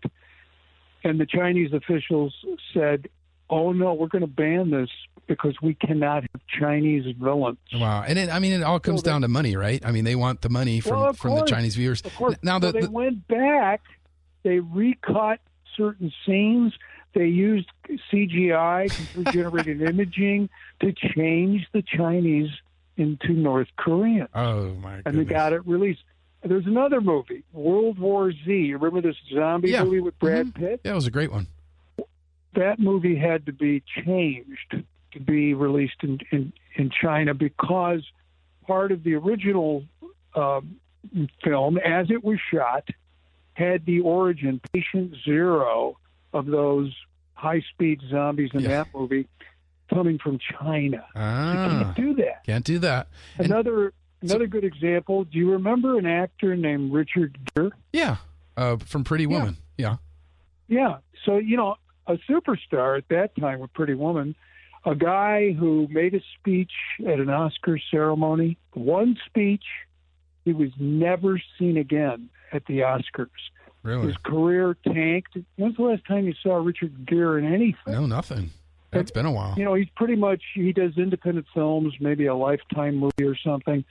And 1.04 1.18
the 1.18 1.26
Chinese 1.26 1.72
officials 1.72 2.34
said, 2.72 3.08
"Oh 3.50 3.72
no, 3.72 3.92
we're 3.94 4.06
going 4.06 4.22
to 4.22 4.28
ban 4.28 4.70
this 4.70 4.90
because 5.26 5.56
we 5.62 5.74
cannot 5.74 6.22
have 6.22 6.40
Chinese 6.60 7.14
villains." 7.18 7.58
Wow, 7.74 8.04
and 8.06 8.18
it, 8.18 8.30
I 8.30 8.38
mean, 8.38 8.52
it 8.52 8.62
all 8.62 8.80
comes 8.80 9.02
down 9.02 9.22
to 9.22 9.28
money, 9.28 9.56
right? 9.56 9.84
I 9.84 9.92
mean, 9.92 10.04
they 10.04 10.16
want 10.16 10.40
the 10.42 10.48
money 10.48 10.80
from 10.80 11.00
Well, 11.00 11.12
from 11.12 11.34
the. 11.36 11.42
Chinese 11.42 11.76
viewers. 11.76 12.02
Now, 12.42 12.58
so 12.60 12.66
the, 12.66 12.72
they 12.72 12.80
the 12.82 12.90
went 12.90 13.26
back. 13.28 13.82
They 14.42 14.58
recut 14.58 15.40
certain 15.76 16.12
scenes. 16.26 16.72
They 17.14 17.26
used 17.26 17.68
CGI, 18.12 18.90
computer 18.90 19.32
generated 19.32 19.82
imaging, 19.82 20.48
to 20.80 20.92
change 20.92 21.66
the 21.72 21.82
Chinese 21.82 22.48
into 22.96 23.32
North 23.32 23.68
Korean, 23.76 24.28
oh 24.34 24.70
my 24.74 24.96
god. 24.96 25.02
and 25.06 25.18
they 25.18 25.24
got 25.24 25.52
it 25.52 25.66
released. 25.66 26.00
There's 26.44 26.66
another 26.66 27.00
movie, 27.00 27.44
World 27.52 27.98
War 27.98 28.32
Z. 28.32 28.50
You 28.50 28.76
remember 28.76 29.00
this 29.08 29.16
zombie 29.32 29.70
Yeah. 29.70 29.84
movie 29.84 30.00
with 30.00 30.18
Brad 30.18 30.46
mm-hmm. 30.46 30.64
Pitt? 30.64 30.80
yeah, 30.84 30.92
it 30.92 30.94
was 30.94 31.06
a 31.06 31.10
great 31.10 31.30
one. 31.32 31.46
that 32.54 32.78
movie 32.78 33.16
had 33.16 33.46
to 33.46 33.52
be 33.52 33.82
changed 34.04 34.82
to 35.12 35.20
be 35.20 35.54
released 35.54 36.02
in 36.02 36.18
in, 36.30 36.52
in 36.76 36.90
China 36.90 37.34
because 37.34 38.02
part 38.66 38.92
of 38.92 39.02
the 39.04 39.14
original 39.14 39.84
um, 40.34 40.76
film, 41.42 41.78
as 41.78 42.10
it 42.10 42.22
was 42.24 42.38
shot, 42.52 42.88
had 43.54 43.84
the 43.86 44.00
origin 44.00 44.60
patient 44.72 45.14
zero 45.24 45.98
of 46.32 46.46
those 46.46 46.92
high 47.34 47.60
speed 47.72 48.00
zombies 48.10 48.50
in 48.54 48.62
that 48.64 48.86
movie 48.94 49.28
coming 49.90 50.18
from 50.18 50.38
China. 50.38 51.04
You 51.14 51.20
Ah, 51.20 51.82
can't 51.84 51.96
do 51.96 52.14
that. 52.22 52.44
can't 52.46 52.64
do 52.64 52.78
that. 52.78 53.08
Another 53.38 53.92
another 54.22 54.46
good 54.46 54.64
example. 54.64 55.24
Do 55.24 55.36
you 55.38 55.50
remember 55.52 55.98
an 55.98 56.06
actor 56.06 56.56
named 56.56 56.92
Richard 56.92 57.36
Gere? 57.54 57.70
Yeah, 57.92 58.16
uh, 58.56 58.76
from 58.78 59.04
Pretty 59.04 59.26
Woman. 59.26 59.56
Yeah. 59.76 59.96
Yeah. 60.68 60.98
So, 61.26 61.36
you 61.36 61.56
know, 61.56 61.74
a 62.06 62.14
superstar 62.30 62.96
at 62.96 63.08
that 63.08 63.36
time 63.36 63.60
with 63.60 63.72
Pretty 63.74 63.94
Woman, 63.94 64.34
a 64.84 64.94
guy 64.94 65.52
who 65.52 65.86
made 65.90 66.14
a 66.14 66.20
speech 66.38 66.72
at 67.06 67.20
an 67.20 67.30
Oscar 67.30 67.78
ceremony, 67.90 68.56
one 68.72 69.16
speech, 69.26 69.64
he 70.44 70.52
was 70.52 70.70
never 70.78 71.40
seen 71.58 71.76
again 71.76 72.28
at 72.52 72.66
the 72.66 72.80
Oscars. 72.80 73.28
Really? 73.82 74.08
His 74.08 74.16
career 74.18 74.76
tanked. 74.86 75.36
When's 75.56 75.76
the 75.76 75.82
last 75.82 76.06
time 76.06 76.26
you 76.26 76.34
saw 76.42 76.56
Richard 76.56 77.06
Gere 77.06 77.38
in 77.38 77.52
anything? 77.52 77.94
No, 77.94 78.06
nothing. 78.06 78.50
That's 78.92 79.10
been 79.10 79.26
a 79.26 79.32
while. 79.32 79.54
You 79.56 79.64
know, 79.64 79.74
he's 79.74 79.88
pretty 79.96 80.16
much 80.16 80.42
he 80.54 80.72
does 80.72 80.98
independent 80.98 81.46
films, 81.54 81.94
maybe 81.98 82.26
a 82.26 82.34
lifetime 82.34 82.96
movie 82.96 83.24
or 83.24 83.36
something. 83.36 83.84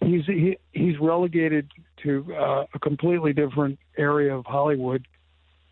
He's 0.00 0.24
he, 0.26 0.58
he's 0.72 0.98
relegated 0.98 1.70
to 2.02 2.34
uh, 2.34 2.64
a 2.72 2.78
completely 2.78 3.32
different 3.32 3.78
area 3.98 4.34
of 4.34 4.46
Hollywood 4.46 5.06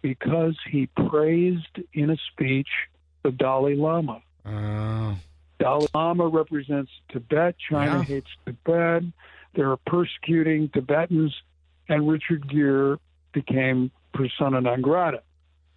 because 0.03 0.57
he 0.71 0.87
praised 1.09 1.81
in 1.95 2.11
a 2.11 2.17
speech 2.31 2.69
the 3.23 3.33
Dalai 3.33 3.75
Lama. 3.75 4.23
Uh, 4.45 5.15
Dalai 5.59 5.87
Lama 5.95 6.27
represents 6.29 6.91
Tibet. 7.11 7.57
China 7.71 7.99
Yeah. 7.99 8.03
hates 8.03 8.29
Tibet. 8.45 9.03
They're 9.55 9.77
persecuting 9.77 10.69
Tibetans, 10.71 11.35
and 11.89 12.09
Richard 12.09 12.49
Gere 12.49 12.97
became 13.33 13.91
persona 14.13 14.61
non 14.61 14.81
grata. 14.81 15.23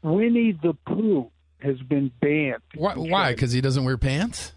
Winnie 0.01 0.51
the 0.51 0.73
Pooh 0.85 1.29
has 1.59 1.77
been 1.81 2.11
banned. 2.21 2.61
why? 2.75 2.93
Why? 2.95 3.31
Because 3.33 3.51
he 3.51 3.61
doesn't 3.61 3.83
wear 3.83 3.97
pants. 3.97 4.53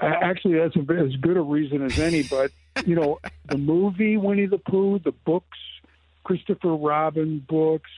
Actually, 0.00 0.54
that's 0.58 0.74
a, 0.76 0.80
as 0.94 1.14
good 1.20 1.36
a 1.36 1.40
reason 1.40 1.82
as 1.82 1.98
any. 1.98 2.22
But 2.30 2.50
you 2.86 2.94
know, 2.96 3.20
the 3.46 3.58
movie 3.58 4.16
Winnie 4.16 4.46
the 4.46 4.58
Pooh, 4.58 4.98
the 4.98 5.12
books, 5.12 5.58
Christopher 6.24 6.74
Robin 6.74 7.38
books, 7.48 7.90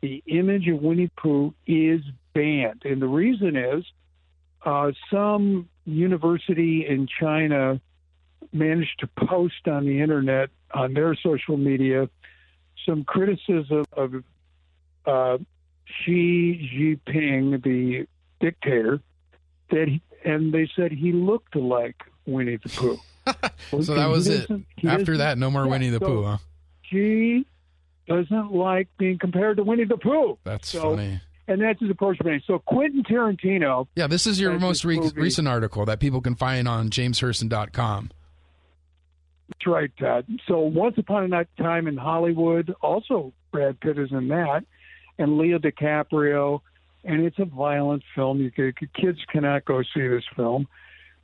the 0.00 0.22
image 0.26 0.66
of 0.68 0.80
Winnie 0.82 1.06
the 1.06 1.12
Pooh 1.20 1.54
is 1.66 2.00
banned, 2.34 2.82
and 2.84 3.00
the 3.02 3.06
reason 3.08 3.56
is 3.56 3.84
uh, 4.64 4.92
some 5.10 5.68
university 5.84 6.86
in 6.86 7.06
China 7.20 7.80
managed 8.52 8.98
to 9.00 9.06
post 9.26 9.66
on 9.66 9.84
the 9.86 10.00
internet 10.00 10.50
on 10.74 10.94
their 10.94 11.14
social 11.16 11.56
media 11.56 12.08
some 12.86 13.04
criticism 13.04 13.84
of 13.92 14.14
uh, 15.06 15.38
Xi 15.86 16.98
Jinping, 17.06 17.62
the 17.62 18.06
dictator, 18.40 19.00
that 19.70 19.88
he, 19.88 20.02
and 20.24 20.52
they 20.52 20.68
said 20.74 20.90
he 20.92 21.12
looked 21.12 21.54
like 21.56 21.96
Winnie 22.26 22.56
the 22.56 22.68
Pooh. 22.68 22.98
So 23.70 23.94
that 23.94 24.08
was 24.08 24.26
it. 24.26 24.50
After 24.84 25.18
that, 25.18 25.38
no 25.38 25.48
more 25.50 25.64
Yeah, 25.64 25.70
Winnie 25.70 25.90
the 25.90 26.00
so 26.00 26.06
Pooh. 26.06 26.22
Huh? 26.24 26.38
She 26.82 27.46
doesn't 28.08 28.52
like 28.52 28.88
being 28.98 29.16
compared 29.18 29.58
to 29.58 29.62
Winnie 29.62 29.84
the 29.84 29.96
Pooh. 29.96 30.38
That's 30.44 30.68
So- 30.70 30.96
funny. 30.96 31.20
And 31.48 31.60
that's 31.60 31.80
his 31.80 31.90
approach 31.90 32.18
to 32.18 32.24
me. 32.24 32.42
So 32.46 32.60
Quentin 32.60 33.02
Tarantino. 33.02 33.88
Yeah, 33.96 34.06
this 34.06 34.26
is 34.26 34.40
your 34.40 34.58
most 34.58 34.84
re- 34.84 35.00
recent 35.14 35.48
article 35.48 35.84
that 35.86 35.98
people 35.98 36.20
can 36.20 36.36
find 36.36 36.68
on 36.68 36.88
jameshirsen.com. 36.88 38.10
That's 39.48 39.66
right, 39.66 39.90
Todd. 39.98 40.26
So 40.46 40.60
Once 40.60 40.96
Upon 40.98 41.32
a 41.32 41.44
Time 41.58 41.86
in 41.86 41.96
Hollywood, 41.96 42.74
also 42.80 43.32
Brad 43.50 43.80
Pitt 43.80 43.98
is 43.98 44.10
in 44.12 44.28
that, 44.28 44.64
and 45.18 45.36
Leo 45.36 45.58
DiCaprio, 45.58 46.60
and 47.04 47.22
it's 47.22 47.38
a 47.38 47.44
violent 47.44 48.02
film. 48.14 48.40
You 48.40 48.50
could, 48.50 48.76
kids 48.94 49.18
cannot 49.30 49.64
go 49.64 49.82
see 49.82 50.06
this 50.06 50.24
film, 50.34 50.68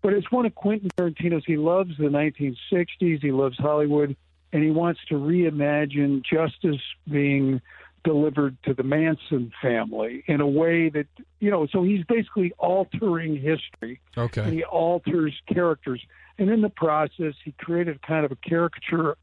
but 0.03 0.13
it's 0.13 0.31
one 0.31 0.47
of 0.47 0.55
Quentin 0.55 0.91
Tarantino's. 0.97 1.45
He 1.47 1.57
loves 1.57 1.97
the 1.97 2.05
1960s. 2.05 3.23
He 3.23 3.33
loves 3.33 3.57
Hollywood, 3.57 4.17
and 4.53 4.63
he 4.63 4.71
wants 4.71 5.01
to 5.09 5.15
reimagine 5.15 6.23
justice 6.25 6.83
being 7.11 7.61
delivered 8.05 8.57
to 8.65 8.75
the 8.75 8.83
Manson 8.83 9.53
family 9.61 10.25
in 10.27 10.41
a 10.41 10.47
way 10.47 10.89
that 10.91 11.07
you 11.41 11.51
know. 11.51 11.67
So 11.67 11.83
he's 11.83 12.05
basically 12.05 12.53
altering 12.59 13.37
history 13.37 14.01
and 14.17 14.25
Okay. 14.27 14.51
he 14.51 14.65
alters 14.65 15.35
characters. 15.53 16.03
And 16.39 16.51
in 16.51 16.61
the 16.61 16.69
process, 16.71 17.35
he 17.45 17.53
created 17.59 18.01
kind 18.03 18.25
of 18.25 18.33
a 18.33 18.37
caricature 18.37 19.17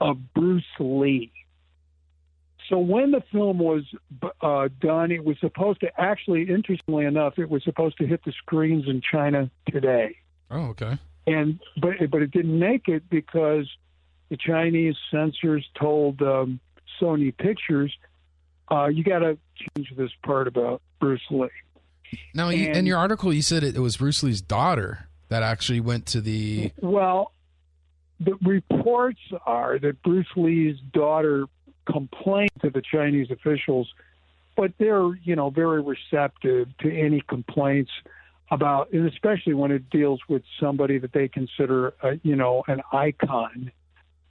of 0.00 0.32
Bruce 0.34 0.64
Lee. 0.78 1.30
So 2.70 2.78
when 2.78 3.10
the 3.10 3.22
film 3.30 3.58
was 3.58 3.82
uh, 4.40 4.68
done, 4.80 5.10
it 5.10 5.22
was 5.22 5.36
supposed 5.40 5.80
to 5.80 6.00
actually, 6.00 6.48
interestingly 6.48 7.04
enough, 7.04 7.38
it 7.38 7.50
was 7.50 7.62
supposed 7.62 7.98
to 7.98 8.06
hit 8.06 8.24
the 8.24 8.32
screens 8.32 8.84
in 8.88 9.02
China 9.02 9.50
today. 9.68 10.16
Oh, 10.50 10.68
okay. 10.68 10.98
And 11.26 11.58
but 11.80 11.92
but 12.10 12.22
it 12.22 12.30
didn't 12.30 12.58
make 12.58 12.88
it 12.88 13.08
because 13.10 13.68
the 14.30 14.36
Chinese 14.38 14.96
censors 15.10 15.66
told 15.78 16.22
um, 16.22 16.60
Sony 17.00 17.36
Pictures, 17.36 17.94
uh, 18.70 18.86
"You 18.86 19.04
got 19.04 19.20
to 19.20 19.38
change 19.76 19.92
this 19.96 20.10
part 20.22 20.48
about 20.48 20.82
Bruce 21.00 21.22
Lee." 21.30 21.48
Now, 22.34 22.50
you, 22.50 22.70
in 22.70 22.86
your 22.86 22.98
article, 22.98 23.32
you 23.32 23.42
said 23.42 23.64
it, 23.64 23.76
it 23.76 23.80
was 23.80 23.96
Bruce 23.96 24.22
Lee's 24.22 24.40
daughter 24.40 25.08
that 25.28 25.42
actually 25.42 25.80
went 25.80 26.06
to 26.06 26.20
the. 26.20 26.72
Well, 26.80 27.32
the 28.20 28.34
reports 28.42 29.20
are 29.46 29.78
that 29.78 30.02
Bruce 30.02 30.26
Lee's 30.36 30.76
daughter 30.92 31.46
complained 31.90 32.50
to 32.62 32.70
the 32.70 32.82
Chinese 32.82 33.30
officials, 33.30 33.92
but 34.56 34.72
they're, 34.78 35.14
you 35.24 35.36
know, 35.36 35.50
very 35.50 35.82
receptive 35.82 36.68
to 36.78 36.92
any 36.92 37.20
complaints 37.28 37.90
about, 38.50 38.92
and 38.92 39.08
especially 39.08 39.54
when 39.54 39.70
it 39.70 39.90
deals 39.90 40.20
with 40.28 40.42
somebody 40.60 40.98
that 40.98 41.12
they 41.12 41.28
consider, 41.28 41.94
uh, 42.02 42.12
you 42.22 42.36
know, 42.36 42.62
an 42.68 42.80
icon, 42.92 43.72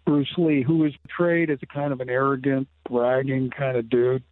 Bruce 0.06 0.34
Lee, 0.38 0.64
who 0.64 0.78
was 0.78 0.94
portrayed 1.08 1.50
as 1.50 1.60
a 1.62 1.66
kind 1.66 1.94
of 1.94 2.02
an 2.02 2.10
arrogant, 2.10 2.68
bragging 2.90 3.50
kind 3.50 3.78
of 3.78 3.90
dude. 3.90 4.24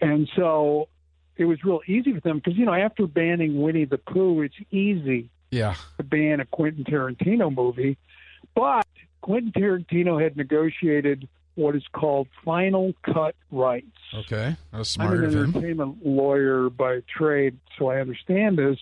And 0.00 0.28
so 0.36 0.88
it 1.36 1.44
was 1.44 1.62
real 1.64 1.80
easy 1.86 2.12
for 2.12 2.20
them 2.20 2.38
because, 2.38 2.56
you 2.56 2.64
know, 2.66 2.74
after 2.74 3.06
banning 3.06 3.60
Winnie 3.62 3.84
the 3.84 3.98
Pooh, 3.98 4.42
it's 4.42 4.54
easy 4.70 5.28
Yeah. 5.50 5.74
to 5.98 6.04
ban 6.04 6.40
a 6.40 6.44
Quentin 6.46 6.84
Tarantino 6.84 7.54
movie, 7.54 7.96
but 8.54 8.86
Quentin 9.22 9.52
Tarantino 9.52 10.22
had 10.22 10.36
negotiated 10.36 11.28
what 11.54 11.76
is 11.76 11.84
called 11.92 12.28
final 12.44 12.94
cut 13.02 13.34
rights. 13.50 13.86
Okay. 14.14 14.56
That 14.70 14.78
was 14.78 14.96
I'm 14.98 15.12
an 15.12 15.24
entertainment 15.24 16.04
lawyer 16.04 16.70
by 16.70 17.00
trade, 17.00 17.58
so 17.78 17.88
I 17.88 18.00
understand 18.00 18.56
this. 18.58 18.78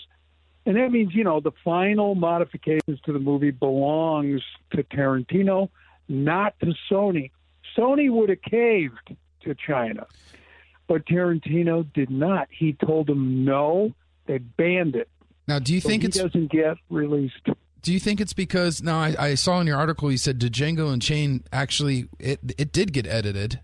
And 0.66 0.76
that 0.76 0.92
means, 0.92 1.14
you 1.14 1.24
know, 1.24 1.40
the 1.40 1.52
final 1.64 2.14
modifications 2.14 3.00
to 3.06 3.12
the 3.12 3.18
movie 3.18 3.50
belongs 3.50 4.42
to 4.72 4.84
Tarantino, 4.84 5.68
not 6.10 6.54
to 6.60 6.74
Sony. 6.90 7.30
Sony 7.76 8.10
would 8.10 8.28
have 8.28 8.42
caved 8.42 9.14
to 9.44 9.54
China, 9.54 10.06
but 10.88 11.06
Tarantino 11.06 11.90
did 11.94 12.10
not. 12.10 12.48
He 12.50 12.72
told 12.84 13.06
them 13.06 13.44
no. 13.44 13.94
They 14.26 14.38
banned 14.38 14.96
it. 14.96 15.08
Now, 15.48 15.58
do 15.58 15.72
you 15.72 15.80
So 15.80 15.88
think 15.88 16.04
it 16.04 16.12
doesn't 16.12 16.50
get 16.50 16.76
released? 16.90 17.48
Do 17.82 17.92
you 17.92 17.98
think 18.00 18.20
it's 18.20 18.32
because 18.34 18.82
now 18.82 18.98
I, 18.98 19.14
I 19.18 19.34
saw 19.36 19.60
in 19.60 19.66
your 19.66 19.78
article 19.78 20.10
you 20.12 20.18
said 20.18 20.38
Django 20.38 20.92
Unchained 20.92 21.44
actually 21.52 22.08
it 22.18 22.38
it 22.58 22.72
did 22.72 22.92
get 22.92 23.06
edited, 23.06 23.60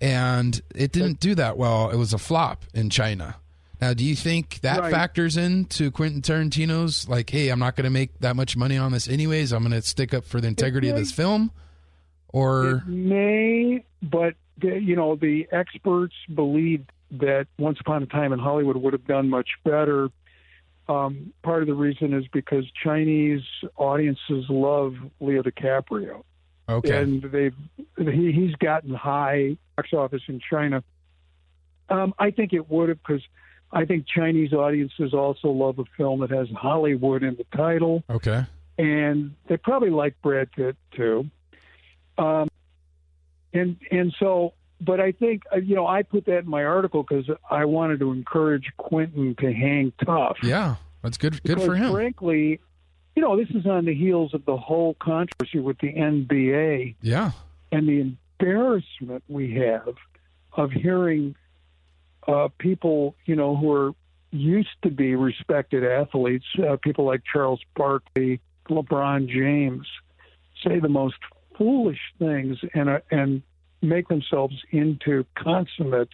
and 0.00 0.60
it 0.74 0.92
didn't 0.92 1.20
do 1.20 1.34
that 1.34 1.56
well. 1.56 1.90
It 1.90 1.96
was 1.96 2.12
a 2.12 2.18
flop 2.18 2.64
in 2.74 2.90
China. 2.90 3.36
Now, 3.80 3.94
do 3.94 4.04
you 4.04 4.14
think 4.14 4.60
that 4.60 4.78
Right. 4.80 4.92
factors 4.92 5.36
into 5.36 5.90
Quentin 5.90 6.22
Tarantino's 6.22 7.08
like, 7.08 7.30
hey, 7.30 7.48
I'm 7.48 7.58
not 7.58 7.74
going 7.74 7.82
to 7.84 7.90
make 7.90 8.16
that 8.20 8.36
much 8.36 8.56
money 8.56 8.78
on 8.78 8.92
this 8.92 9.08
anyways. 9.08 9.50
I'm 9.52 9.64
going 9.64 9.72
to 9.72 9.82
stick 9.82 10.14
up 10.14 10.24
for 10.24 10.40
the 10.40 10.46
integrity 10.46 10.88
of 10.88 10.94
this 10.96 11.10
film, 11.10 11.50
or 12.32 12.82
It 12.86 12.86
may, 12.86 13.84
but 14.02 14.34
you 14.60 14.96
know 14.96 15.16
the 15.16 15.46
experts 15.52 16.14
believe 16.32 16.86
that 17.12 17.46
Once 17.58 17.78
Upon 17.80 18.02
a 18.02 18.06
Time 18.06 18.32
in 18.32 18.38
Hollywood 18.38 18.76
would 18.76 18.92
have 18.92 19.06
done 19.06 19.28
much 19.28 19.50
better. 19.64 20.08
Um, 20.88 21.32
part 21.42 21.62
of 21.62 21.68
the 21.68 21.74
reason 21.74 22.12
is 22.12 22.26
because 22.32 22.64
Chinese 22.82 23.42
audiences 23.76 24.46
love 24.48 24.94
Leo 25.20 25.42
DiCaprio. 25.42 26.22
Okay. 26.68 27.02
and 27.02 27.22
they've 27.22 27.54
he, 27.98 28.32
he's 28.32 28.54
gotten 28.56 28.94
high 28.94 29.56
box 29.76 29.92
office 29.92 30.22
in 30.28 30.40
China. 30.40 30.82
Um, 31.88 32.14
I 32.18 32.30
think 32.30 32.52
it 32.52 32.70
would 32.70 32.88
have 32.88 32.98
because 33.02 33.22
I 33.72 33.84
think 33.84 34.06
Chinese 34.06 34.52
audiences 34.52 35.12
also 35.12 35.48
love 35.48 35.78
a 35.78 35.84
film 35.96 36.20
that 36.20 36.30
has 36.30 36.48
Hollywood 36.50 37.22
in 37.22 37.36
the 37.36 37.44
title 37.56 38.04
okay, 38.08 38.44
and 38.78 39.34
they 39.48 39.56
probably 39.56 39.90
like 39.90 40.14
Brad 40.22 40.50
Pitt 40.52 40.76
too. 40.92 41.28
Um, 42.18 42.48
and 43.52 43.76
and 43.90 44.14
so, 44.18 44.54
but 44.80 45.00
I 45.00 45.12
think 45.12 45.42
uh, 45.52 45.56
you 45.56 45.74
know 45.74 45.86
I 45.86 46.02
put 46.02 46.26
that 46.26 46.38
in 46.38 46.48
my 46.48 46.64
article 46.64 47.04
because 47.08 47.28
I 47.50 47.64
wanted 47.64 48.00
to 48.00 48.12
encourage 48.12 48.72
Quentin 48.76 49.34
to 49.40 49.52
hang 49.52 49.92
tough. 50.04 50.38
yeah, 50.42 50.76
that's 51.02 51.18
good. 51.18 51.42
Good 51.42 51.60
for 51.60 51.74
him. 51.74 51.92
Frankly, 51.92 52.60
you 53.14 53.22
know 53.22 53.36
this 53.36 53.50
is 53.50 53.66
on 53.66 53.84
the 53.84 53.94
heels 53.94 54.34
of 54.34 54.44
the 54.44 54.56
whole 54.56 54.94
controversy 54.94 55.58
with 55.58 55.78
the 55.78 55.92
NBA 55.92 56.96
Yeah, 57.02 57.32
and 57.70 57.88
the 57.88 58.00
embarrassment 58.40 59.22
we 59.28 59.54
have 59.54 59.94
of 60.54 60.70
hearing 60.70 61.34
uh, 62.28 62.48
people, 62.58 63.14
you 63.26 63.36
know, 63.36 63.56
who 63.56 63.72
are 63.72 63.92
used 64.30 64.70
to 64.82 64.90
be 64.90 65.14
respected 65.14 65.84
athletes, 65.84 66.44
uh, 66.58 66.76
people 66.82 67.04
like 67.04 67.22
Charles 67.30 67.60
Barkley, 67.76 68.40
LeBron 68.68 69.28
James, 69.28 69.86
say 70.64 70.78
the 70.78 70.88
most 70.88 71.16
foolish 71.62 72.00
things 72.18 72.58
and 72.74 72.88
uh, 72.88 72.98
and 73.10 73.42
make 73.80 74.08
themselves 74.08 74.54
into 74.70 75.24
consummate 75.36 76.08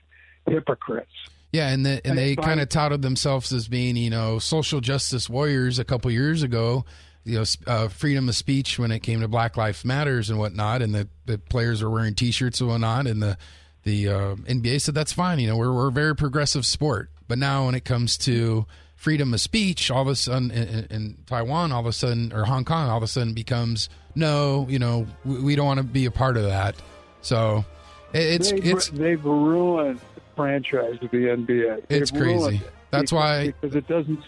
hypocrites. 0.47 1.11
Yeah, 1.53 1.69
and 1.69 1.87
the, 1.87 2.01
and 2.05 2.19
they 2.19 2.37
kind 2.37 2.61
of 2.61 2.69
touted 2.69 3.01
themselves 3.01 3.53
as 3.55 3.69
being, 3.69 3.97
you 3.97 4.11
know, 4.11 4.39
social 4.39 4.81
justice 4.83 5.31
warriors 5.31 5.79
a 5.79 5.85
couple 5.85 6.11
years 6.11 6.43
ago. 6.43 6.85
You 7.25 7.39
know, 7.39 7.45
uh, 7.67 7.89
freedom 7.89 8.29
of 8.29 8.37
speech 8.37 8.79
when 8.79 8.91
it 8.93 9.01
came 9.01 9.21
to 9.21 9.29
Black 9.29 9.57
Lives 9.57 9.85
Matters 9.85 10.29
and 10.29 10.39
whatnot, 10.39 10.83
and 10.83 10.95
the, 10.95 11.09
the 11.25 11.39
players 11.39 11.83
are 11.83 11.91
wearing 11.91 12.15
T-shirts 12.15 12.61
and 12.61 12.69
whatnot, 12.69 13.07
and 13.07 13.23
the 13.23 13.39
the 13.85 14.09
uh, 14.09 14.35
NBA 14.35 14.83
said 14.83 14.95
that's 14.95 15.13
fine. 15.13 15.39
You 15.39 15.49
know, 15.49 15.57
we're 15.57 15.73
we're 15.73 15.89
a 15.89 15.93
very 15.93 16.15
progressive 16.15 16.67
sport, 16.67 17.11
but 17.27 17.39
now 17.39 17.67
when 17.67 17.75
it 17.75 17.85
comes 17.85 18.19
to 18.19 18.67
freedom 18.95 19.33
of 19.33 19.41
speech, 19.41 19.91
all 19.91 20.03
of 20.03 20.09
a 20.09 20.17
sudden 20.17 20.51
in- 20.51 20.87
in 20.91 21.19
Taiwan, 21.27 21.73
all 21.73 21.81
of 21.81 21.87
a 21.87 21.93
sudden 21.93 22.33
or 22.33 22.45
Hong 22.45 22.65
Kong, 22.65 22.91
all 22.91 22.99
of 22.99 23.03
a 23.03 23.09
sudden 23.09 23.33
becomes 23.33 23.89
no, 24.19 24.67
you 24.69 24.79
know, 24.79 25.07
we, 25.25 25.41
we 25.41 25.57
don't 25.57 25.67
want 25.67 25.79
to 25.79 25.85
be 25.85 26.05
a 26.07 26.11
part 26.11 26.37
of 26.37 26.43
that. 26.45 26.75
So 27.23 27.65
it- 28.13 28.19
it's 28.41 28.51
they've, 28.53 28.67
it's 28.67 28.89
they've 28.91 29.25
ruined 29.25 30.01
the 30.15 30.21
franchise 30.37 30.99
of 31.01 31.11
the 31.11 31.29
NBA. 31.29 31.85
It's 31.89 32.11
They've 32.11 32.21
crazy. 32.21 32.57
it 32.57 32.73
That's 32.91 33.11
because- 33.11 33.13
why- 33.13 33.47
because 33.61 33.77
it 33.77 33.87
doesn't. 33.89 34.21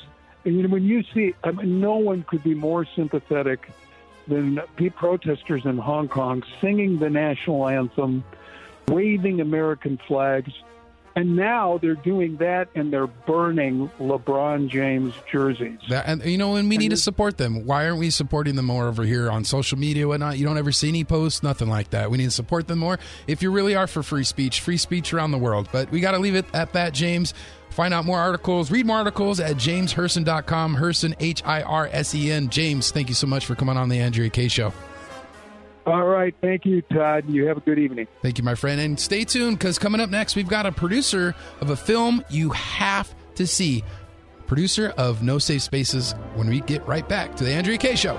And 0.45 0.57
you 0.57 0.63
know, 0.63 0.69
when 0.71 0.85
you 0.85 1.03
see, 1.13 1.35
I 1.45 1.51
mean, 1.51 1.81
no 1.81 1.97
one 1.97 2.23
could 2.23 2.43
be 2.43 2.55
more 2.55 2.87
sympathetic 2.97 3.69
than 4.27 4.61
the 4.79 4.89
protesters 4.91 5.65
in 5.67 5.77
Hong 5.77 6.09
Kong 6.09 6.43
singing 6.61 6.99
the 6.99 7.11
national 7.11 7.69
anthem, 7.69 8.25
waving 8.89 9.41
American 9.41 9.99
flags, 10.07 10.53
and 11.17 11.37
now 11.37 11.79
they're 11.79 11.95
doing 11.95 12.37
that 12.37 12.69
and 12.75 12.93
they're 12.93 13.07
burning 13.07 13.91
LeBron 13.99 14.69
James 14.69 15.15
jerseys. 15.31 15.79
That, 15.89 16.07
and 16.07 16.25
you 16.25 16.39
know, 16.39 16.57
and 16.57 16.69
we 16.69 16.77
need 16.77 16.91
to 16.91 16.97
support 16.97 17.39
them. 17.39 17.67
Why 17.67 17.87
aren't 17.87 17.99
we 17.99 18.11
supporting 18.11 18.57
them 18.57 18.67
more 18.67 18.87
over 18.87 19.03
here 19.05 19.31
on 19.31 19.45
social 19.45 19.79
media, 19.79 20.03
and 20.05 20.11
whatnot? 20.11 20.39
You 20.39 20.47
don't 20.47 20.59
ever 20.59 20.73
see 20.73 20.89
any 20.89 21.05
posts, 21.05 21.43
nothing 21.43 21.69
like 21.69 21.91
that. 21.91 22.11
We 22.11 22.19
need 22.19 22.25
to 22.27 22.31
support 22.31 22.69
them 22.69 22.79
more. 22.79 22.99
If 23.27 23.43
you 23.43 23.51
really 23.51 23.75
are 23.75 23.87
for 23.87 24.03
free 24.03 24.25
speech, 24.25 24.61
free 24.61 24.77
speech 24.77 25.13
around 25.13 25.33
the 25.33 25.39
world. 25.39 25.69
But 25.73 25.91
we 25.91 26.01
got 26.01 26.13
to 26.13 26.19
leave 26.19 26.35
it 26.35 26.47
at 26.55 26.73
that, 26.73 26.95
James. 26.95 27.35
Find 27.71 27.95
out 27.95 28.05
more 28.05 28.19
articles, 28.19 28.71
read 28.71 28.85
more 28.85 28.99
articles 28.99 29.39
at 29.39 29.57
jameshirsen.com. 29.57 30.77
Hirsen, 30.77 31.15
H 31.21 31.43
I 31.45 31.63
R 31.63 31.89
S 31.93 32.15
E 32.15 32.31
N. 32.31 32.49
James, 32.49 32.91
thank 32.91 33.09
you 33.09 33.15
so 33.15 33.27
much 33.27 33.47
for 33.47 33.55
coming 33.55 33.77
on 33.77 33.89
the 33.89 34.01
Andrea 34.01 34.29
Kaye 34.29 34.49
Show. 34.49 34.73
All 35.87 36.05
right, 36.05 36.35
thank 36.41 36.67
you, 36.67 36.83
Todd. 36.83 37.29
You 37.29 37.47
have 37.47 37.57
a 37.57 37.61
good 37.61 37.79
evening. 37.79 38.07
Thank 38.23 38.39
you, 38.39 38.45
my 38.45 38.55
friend. 38.55 38.81
And 38.81 39.01
stay 39.01 39.25
tuned 39.25 39.59
because 39.59 39.79
coming 39.79 40.01
up 40.01 40.11
next, 40.11 40.37
we've 40.37 40.49
got 40.49 40.67
a 40.67 40.73
producer 40.73 41.35
of 41.61 41.71
a 41.71 41.77
film 41.77 42.25
you 42.29 42.51
have 42.51 43.13
to 43.37 43.47
see. 43.47 43.83
Producer 44.47 44.93
of 44.97 45.23
No 45.23 45.39
Safe 45.39 45.63
Spaces 45.63 46.13
when 46.35 46.49
we 46.49 46.61
get 46.61 46.87
right 46.87 47.09
back 47.09 47.37
to 47.37 47.45
the 47.45 47.53
Andrea 47.53 47.79
Kaye 47.79 47.95
Show. 47.95 48.19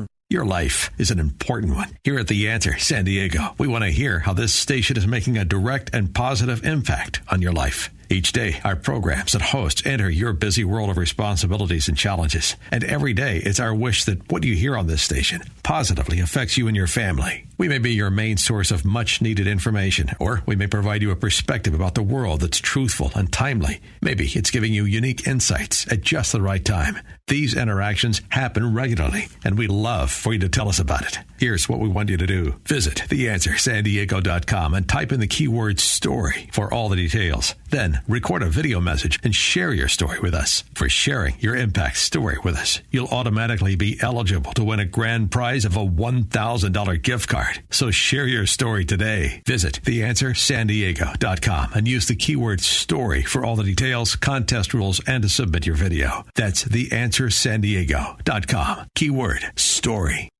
Your 0.31 0.45
life 0.45 0.91
is 0.97 1.11
an 1.11 1.19
important 1.19 1.75
one. 1.75 1.97
Here 2.05 2.17
at 2.17 2.29
The 2.29 2.47
Answer 2.47 2.79
San 2.79 3.03
Diego, 3.03 3.53
we 3.57 3.67
want 3.67 3.83
to 3.83 3.89
hear 3.89 4.19
how 4.19 4.31
this 4.31 4.53
station 4.53 4.95
is 4.95 5.05
making 5.05 5.37
a 5.37 5.43
direct 5.43 5.89
and 5.91 6.15
positive 6.15 6.63
impact 6.63 7.19
on 7.27 7.41
your 7.41 7.51
life. 7.51 7.89
Each 8.11 8.33
day, 8.33 8.59
our 8.65 8.75
programs 8.75 9.35
and 9.35 9.41
hosts 9.41 9.85
enter 9.85 10.09
your 10.09 10.33
busy 10.33 10.65
world 10.65 10.89
of 10.89 10.97
responsibilities 10.97 11.87
and 11.87 11.97
challenges. 11.97 12.57
And 12.69 12.83
every 12.83 13.13
day, 13.13 13.37
it's 13.37 13.61
our 13.61 13.73
wish 13.73 14.03
that 14.03 14.29
what 14.29 14.43
you 14.43 14.53
hear 14.53 14.75
on 14.75 14.87
this 14.87 15.01
station 15.01 15.41
positively 15.63 16.19
affects 16.19 16.57
you 16.57 16.67
and 16.67 16.75
your 16.75 16.87
family. 16.87 17.45
We 17.57 17.69
may 17.69 17.77
be 17.77 17.93
your 17.93 18.09
main 18.09 18.35
source 18.35 18.69
of 18.69 18.83
much 18.83 19.21
needed 19.21 19.47
information, 19.47 20.09
or 20.19 20.43
we 20.45 20.57
may 20.57 20.67
provide 20.67 21.01
you 21.01 21.11
a 21.11 21.15
perspective 21.15 21.73
about 21.73 21.95
the 21.95 22.03
world 22.03 22.41
that's 22.41 22.57
truthful 22.57 23.11
and 23.15 23.31
timely. 23.31 23.79
Maybe 24.01 24.25
it's 24.25 24.51
giving 24.51 24.73
you 24.73 24.83
unique 24.83 25.25
insights 25.25 25.89
at 25.89 26.01
just 26.01 26.33
the 26.33 26.41
right 26.41 26.65
time. 26.65 26.99
These 27.27 27.55
interactions 27.55 28.21
happen 28.27 28.73
regularly, 28.73 29.29
and 29.45 29.57
we 29.57 29.67
love 29.67 30.11
for 30.11 30.33
you 30.33 30.39
to 30.39 30.49
tell 30.49 30.67
us 30.67 30.79
about 30.79 31.05
it. 31.05 31.19
Here's 31.37 31.69
what 31.69 31.79
we 31.79 31.87
want 31.87 32.09
you 32.09 32.17
to 32.17 32.27
do. 32.27 32.55
Visit 32.65 32.95
theanswersandiego.com 33.07 34.73
and 34.73 34.89
type 34.89 35.13
in 35.13 35.21
the 35.21 35.27
keyword 35.27 35.79
story 35.79 36.49
for 36.51 36.73
all 36.73 36.89
the 36.89 36.97
details. 36.97 37.55
Then 37.71 38.01
record 38.07 38.43
a 38.43 38.49
video 38.49 38.79
message 38.81 39.19
and 39.23 39.33
share 39.33 39.73
your 39.73 39.87
story 39.87 40.19
with 40.19 40.33
us. 40.33 40.65
For 40.75 40.89
sharing 40.89 41.39
your 41.39 41.55
impact 41.55 41.95
story 41.97 42.37
with 42.43 42.55
us, 42.55 42.81
you'll 42.91 43.07
automatically 43.07 43.75
be 43.75 43.97
eligible 44.01 44.51
to 44.53 44.63
win 44.63 44.79
a 44.81 44.85
grand 44.85 45.31
prize 45.31 45.65
of 45.65 45.77
a 45.77 45.85
$1,000 45.85 47.01
gift 47.01 47.29
card. 47.29 47.63
So 47.69 47.91
share 47.91 48.27
your 48.27 48.45
story 48.45 48.85
today. 48.85 49.41
Visit 49.47 49.81
theanswersandiego.com 49.83 51.73
and 51.73 51.87
use 51.87 52.07
the 52.07 52.15
keyword 52.15 52.59
story 52.59 53.23
for 53.23 53.45
all 53.45 53.55
the 53.55 53.63
details, 53.63 54.17
contest 54.17 54.73
rules, 54.73 54.99
and 55.07 55.23
to 55.23 55.29
submit 55.29 55.65
your 55.65 55.77
video. 55.77 56.25
That's 56.35 56.65
theanswersandiego.com. 56.65 58.87
Keyword 58.95 59.51
story. 59.55 60.30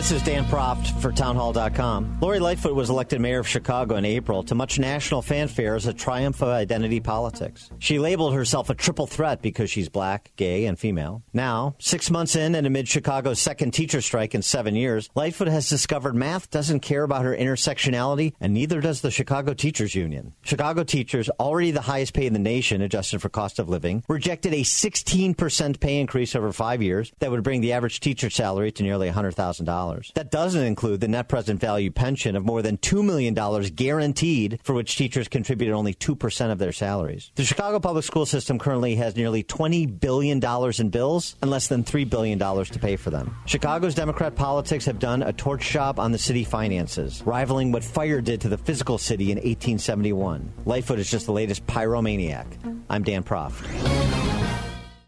This 0.00 0.12
is 0.12 0.22
Dan 0.22 0.46
Proft 0.46 0.98
for 1.02 1.12
townhall.com. 1.12 2.20
Lori 2.22 2.38
Lightfoot 2.38 2.74
was 2.74 2.88
elected 2.88 3.20
mayor 3.20 3.40
of 3.40 3.46
Chicago 3.46 3.96
in 3.96 4.06
April 4.06 4.42
to 4.44 4.54
much 4.54 4.78
national 4.78 5.20
fanfare 5.20 5.74
as 5.74 5.84
a 5.84 5.92
triumph 5.92 6.40
of 6.40 6.48
identity 6.48 7.00
politics. 7.00 7.70
She 7.80 7.98
labeled 7.98 8.32
herself 8.32 8.70
a 8.70 8.74
triple 8.74 9.06
threat 9.06 9.42
because 9.42 9.70
she's 9.70 9.90
black, 9.90 10.32
gay, 10.36 10.64
and 10.64 10.78
female. 10.78 11.22
Now, 11.34 11.76
six 11.80 12.10
months 12.10 12.34
in 12.34 12.54
and 12.54 12.66
amid 12.66 12.88
Chicago's 12.88 13.40
second 13.40 13.72
teacher 13.72 14.00
strike 14.00 14.34
in 14.34 14.40
seven 14.40 14.74
years, 14.74 15.10
Lightfoot 15.14 15.48
has 15.48 15.68
discovered 15.68 16.14
math 16.14 16.48
doesn't 16.48 16.80
care 16.80 17.02
about 17.02 17.26
her 17.26 17.36
intersectionality, 17.36 18.32
and 18.40 18.54
neither 18.54 18.80
does 18.80 19.02
the 19.02 19.10
Chicago 19.10 19.52
Teachers 19.52 19.94
Union. 19.94 20.32
Chicago 20.40 20.82
teachers, 20.82 21.28
already 21.38 21.72
the 21.72 21.82
highest 21.82 22.14
paid 22.14 22.28
in 22.28 22.32
the 22.32 22.38
nation 22.38 22.80
adjusted 22.80 23.20
for 23.20 23.28
cost 23.28 23.58
of 23.58 23.68
living, 23.68 24.02
rejected 24.08 24.54
a 24.54 24.62
16% 24.62 25.78
pay 25.78 26.00
increase 26.00 26.34
over 26.34 26.54
five 26.54 26.80
years 26.80 27.12
that 27.18 27.30
would 27.30 27.42
bring 27.42 27.60
the 27.60 27.74
average 27.74 28.00
teacher 28.00 28.30
salary 28.30 28.72
to 28.72 28.82
nearly 28.82 29.10
$100,000. 29.10 29.89
That 30.14 30.30
doesn't 30.30 30.62
include 30.62 31.00
the 31.00 31.08
net 31.08 31.28
present 31.28 31.60
value 31.60 31.90
pension 31.90 32.36
of 32.36 32.44
more 32.44 32.62
than 32.62 32.78
$2 32.78 33.04
million 33.04 33.34
guaranteed, 33.74 34.60
for 34.62 34.74
which 34.74 34.96
teachers 34.96 35.28
contributed 35.28 35.74
only 35.74 35.94
2% 35.94 36.52
of 36.52 36.58
their 36.58 36.72
salaries. 36.72 37.30
The 37.34 37.44
Chicago 37.44 37.80
public 37.80 38.04
school 38.04 38.26
system 38.26 38.58
currently 38.58 38.96
has 38.96 39.16
nearly 39.16 39.42
$20 39.42 40.00
billion 40.00 40.40
in 40.78 40.90
bills 40.90 41.36
and 41.42 41.50
less 41.50 41.68
than 41.68 41.84
$3 41.84 42.08
billion 42.08 42.38
to 42.38 42.78
pay 42.78 42.96
for 42.96 43.10
them. 43.10 43.36
Chicago's 43.46 43.94
Democrat 43.94 44.34
politics 44.34 44.84
have 44.84 44.98
done 44.98 45.22
a 45.22 45.32
torch 45.32 45.70
job 45.70 45.98
on 45.98 46.12
the 46.12 46.18
city 46.18 46.44
finances, 46.44 47.22
rivaling 47.24 47.72
what 47.72 47.84
fire 47.84 48.20
did 48.20 48.42
to 48.42 48.48
the 48.48 48.58
physical 48.58 48.98
city 48.98 49.32
in 49.32 49.38
1871. 49.38 50.52
Lightfoot 50.64 50.98
is 50.98 51.10
just 51.10 51.26
the 51.26 51.32
latest 51.32 51.66
pyromaniac. 51.66 52.46
I'm 52.88 53.02
Dan 53.02 53.22
Proft. 53.22 53.66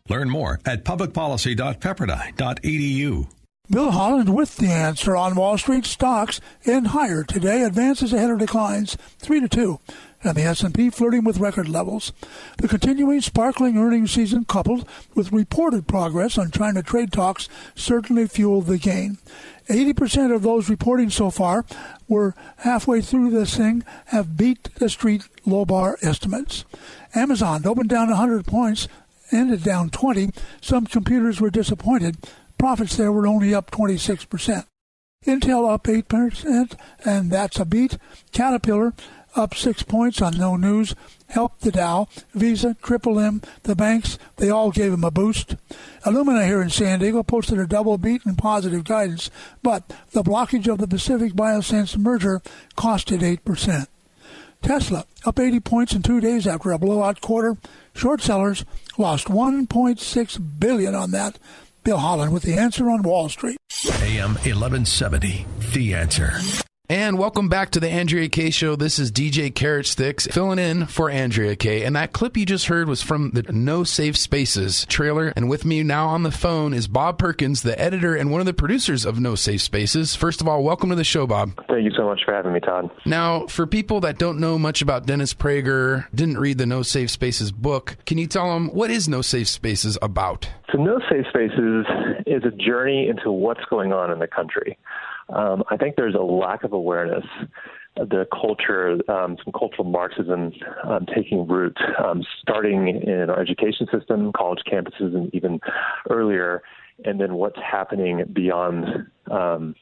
Learn 0.09 0.29
more 0.29 0.59
at 0.67 0.85
publicpolicy.pepperdine.edu. 0.85 3.29
Bill 3.71 3.93
Holland 3.93 4.35
with 4.35 4.57
the 4.57 4.67
answer 4.67 5.17
on 5.17 5.37
Wall 5.37 5.57
Street 5.57 5.87
stocks 5.87 6.41
in 6.65 6.87
higher 6.87 7.23
today. 7.23 7.63
Advances 7.63 8.13
ahead 8.13 8.29
of 8.29 8.41
declines, 8.41 8.99
three 9.21 9.39
to 9.39 9.49
two, 9.49 9.79
and 10.25 10.37
the 10.37 10.43
S&P 10.43 10.91
flirting 10.91 11.23
with 11.23 11.39
record 11.39 11.69
levels. 11.69 12.13
The 12.59 12.67
continuing 12.67 13.21
sparkling 13.21 13.79
earnings 13.79 14.11
season, 14.11 14.47
coupled 14.47 14.87
with 15.15 15.31
reported 15.31 15.87
progress 15.87 16.37
on 16.39 16.51
China 16.51 16.83
trade 16.83 17.13
talks, 17.13 17.49
certainly 17.77 18.27
fueled 18.27 18.67
the 18.67 18.79
gain. 18.79 19.19
80% 19.69 20.35
of 20.35 20.43
those 20.43 20.69
reporting 20.69 21.09
so 21.09 21.31
far 21.31 21.65
were 22.09 22.35
halfway 22.59 23.01
through 23.01 23.31
this 23.31 23.57
thing 23.57 23.85
have 24.07 24.37
beat 24.37 24.75
the 24.75 24.89
street 24.89 25.23
low 25.47 25.65
bar 25.65 25.99
estimates. 26.03 26.65
Amazon 27.15 27.65
opened 27.65 27.91
down 27.91 28.09
100 28.09 28.45
points, 28.45 28.89
ended 29.31 29.63
down 29.63 29.89
20. 29.89 30.31
Some 30.61 30.87
computers 30.87 31.41
were 31.41 31.49
disappointed 31.49 32.17
profits 32.63 32.97
there 32.97 33.11
were 33.11 33.27
only 33.27 33.53
up 33.53 33.73
26%. 33.73 34.67
Intel 35.27 35.69
up 35.69 35.83
8%, 35.83 36.79
and 37.05 37.29
that's 37.29 37.59
a 37.59 37.65
beat. 37.65 37.99
Caterpillar 38.31 38.95
up 39.35 39.53
6 39.53 39.83
points 39.83 40.23
on 40.23 40.39
no 40.39 40.55
news, 40.55 40.95
helped 41.27 41.63
the 41.63 41.73
Dow. 41.73 42.07
Visa, 42.35 42.77
Triple 42.81 43.19
M, 43.19 43.43
the 43.65 43.75
banks, 43.75 44.17
they 44.37 44.49
all 44.49 44.71
gave 44.71 44.93
them 44.93 45.03
a 45.03 45.11
boost. 45.11 45.57
Illumina 46.05 46.47
here 46.47 46.63
in 46.63 46.71
San 46.71 47.01
Diego 47.01 47.25
posted 47.25 47.59
a 47.59 47.67
double 47.67 47.99
beat 47.99 48.25
and 48.25 48.39
positive 48.39 48.85
guidance, 48.85 49.29
but 49.65 49.93
the 50.13 50.23
blockage 50.23 50.73
of 50.73 50.79
the 50.79 50.87
Pacific 50.87 51.33
Biosciences 51.33 51.99
merger 51.99 52.43
costed 52.77 53.23
8%. 53.43 53.89
Tesla 54.63 55.05
up 55.25 55.41
80 55.41 55.59
points 55.59 55.93
in 55.93 56.03
two 56.03 56.21
days 56.21 56.47
after 56.47 56.71
a 56.71 56.79
blowout 56.79 57.21
quarter. 57.21 57.57
Short 57.95 58.23
sellers 58.23 58.65
lost 58.97 59.27
1.6 59.27 60.61
billion 60.61 60.95
on 60.95 61.11
that. 61.11 61.39
Bill 61.85 61.99
Holland 61.99 62.33
with 62.33 62.45
the 62.45 62.55
answer 62.55 62.91
on 62.91 63.03
Wall 63.03 63.29
Street. 63.29 63.57
AM 64.03 64.35
1170, 64.35 65.47
The 65.73 65.95
Answer. 65.95 66.35
And 66.93 67.19
welcome 67.19 67.49
back 67.49 67.71
to 67.71 67.81
the 67.81 67.89
Andrea 67.89 68.29
Kaye 68.29 68.51
Show. 68.51 68.77
This 68.77 68.99
is 68.99 69.11
DJ 69.11 69.55
Carrot 69.55 69.87
Sticks 69.87 70.27
filling 70.27 70.59
in 70.59 70.85
for 70.85 71.09
Andrea 71.09 71.57
Kaye. 71.57 71.85
And 71.85 71.97
that 71.97 72.13
clip 72.13 72.37
you 72.37 72.45
just 72.45 72.67
heard 72.67 72.87
was 72.87 73.01
from 73.01 73.31
the 73.31 73.45
No 73.45 73.83
Safe 73.83 74.15
Spaces 74.15 74.85
trailer. 74.91 75.33
And 75.35 75.49
with 75.49 75.65
me 75.65 75.83
now 75.85 76.09
on 76.09 76.23
the 76.23 76.31
phone 76.31 76.75
is 76.75 76.89
Bob 76.89 77.19
Perkins, 77.19 77.63
the 77.63 77.81
editor 77.81 78.15
and 78.15 78.31
one 78.31 78.43
of 78.43 78.47
the 78.47 78.53
producers 78.53 79.07
of 79.07 79.19
No 79.19 79.37
Safe 79.37 79.63
Spaces. 79.63 80.15
First 80.15 80.43
of 80.43 80.49
all, 80.49 80.63
welcome 80.63 80.91
to 80.91 80.95
the 80.95 81.03
show, 81.03 81.27
Bob. 81.27 81.53
Thank 81.67 81.85
you 81.85 81.93
so 81.97 82.05
much 82.05 82.27
for 82.27 82.35
having 82.35 82.53
me, 82.53 82.61
Todd. 82.61 82.91
Now, 83.07 83.47
for 83.47 83.67
people 83.67 84.01
that 84.01 84.19
don't 84.19 84.39
know 84.39 84.59
much 84.59 84.83
about 84.83 85.07
Dennis 85.07 85.33
Prager, 85.33 86.05
didn't 86.15 86.37
read 86.37 86.59
the 86.59 86.67
No 86.67 86.83
Safe 86.83 87.09
Spaces 87.09 87.53
book, 87.53 87.97
can 88.05 88.19
you 88.19 88.27
tell 88.27 88.53
them 88.53 88.69
what 88.69 88.91
is 88.91 89.09
No 89.09 89.23
Safe 89.23 89.49
Spaces 89.49 89.97
about? 90.03 90.47
So, 90.71 90.77
No 90.77 91.01
Safe 91.11 91.25
Spaces 91.31 91.87
is 92.27 92.43
a 92.45 92.51
journey 92.51 93.09
into 93.09 93.33
what's 93.33 93.65
going 93.71 93.95
on 93.95 94.11
in 94.11 94.19
the 94.19 94.29
country 94.29 94.77
um, 95.29 95.63
I 95.71 95.77
think 95.77 95.97
there's 95.97 96.15
a 96.15 96.23
lack 96.23 96.65
of 96.65 96.73
awareness 96.73 97.25
of 97.97 98.09
the 98.09 98.27
culture, 98.33 98.99
um, 99.11 99.37
some 99.45 99.53
cultural 99.57 99.85
Marxism 99.85 100.53
um, 100.85 101.07
taking 101.15 101.47
root, 101.47 101.77
um, 102.03 102.23
starting 102.41 102.89
in 102.89 103.29
our 103.29 103.39
education 103.39 103.87
system, 103.93 104.33
college 104.33 104.63
campuses, 104.71 105.15
and 105.15 105.35
even 105.35 105.61
earlier, 106.09 106.63
and 107.05 107.21
then 107.21 107.35
what's 107.35 107.59
happening 107.59 108.25
beyond 108.33 108.87
um, 109.31 109.75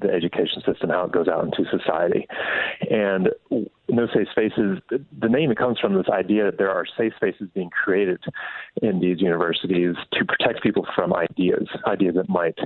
the 0.00 0.10
education 0.10 0.62
system, 0.66 0.90
how 0.90 1.04
it 1.04 1.12
goes 1.12 1.28
out 1.28 1.44
into 1.44 1.64
society. 1.70 2.26
And 2.90 3.30
no 3.88 4.06
safe 4.14 4.28
spaces, 4.30 4.78
the 4.90 5.28
name 5.28 5.50
it 5.50 5.58
comes 5.58 5.78
from 5.78 5.94
this 5.94 6.08
idea 6.12 6.44
that 6.44 6.58
there 6.58 6.70
are 6.70 6.84
safe 6.96 7.12
spaces 7.16 7.48
being 7.54 7.70
created 7.70 8.22
in 8.82 9.00
these 9.00 9.20
universities 9.20 9.94
to 10.12 10.24
protect 10.24 10.62
people 10.62 10.86
from 10.94 11.14
ideas, 11.14 11.66
ideas 11.86 12.14
that 12.14 12.28
might 12.28 12.58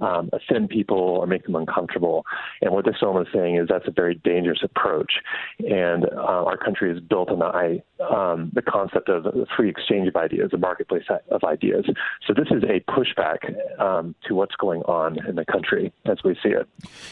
um, 0.00 0.30
offend 0.32 0.68
people 0.68 0.98
or 0.98 1.26
make 1.26 1.44
them 1.44 1.56
uncomfortable. 1.56 2.24
And 2.60 2.72
what 2.72 2.84
this 2.84 2.96
film 3.00 3.20
is 3.20 3.28
saying 3.34 3.56
is 3.56 3.68
that's 3.68 3.88
a 3.88 3.92
very 3.92 4.14
dangerous 4.16 4.60
approach. 4.62 5.12
And 5.60 6.04
uh, 6.04 6.44
our 6.44 6.56
country 6.56 6.92
is 6.92 7.00
built 7.00 7.30
on 7.30 7.38
the, 7.38 8.04
um, 8.04 8.50
the 8.54 8.62
concept 8.62 9.08
of 9.08 9.26
free 9.56 9.70
exchange 9.70 10.08
of 10.08 10.16
ideas, 10.16 10.50
a 10.52 10.58
marketplace 10.58 11.04
of 11.30 11.44
ideas. 11.44 11.86
So 12.26 12.34
this 12.34 12.48
is 12.50 12.62
a 12.64 12.80
pushback 12.90 13.80
um, 13.80 14.14
to 14.26 14.34
what's 14.34 14.56
going 14.56 14.82
on 14.82 15.26
in 15.26 15.36
the 15.36 15.44
country 15.44 15.92
as 16.04 16.18
we 16.24 16.34
see 16.42 16.50
it. 16.50 16.68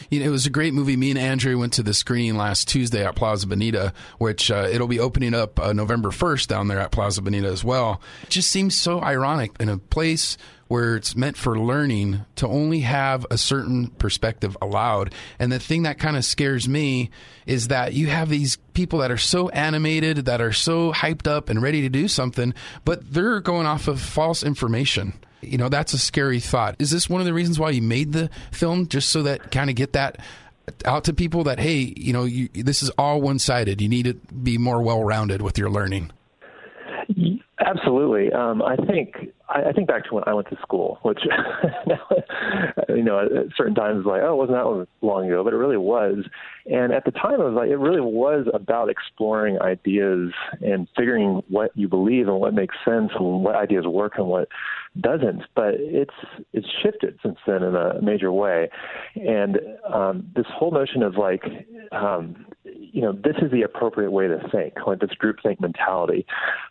You 0.09 0.19
know, 0.19 0.27
it 0.27 0.29
was 0.29 0.45
a 0.45 0.49
great 0.51 0.73
movie. 0.73 0.95
Me 0.95 1.09
and 1.09 1.19
Andrew 1.19 1.57
went 1.57 1.73
to 1.73 1.83
the 1.83 1.93
screening 1.93 2.35
last 2.35 2.67
Tuesday 2.67 3.05
at 3.05 3.15
Plaza 3.15 3.47
Bonita, 3.55 3.93
which 4.17 4.51
uh, 4.51 4.67
it'll 4.69 4.89
be 4.89 4.99
opening 4.99 5.33
up 5.33 5.59
uh, 5.59 5.71
November 5.71 6.09
1st 6.09 6.47
down 6.47 6.67
there 6.67 6.79
at 6.79 6.91
Plaza 6.91 7.21
Bonita 7.21 7.47
as 7.47 7.63
well. 7.63 8.01
It 8.23 8.29
just 8.29 8.51
seems 8.51 8.75
so 8.75 9.01
ironic 9.01 9.51
in 9.61 9.69
a 9.69 9.77
place 9.77 10.37
where 10.67 10.97
it's 10.97 11.15
meant 11.15 11.37
for 11.37 11.57
learning 11.57 12.25
to 12.35 12.47
only 12.47 12.81
have 12.81 13.25
a 13.31 13.37
certain 13.37 13.87
perspective 13.87 14.57
allowed. 14.61 15.13
And 15.39 15.51
the 15.51 15.59
thing 15.59 15.83
that 15.83 15.99
kind 15.99 16.17
of 16.17 16.25
scares 16.25 16.67
me 16.67 17.11
is 17.45 17.69
that 17.69 17.93
you 17.93 18.07
have 18.07 18.27
these 18.27 18.57
people 18.73 18.99
that 18.99 19.11
are 19.11 19.17
so 19.17 19.47
animated, 19.49 20.25
that 20.25 20.41
are 20.41 20.51
so 20.51 20.91
hyped 20.91 21.27
up 21.27 21.49
and 21.49 21.61
ready 21.61 21.81
to 21.81 21.89
do 21.89 22.09
something, 22.09 22.53
but 22.83 23.13
they're 23.13 23.39
going 23.39 23.67
off 23.67 23.87
of 23.87 24.01
false 24.01 24.43
information. 24.43 25.13
You 25.41 25.57
know, 25.57 25.69
that's 25.69 25.93
a 25.93 25.99
scary 25.99 26.39
thought. 26.39 26.75
Is 26.79 26.91
this 26.91 27.07
one 27.07 27.21
of 27.21 27.25
the 27.25 27.33
reasons 27.33 27.59
why 27.59 27.69
you 27.69 27.81
made 27.81 28.11
the 28.11 28.29
film, 28.51 28.87
just 28.87 29.09
so 29.09 29.23
that 29.23 29.51
kind 29.51 29.69
of 29.69 29.75
get 29.75 29.93
that 29.93 30.17
out 30.85 31.03
to 31.05 31.13
people 31.13 31.43
that 31.45 31.59
hey, 31.59 31.93
you 31.95 32.13
know, 32.13 32.23
you, 32.23 32.49
this 32.53 32.83
is 32.83 32.89
all 32.91 33.21
one 33.21 33.39
sided. 33.39 33.81
You 33.81 33.89
need 33.89 34.03
to 34.03 34.13
be 34.13 34.57
more 34.57 34.81
well 34.81 35.03
rounded 35.03 35.41
with 35.41 35.57
your 35.57 35.69
learning. 35.69 36.11
Absolutely. 37.59 38.31
Um, 38.31 38.61
I 38.61 38.75
think 38.75 39.15
I, 39.49 39.69
I 39.69 39.71
think 39.71 39.87
back 39.87 40.05
to 40.05 40.15
when 40.15 40.23
I 40.27 40.33
went 40.33 40.49
to 40.49 40.57
school, 40.61 40.99
which 41.03 41.19
you 42.89 43.03
know 43.03 43.19
at 43.19 43.55
certain 43.55 43.75
times 43.75 44.05
like 44.05 44.21
oh 44.23 44.33
it 44.33 44.37
wasn't 44.37 44.57
that 44.57 44.87
long 45.05 45.27
ago, 45.27 45.43
but 45.43 45.53
it 45.53 45.57
really 45.57 45.77
was. 45.77 46.25
And 46.65 46.91
at 46.93 47.05
the 47.05 47.11
time, 47.11 47.39
it 47.39 47.43
was 47.43 47.53
like 47.55 47.69
it 47.69 47.77
really 47.77 48.01
was 48.01 48.47
about 48.53 48.89
exploring 48.89 49.59
ideas 49.61 50.31
and 50.61 50.87
figuring 50.95 51.43
what 51.49 51.71
you 51.75 51.87
believe 51.87 52.27
and 52.27 52.39
what 52.39 52.53
makes 52.53 52.75
sense 52.83 53.11
and 53.15 53.43
what 53.43 53.55
ideas 53.55 53.85
work 53.85 54.13
and 54.17 54.27
what 54.27 54.47
doesn't. 54.99 55.43
But 55.55 55.75
it's 55.77 56.15
it's 56.53 56.67
shifted 56.81 57.19
since 57.21 57.37
then 57.45 57.63
in 57.63 57.75
a 57.75 58.01
major 58.01 58.31
way, 58.31 58.69
and 59.15 59.59
um, 59.93 60.31
this 60.35 60.45
whole 60.49 60.71
notion 60.71 61.03
of 61.03 61.17
like 61.17 61.43
um, 61.91 62.45
you 62.63 63.01
know, 63.01 63.11
this 63.11 63.35
is 63.41 63.51
the 63.51 63.61
appropriate 63.61 64.11
way 64.11 64.27
to 64.27 64.39
think, 64.51 64.73
like 64.87 64.99
this 64.99 65.11
groupthink 65.21 65.59
mentality. 65.59 66.25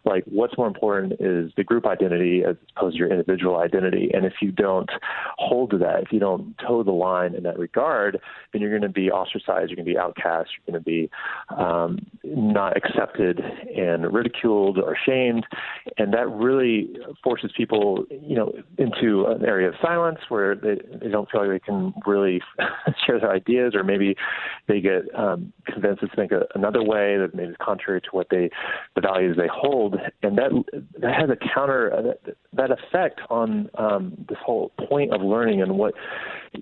Like, 0.05 0.25
what's 0.25 0.57
more 0.57 0.67
important 0.67 1.15
is 1.21 1.53
the 1.57 1.65
group 1.65 1.87
identity 1.87 2.43
as 2.49 2.57
to 2.77 2.91
your 2.93 3.11
individual 3.11 3.57
identity. 3.57 4.11
And 4.13 4.25
if 4.25 4.35
you 4.41 4.51
don't 4.53 4.91
hold 5.39 5.71
to 5.71 5.79
that, 5.79 6.03
if 6.03 6.13
you 6.13 6.19
don't 6.19 6.57
toe 6.59 6.83
the 6.83 6.93
line 6.93 7.35
in 7.35 7.43
that 7.45 7.59
regard, 7.59 8.21
then 8.53 8.63
you're 8.63 8.71
going 8.71 8.83
to 8.83 8.89
be 8.89 9.11
ostracized, 9.11 9.71
you're 9.71 9.77
going 9.77 9.87
to 9.87 9.93
be 9.93 9.99
outcast, 9.99 10.51
you're 10.57 10.73
going 10.73 10.83
to 10.83 10.85
be 10.85 11.11
um, 11.57 11.99
not 12.23 12.77
accepted 12.77 13.41
and 13.41 14.13
ridiculed 14.13 14.79
or 14.79 14.97
shamed. 15.05 15.47
And 15.99 16.13
that 16.15 16.29
really 16.31 16.91
forces 17.23 17.51
people, 17.57 18.05
you 18.11 18.37
know, 18.37 18.53
into 18.79 19.27
an 19.27 19.45
area 19.45 19.69
of 19.69 19.75
silence 19.83 20.19
where 20.29 20.55
they, 20.55 20.77
they 21.01 21.09
don't 21.09 21.31
feel 21.31 21.43
like 21.43 21.51
they 21.51 21.65
can 21.65 21.95
really 22.07 22.41
share 23.07 23.21
their 23.21 23.31
ideas, 23.31 23.75
or 23.75 23.83
maybe 23.83 24.17
they 24.69 24.81
get 24.81 25.03
um, 25.15 25.53
convinced 25.67 26.01
to 26.01 26.09
think 26.15 26.33
a, 26.33 26.43
another 26.55 26.83
way 26.83 27.17
that 27.17 27.31
maybe 27.35 27.51
is 27.51 27.57
contrary 27.61 28.01
to 28.01 28.09
what 28.13 28.29
they, 28.31 28.51
the 28.95 29.01
values 29.01 29.37
they 29.37 29.49
hold, 29.53 29.97
and 30.23 30.39
that 30.39 30.51
that 31.01 31.15
has 31.15 31.31
a 31.31 31.37
counter 31.55 31.93
uh, 31.93 32.31
that 32.57 32.71
effect 32.71 33.21
on 33.31 33.71
um, 33.77 34.15
this 34.29 34.39
whole 34.45 34.71
point 34.89 35.13
of 35.13 35.21
learning 35.21 35.63
and 35.63 35.77
what 35.77 35.95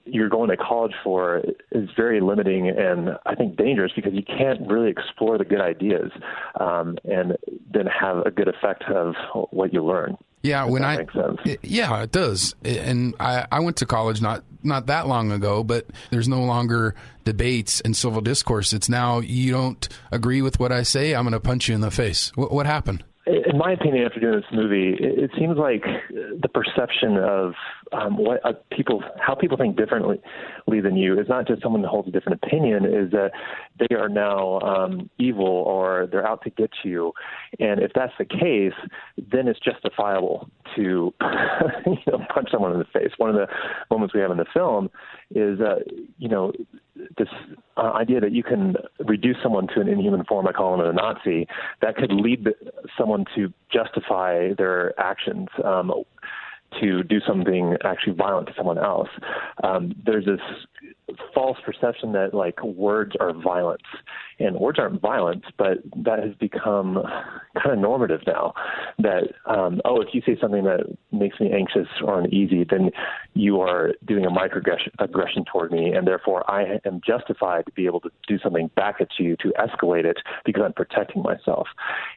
you're 0.04 0.28
going 0.28 0.48
to 0.48 0.56
college 0.56 0.94
for 1.04 1.42
is 1.70 1.88
very 1.96 2.20
limiting 2.20 2.68
and 2.68 3.10
I 3.26 3.34
think 3.34 3.56
dangerous 3.56 3.92
because 3.94 4.12
you 4.14 4.22
can't 4.22 4.60
really 4.66 4.90
explore 4.90 5.38
the 5.38 5.44
good 5.44 5.60
ideas 5.60 6.10
um, 6.58 6.96
and 7.04 7.36
then 7.72 7.86
have 7.86 8.18
a 8.26 8.30
good 8.30 8.48
effect 8.48 8.84
of 8.84 9.14
what 9.50 9.72
you 9.72 9.84
learn. 9.84 10.16
Yeah, 10.42 10.64
when 10.64 10.84
I 10.84 11.06
it, 11.44 11.60
yeah, 11.62 12.02
it 12.02 12.10
does. 12.10 12.56
And 12.64 13.14
I, 13.20 13.46
I 13.52 13.60
went 13.60 13.76
to 13.76 13.86
college 13.86 14.20
not 14.20 14.42
not 14.64 14.86
that 14.86 15.06
long 15.06 15.30
ago, 15.30 15.62
but 15.62 15.86
there's 16.10 16.26
no 16.26 16.42
longer 16.42 16.96
debates 17.24 17.80
and 17.80 17.96
civil 17.96 18.20
discourse. 18.20 18.72
It's 18.72 18.88
now 18.88 19.20
you 19.20 19.52
don't 19.52 19.88
agree 20.10 20.42
with 20.42 20.58
what 20.58 20.72
I 20.72 20.82
say, 20.82 21.14
I'm 21.14 21.22
going 21.22 21.32
to 21.32 21.40
punch 21.40 21.68
you 21.68 21.76
in 21.76 21.80
the 21.80 21.92
face. 21.92 22.32
What, 22.34 22.50
what 22.50 22.66
happened? 22.66 23.04
In 23.26 23.56
my 23.56 23.72
opinion, 23.72 24.04
after 24.04 24.18
doing 24.18 24.34
this 24.34 24.44
movie, 24.52 24.96
it, 24.98 25.30
seems 25.38 25.56
like 25.56 25.84
the 26.10 26.48
perception 26.48 27.16
of 27.18 27.52
um, 27.92 28.16
what 28.16 28.44
uh, 28.44 28.52
people, 28.72 29.02
how 29.20 29.34
people 29.34 29.56
think 29.56 29.76
differently 29.76 30.18
than 30.66 30.96
you, 30.96 31.18
is 31.20 31.28
not 31.28 31.46
just 31.46 31.62
someone 31.62 31.82
that 31.82 31.88
holds 31.88 32.08
a 32.08 32.10
different 32.10 32.42
opinion. 32.42 32.84
Is 32.84 33.12
that 33.12 33.30
they 33.88 33.94
are 33.94 34.08
now 34.08 34.60
um, 34.60 35.10
evil 35.18 35.46
or 35.46 36.08
they're 36.10 36.26
out 36.26 36.42
to 36.42 36.50
get 36.50 36.70
you, 36.84 37.12
and 37.58 37.80
if 37.80 37.92
that's 37.94 38.12
the 38.18 38.24
case, 38.24 38.74
then 39.16 39.48
it's 39.48 39.60
justifiable 39.60 40.48
to 40.76 41.12
you 41.86 41.96
know 42.06 42.24
punch 42.32 42.48
someone 42.50 42.72
in 42.72 42.78
the 42.78 42.84
face. 42.84 43.12
One 43.16 43.30
of 43.30 43.36
the 43.36 43.46
moments 43.90 44.14
we 44.14 44.20
have 44.20 44.30
in 44.30 44.36
the 44.36 44.46
film 44.52 44.90
is, 45.34 45.60
uh, 45.60 45.80
you 46.18 46.28
know, 46.28 46.52
this 47.18 47.28
uh, 47.76 47.92
idea 47.92 48.20
that 48.20 48.32
you 48.32 48.42
can 48.42 48.76
reduce 49.00 49.36
someone 49.42 49.66
to 49.68 49.80
an 49.80 49.88
inhuman 49.88 50.24
form 50.24 50.46
by 50.46 50.52
calling 50.52 50.80
them 50.80 50.90
a 50.90 50.92
Nazi, 50.92 51.46
that 51.80 51.96
could 51.96 52.12
lead 52.12 52.48
someone 52.98 53.24
to 53.34 53.52
justify 53.72 54.52
their 54.56 54.98
actions. 55.00 55.48
Um, 55.64 55.92
to 56.80 57.02
do 57.02 57.20
something 57.26 57.76
actually 57.84 58.14
violent 58.14 58.46
to 58.46 58.54
someone 58.56 58.78
else. 58.78 59.10
Um, 59.62 59.94
there's 60.06 60.24
this 60.24 60.40
false 61.34 61.58
perception 61.64 62.12
that 62.12 62.34
like 62.34 62.62
words 62.62 63.12
are 63.20 63.32
violence, 63.32 63.82
and 64.38 64.56
words 64.56 64.78
aren't 64.78 65.00
violence, 65.00 65.44
but 65.58 65.78
that 66.04 66.18
has 66.18 66.34
become 66.34 67.02
kind 67.54 67.72
of 67.72 67.78
normative 67.78 68.20
now. 68.26 68.54
That 68.98 69.34
um, 69.46 69.80
oh, 69.84 70.00
if 70.00 70.08
you 70.12 70.22
say 70.24 70.36
something 70.40 70.64
that 70.64 70.80
makes 71.10 71.40
me 71.40 71.52
anxious 71.52 71.88
or 72.02 72.20
uneasy, 72.20 72.64
then 72.68 72.90
you 73.34 73.60
are 73.60 73.92
doing 74.06 74.24
a 74.24 74.30
microaggression 74.30 75.46
toward 75.50 75.72
me, 75.72 75.92
and 75.92 76.06
therefore 76.06 76.48
I 76.50 76.80
am 76.84 77.00
justified 77.06 77.66
to 77.66 77.72
be 77.72 77.86
able 77.86 78.00
to 78.00 78.10
do 78.28 78.38
something 78.38 78.70
back 78.74 78.96
at 79.00 79.08
you 79.18 79.36
to 79.36 79.52
escalate 79.58 80.04
it 80.04 80.18
because 80.44 80.62
I'm 80.64 80.72
protecting 80.72 81.22
myself. 81.22 81.68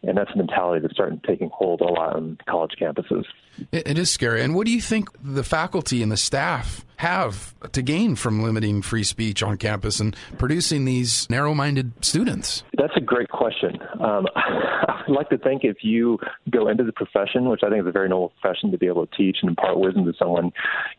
And 0.04 0.18
that's 0.18 0.32
a 0.34 0.38
mentality 0.38 0.82
that's 0.82 0.94
starting 0.94 1.22
taking 1.26 1.50
hold 1.54 1.82
a 1.82 1.86
lot 1.86 2.16
on 2.16 2.38
college 2.48 2.74
campuses. 2.80 3.26
it 3.72 3.98
is 3.98 4.12
scary. 4.12 4.42
And 4.42 4.56
what 4.56 4.66
do 4.66 4.72
you 4.72 4.82
think 4.82 5.10
the 5.22 5.44
faculty 5.44 6.02
and 6.02 6.12
the 6.12 6.18
staff 6.18 6.85
have 6.98 7.54
to 7.72 7.82
gain 7.82 8.16
from 8.16 8.44
limiting 8.44 8.82
free 8.82 9.04
speech 9.04 9.44
on 9.44 9.58
campus 9.58 10.00
and 10.00 10.16
producing 10.38 10.86
these 10.86 11.30
narrow 11.30 11.54
minded 11.54 11.94
students? 12.02 12.64
That's 12.78 12.96
a 12.96 13.02
great 13.02 13.30
question. 13.30 13.80
Um, 14.00 14.28
I'd 14.36 15.10
like 15.10 15.30
to 15.30 15.38
think 15.38 15.64
if 15.64 15.78
you 15.82 16.18
go 16.50 16.68
into 16.68 16.84
the 16.84 16.92
profession, 16.92 17.50
which 17.50 17.62
I 17.64 17.70
think 17.70 17.82
is 17.82 17.88
a 17.88 17.92
very 17.92 18.10
noble 18.10 18.34
profession 18.40 18.72
to 18.72 18.78
be 18.78 18.88
able 18.88 19.06
to 19.06 19.16
teach 19.16 19.38
and 19.42 19.50
impart 19.50 19.80
wisdom 19.80 20.06
to 20.06 20.14
someone, 20.18 20.52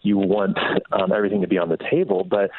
you 0.02 0.16
want 0.18 0.56
um, 0.92 1.12
everything 1.12 1.40
to 1.40 1.48
be 1.48 1.58
on 1.58 1.68
the 1.68 1.78
table. 1.90 2.24
But 2.24 2.50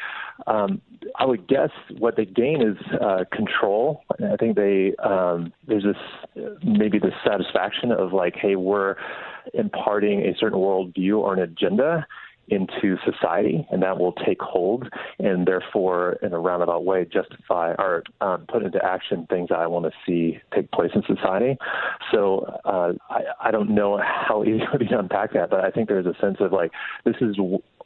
um, 0.46 0.80
I 1.16 1.24
would 1.24 1.46
guess 1.48 1.70
what 1.98 2.16
they 2.16 2.24
gain 2.24 2.62
is 2.62 2.76
uh, 3.00 3.24
control. 3.32 4.04
I 4.32 4.36
think 4.36 4.56
they 4.56 4.94
um, 5.02 5.52
there's 5.66 5.84
this 5.84 6.46
maybe 6.62 6.98
the 6.98 7.12
satisfaction 7.24 7.92
of 7.92 8.12
like, 8.12 8.34
hey, 8.36 8.56
we're 8.56 8.96
imparting 9.54 10.20
a 10.22 10.36
certain 10.38 10.58
worldview 10.58 11.18
or 11.18 11.34
an 11.34 11.40
agenda 11.40 12.06
into 12.50 12.96
society, 13.04 13.66
and 13.70 13.82
that 13.82 13.98
will 13.98 14.12
take 14.12 14.40
hold, 14.40 14.88
and 15.18 15.46
therefore, 15.46 16.18
in 16.22 16.32
a 16.32 16.38
roundabout 16.38 16.84
way, 16.84 17.04
justify 17.04 17.74
or 17.78 18.02
um, 18.20 18.44
put 18.48 18.62
into 18.62 18.84
action 18.84 19.26
things 19.30 19.48
that 19.50 19.58
I 19.58 19.66
want 19.66 19.86
to 19.86 19.92
see 20.06 20.40
take 20.54 20.70
place 20.70 20.90
in 20.94 21.02
society. 21.02 21.56
So 22.12 22.58
uh, 22.64 22.92
I, 23.10 23.48
I 23.48 23.50
don't 23.50 23.70
know 23.74 23.98
how 23.98 24.44
easy 24.46 24.62
it 24.62 24.68
would 24.72 24.80
be 24.80 24.86
to 24.88 24.98
unpack 24.98 25.32
that, 25.34 25.50
but 25.50 25.60
I 25.60 25.70
think 25.70 25.88
there's 25.88 26.06
a 26.06 26.14
sense 26.20 26.38
of 26.40 26.52
like 26.52 26.72
this 27.04 27.16
is 27.20 27.36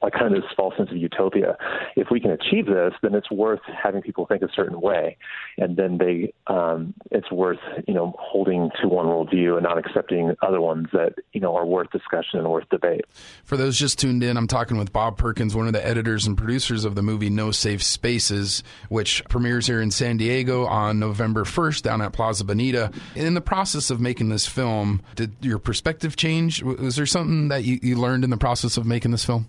like 0.02 0.12
kind 0.12 0.34
of 0.34 0.42
this 0.42 0.50
false 0.56 0.76
sense 0.76 0.90
of 0.90 0.96
utopia. 0.96 1.56
If 1.96 2.08
we 2.10 2.20
can 2.20 2.30
achieve 2.30 2.66
this, 2.66 2.92
then 3.02 3.14
it's 3.14 3.30
worth 3.30 3.60
having 3.82 4.02
people 4.02 4.26
think 4.26 4.42
a 4.42 4.48
certain 4.54 4.80
way, 4.80 5.16
and 5.58 5.76
then 5.76 5.98
they 5.98 6.32
um, 6.46 6.94
it's 7.10 7.30
worth 7.30 7.60
you 7.86 7.94
know 7.94 8.14
holding 8.18 8.70
to 8.80 8.88
one 8.88 9.06
worldview 9.06 9.54
and 9.54 9.62
not 9.62 9.78
accepting 9.78 10.34
other 10.42 10.60
ones 10.60 10.88
that 10.92 11.14
you 11.32 11.40
know 11.40 11.56
are 11.56 11.66
worth 11.66 11.90
discussion 11.90 12.38
and 12.38 12.48
worth 12.48 12.68
debate. 12.70 13.04
For 13.44 13.56
those 13.56 13.78
just 13.78 13.98
tuned 13.98 14.22
in, 14.22 14.36
I'm 14.36 14.46
talking 14.46 14.76
with 14.76 14.92
Bob 14.92 15.16
Perkins, 15.16 15.54
one 15.54 15.66
of 15.66 15.72
the 15.72 15.86
editors 15.86 16.26
and 16.26 16.36
producers 16.36 16.84
of 16.84 16.94
the 16.94 17.02
movie 17.02 17.30
No 17.30 17.50
Safe 17.50 17.82
Spaces, 17.82 18.62
which 18.88 19.24
premieres 19.28 19.66
here 19.66 19.80
in 19.80 19.90
San 19.90 20.16
Diego 20.16 20.66
on 20.66 20.98
November 20.98 21.44
1st 21.44 21.82
down 21.82 22.00
at 22.02 22.12
Plaza 22.12 22.44
Bonita. 22.44 22.90
In 23.14 23.34
the 23.34 23.40
process 23.40 23.90
of 23.90 24.00
making 24.00 24.28
this 24.28 24.46
film, 24.46 25.02
did 25.14 25.32
your 25.40 25.58
perspective 25.58 26.16
change? 26.16 26.62
Was 26.62 26.96
there 26.96 27.06
something 27.06 27.48
that 27.48 27.64
you, 27.64 27.78
you 27.82 27.96
learned 27.96 28.24
in 28.24 28.30
the 28.30 28.36
process 28.36 28.76
of 28.76 28.86
making 28.86 29.10
this 29.10 29.24
film? 29.24 29.46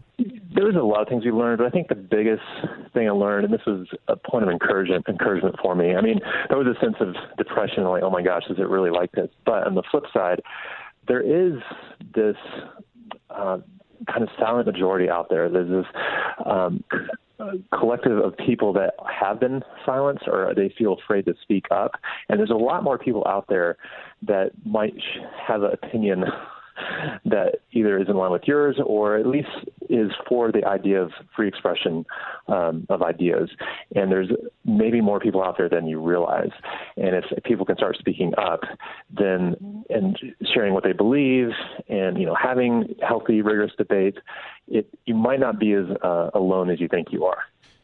There 0.55 0.65
was 0.65 0.75
a 0.75 0.79
lot 0.79 1.01
of 1.01 1.07
things 1.07 1.25
we 1.25 1.31
learned, 1.31 1.57
but 1.59 1.67
I 1.67 1.69
think 1.69 1.87
the 1.87 1.95
biggest 1.95 2.43
thing 2.93 3.07
I 3.07 3.11
learned, 3.11 3.45
and 3.45 3.53
this 3.53 3.65
was 3.65 3.87
a 4.07 4.15
point 4.15 4.43
of 4.43 4.49
encouragement 4.49 5.05
encouragement 5.07 5.55
for 5.61 5.75
me. 5.75 5.95
I 5.95 6.01
mean, 6.01 6.19
there 6.49 6.57
was 6.57 6.67
a 6.67 6.79
sense 6.79 6.95
of 6.99 7.15
depression, 7.37 7.83
like, 7.85 8.03
oh 8.03 8.09
my 8.09 8.21
gosh, 8.21 8.43
is 8.49 8.57
it 8.59 8.67
really 8.67 8.91
like 8.91 9.11
this? 9.11 9.29
But 9.45 9.65
on 9.65 9.75
the 9.75 9.83
flip 9.89 10.03
side, 10.13 10.41
there 11.07 11.21
is 11.21 11.59
this 12.15 12.35
uh, 13.29 13.59
kind 14.07 14.23
of 14.23 14.29
silent 14.39 14.67
majority 14.67 15.09
out 15.09 15.27
there. 15.29 15.49
There's 15.49 15.69
this 15.69 16.01
um, 16.45 16.83
collective 17.77 18.17
of 18.19 18.37
people 18.37 18.73
that 18.73 18.93
have 19.09 19.39
been 19.39 19.63
silenced 19.85 20.23
or 20.27 20.53
they 20.55 20.73
feel 20.77 20.97
afraid 21.03 21.25
to 21.25 21.33
speak 21.41 21.65
up, 21.71 21.93
and 22.29 22.39
there's 22.39 22.51
a 22.51 22.55
lot 22.55 22.83
more 22.83 22.97
people 22.97 23.23
out 23.27 23.45
there 23.49 23.77
that 24.27 24.51
might 24.65 24.93
have 25.47 25.63
an 25.63 25.71
opinion 25.71 26.25
that 27.25 27.59
either 27.71 27.99
is 27.99 28.07
in 28.07 28.15
line 28.15 28.31
with 28.31 28.43
yours 28.45 28.77
or 28.85 29.17
at 29.17 29.27
least 29.27 29.49
is 29.89 30.11
for 30.27 30.51
the 30.51 30.65
idea 30.65 31.01
of 31.01 31.11
free 31.35 31.47
expression 31.47 32.05
um, 32.47 32.85
of 32.89 33.01
ideas. 33.01 33.49
And 33.95 34.11
there's 34.11 34.29
maybe 34.65 35.01
more 35.01 35.19
people 35.19 35.43
out 35.43 35.57
there 35.57 35.69
than 35.69 35.87
you 35.87 36.01
realize. 36.01 36.51
And 36.97 37.15
if 37.15 37.43
people 37.43 37.65
can 37.65 37.77
start 37.77 37.97
speaking 37.97 38.33
up, 38.37 38.61
then 39.15 39.83
and 39.89 40.17
sharing 40.53 40.73
what 40.73 40.83
they 40.83 40.93
believe, 40.93 41.49
and 41.87 42.17
you 42.17 42.25
know 42.25 42.35
having 42.35 42.95
healthy, 43.07 43.41
rigorous 43.41 43.71
debate, 43.77 44.17
it 44.67 44.87
you 45.05 45.15
might 45.15 45.39
not 45.39 45.59
be 45.59 45.73
as 45.73 45.85
uh, 46.03 46.29
alone 46.33 46.69
as 46.69 46.79
you 46.79 46.87
think 46.87 47.07
you 47.11 47.25
are. 47.25 47.43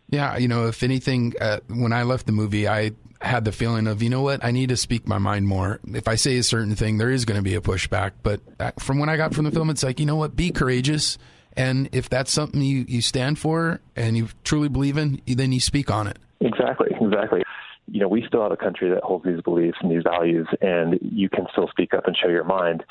Yeah, 0.10 0.38
you 0.38 0.48
know, 0.48 0.68
if 0.68 0.84
anything, 0.84 1.34
uh, 1.40 1.60
when 1.68 1.94
I 1.94 2.04
left 2.04 2.26
the 2.26 2.32
movie, 2.32 2.68
I 2.68 2.92
had 3.22 3.46
the 3.46 3.52
feeling 3.52 3.88
of, 3.88 4.02
you 4.02 4.10
know 4.10 4.22
what, 4.22 4.44
I 4.44 4.52
need 4.52 4.70
to 4.70 4.78
speak 4.78 5.08
my 5.08 5.18
mind 5.18 5.48
more. 5.48 5.80
If 5.94 6.08
I 6.08 6.16
say 6.16 6.38
a 6.38 6.44
certain 6.44 6.76
thing, 6.76 6.98
there 6.98 7.12
is 7.12 7.26
going 7.26 7.38
to 7.38 7.44
be 7.44 7.56
a 7.56 7.62
pushback. 7.62 8.12
But 8.24 8.42
uh, 8.60 8.72
from 8.80 9.00
when 9.00 9.10
I 9.10 9.18
got 9.18 9.34
from 9.34 9.46
the 9.46 9.52
film, 9.52 9.70
it's 9.70 9.84
like, 9.84 10.00
you 10.00 10.06
know 10.06 10.16
what, 10.16 10.36
be 10.36 10.52
courageous. 10.52 11.18
And 11.54 11.90
if 11.92 12.10
that's 12.10 12.32
something 12.32 12.62
you, 12.62 12.86
you 12.88 13.02
stand 13.02 13.38
for 13.38 13.82
and 13.96 14.16
you 14.16 14.30
truly 14.44 14.70
believe 14.70 14.98
in, 14.98 15.22
then 15.28 15.52
you 15.52 15.60
speak 15.60 15.92
on 15.92 16.08
it. 16.08 16.18
Exactly, 16.40 16.96
exactly 17.00 17.44
you 17.92 18.00
know, 18.00 18.08
we 18.08 18.24
still 18.28 18.44
have 18.44 18.52
a 18.52 18.58
country 18.58 18.90
that 18.90 19.04
holds 19.04 19.26
these 19.26 19.42
beliefs 19.42 19.78
and 19.82 19.92
these 19.92 20.04
values, 20.04 20.48
and 20.62 21.00
you 21.02 21.30
can 21.30 21.48
still 21.52 21.68
speak 21.70 21.94
up 21.94 22.06
and 22.06 22.16
show 22.16 22.30
your 22.30 22.44
mind. 22.44 22.84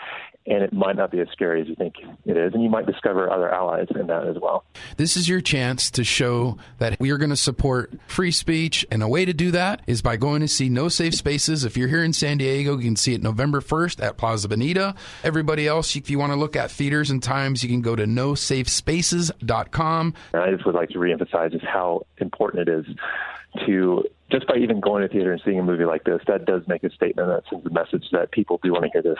And 0.50 0.62
it 0.62 0.72
might 0.72 0.96
not 0.96 1.10
be 1.10 1.20
as 1.20 1.28
scary 1.30 1.60
as 1.60 1.68
you 1.68 1.74
think 1.74 1.96
it 2.24 2.38
is, 2.38 2.54
and 2.54 2.62
you 2.62 2.70
might 2.70 2.86
discover 2.86 3.30
other 3.30 3.52
allies 3.52 3.86
in 3.94 4.06
that 4.06 4.26
as 4.26 4.38
well. 4.40 4.64
This 4.96 5.14
is 5.14 5.28
your 5.28 5.42
chance 5.42 5.90
to 5.90 6.04
show 6.04 6.56
that 6.78 6.98
we 6.98 7.10
are 7.10 7.18
going 7.18 7.28
to 7.28 7.36
support 7.36 7.92
free 8.06 8.30
speech, 8.30 8.86
and 8.90 9.02
a 9.02 9.08
way 9.08 9.26
to 9.26 9.34
do 9.34 9.50
that 9.50 9.82
is 9.86 10.00
by 10.00 10.16
going 10.16 10.40
to 10.40 10.48
see 10.48 10.70
No 10.70 10.88
Safe 10.88 11.14
Spaces. 11.14 11.64
If 11.64 11.76
you're 11.76 11.88
here 11.88 12.02
in 12.02 12.14
San 12.14 12.38
Diego, 12.38 12.78
you 12.78 12.84
can 12.84 12.96
see 12.96 13.12
it 13.12 13.22
November 13.22 13.60
1st 13.60 14.02
at 14.02 14.16
Plaza 14.16 14.48
Bonita. 14.48 14.94
Everybody 15.22 15.68
else, 15.68 15.94
if 15.94 16.08
you 16.08 16.18
want 16.18 16.32
to 16.32 16.38
look 16.38 16.56
at 16.56 16.70
theaters 16.70 17.10
and 17.10 17.22
times, 17.22 17.62
you 17.62 17.68
can 17.68 17.82
go 17.82 17.94
to 17.94 18.06
nosafespaces.com. 18.06 20.14
And 20.32 20.42
I 20.42 20.50
just 20.50 20.64
would 20.64 20.74
like 20.74 20.88
to 20.90 20.98
reemphasize 20.98 21.52
just 21.52 21.66
how 21.66 22.06
important 22.16 22.68
it 22.68 22.72
is 22.72 22.86
to 23.66 24.04
just 24.30 24.46
by 24.46 24.56
even 24.56 24.80
going 24.80 25.02
to 25.02 25.08
theater 25.08 25.32
and 25.32 25.40
seeing 25.44 25.58
a 25.58 25.62
movie 25.62 25.84
like 25.84 26.04
this, 26.04 26.20
that 26.26 26.44
does 26.44 26.62
make 26.66 26.84
a 26.84 26.90
statement. 26.90 27.28
That 27.28 27.44
sends 27.50 27.66
a 27.66 27.70
message 27.70 28.04
that 28.12 28.30
people 28.30 28.60
do 28.62 28.72
want 28.72 28.84
to 28.84 28.90
hear 28.92 29.02
this, 29.02 29.18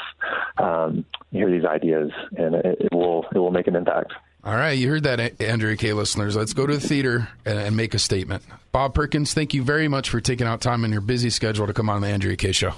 um, 0.59 1.05
hear 1.31 1.51
these 1.51 1.65
ideas, 1.65 2.11
and 2.37 2.55
it, 2.55 2.79
it 2.81 2.93
will 2.93 3.27
it 3.35 3.39
will 3.39 3.51
make 3.51 3.67
an 3.67 3.77
impact. 3.77 4.13
All 4.45 4.55
right, 4.55 4.79
you 4.79 4.89
heard 4.89 5.03
that, 5.03 5.41
Andrea 5.41 5.77
Kaye 5.77 5.93
listeners. 5.93 6.37
Let's 6.37 6.53
go 6.53 6.67
to 6.67 6.75
the 6.75 6.81
theater 6.81 7.29
and, 7.45 7.59
and, 7.59 7.77
make 7.77 7.93
a 7.93 7.99
statement. 7.99 8.45
Bob 8.71 8.95
Perkins, 8.95 9.35
thank 9.35 9.53
you 9.53 9.65
very 9.65 9.89
much 9.89 10.11
for 10.11 10.21
taking 10.21 10.47
out 10.47 10.61
time 10.61 10.85
in 10.85 10.93
your 10.93 11.01
busy 11.01 11.29
schedule 11.29 11.67
to 11.67 11.73
come 11.73 11.91
on 11.91 12.03
the 12.03 12.07
Andrea 12.07 12.37
Kaye 12.37 12.53
Show. 12.53 12.73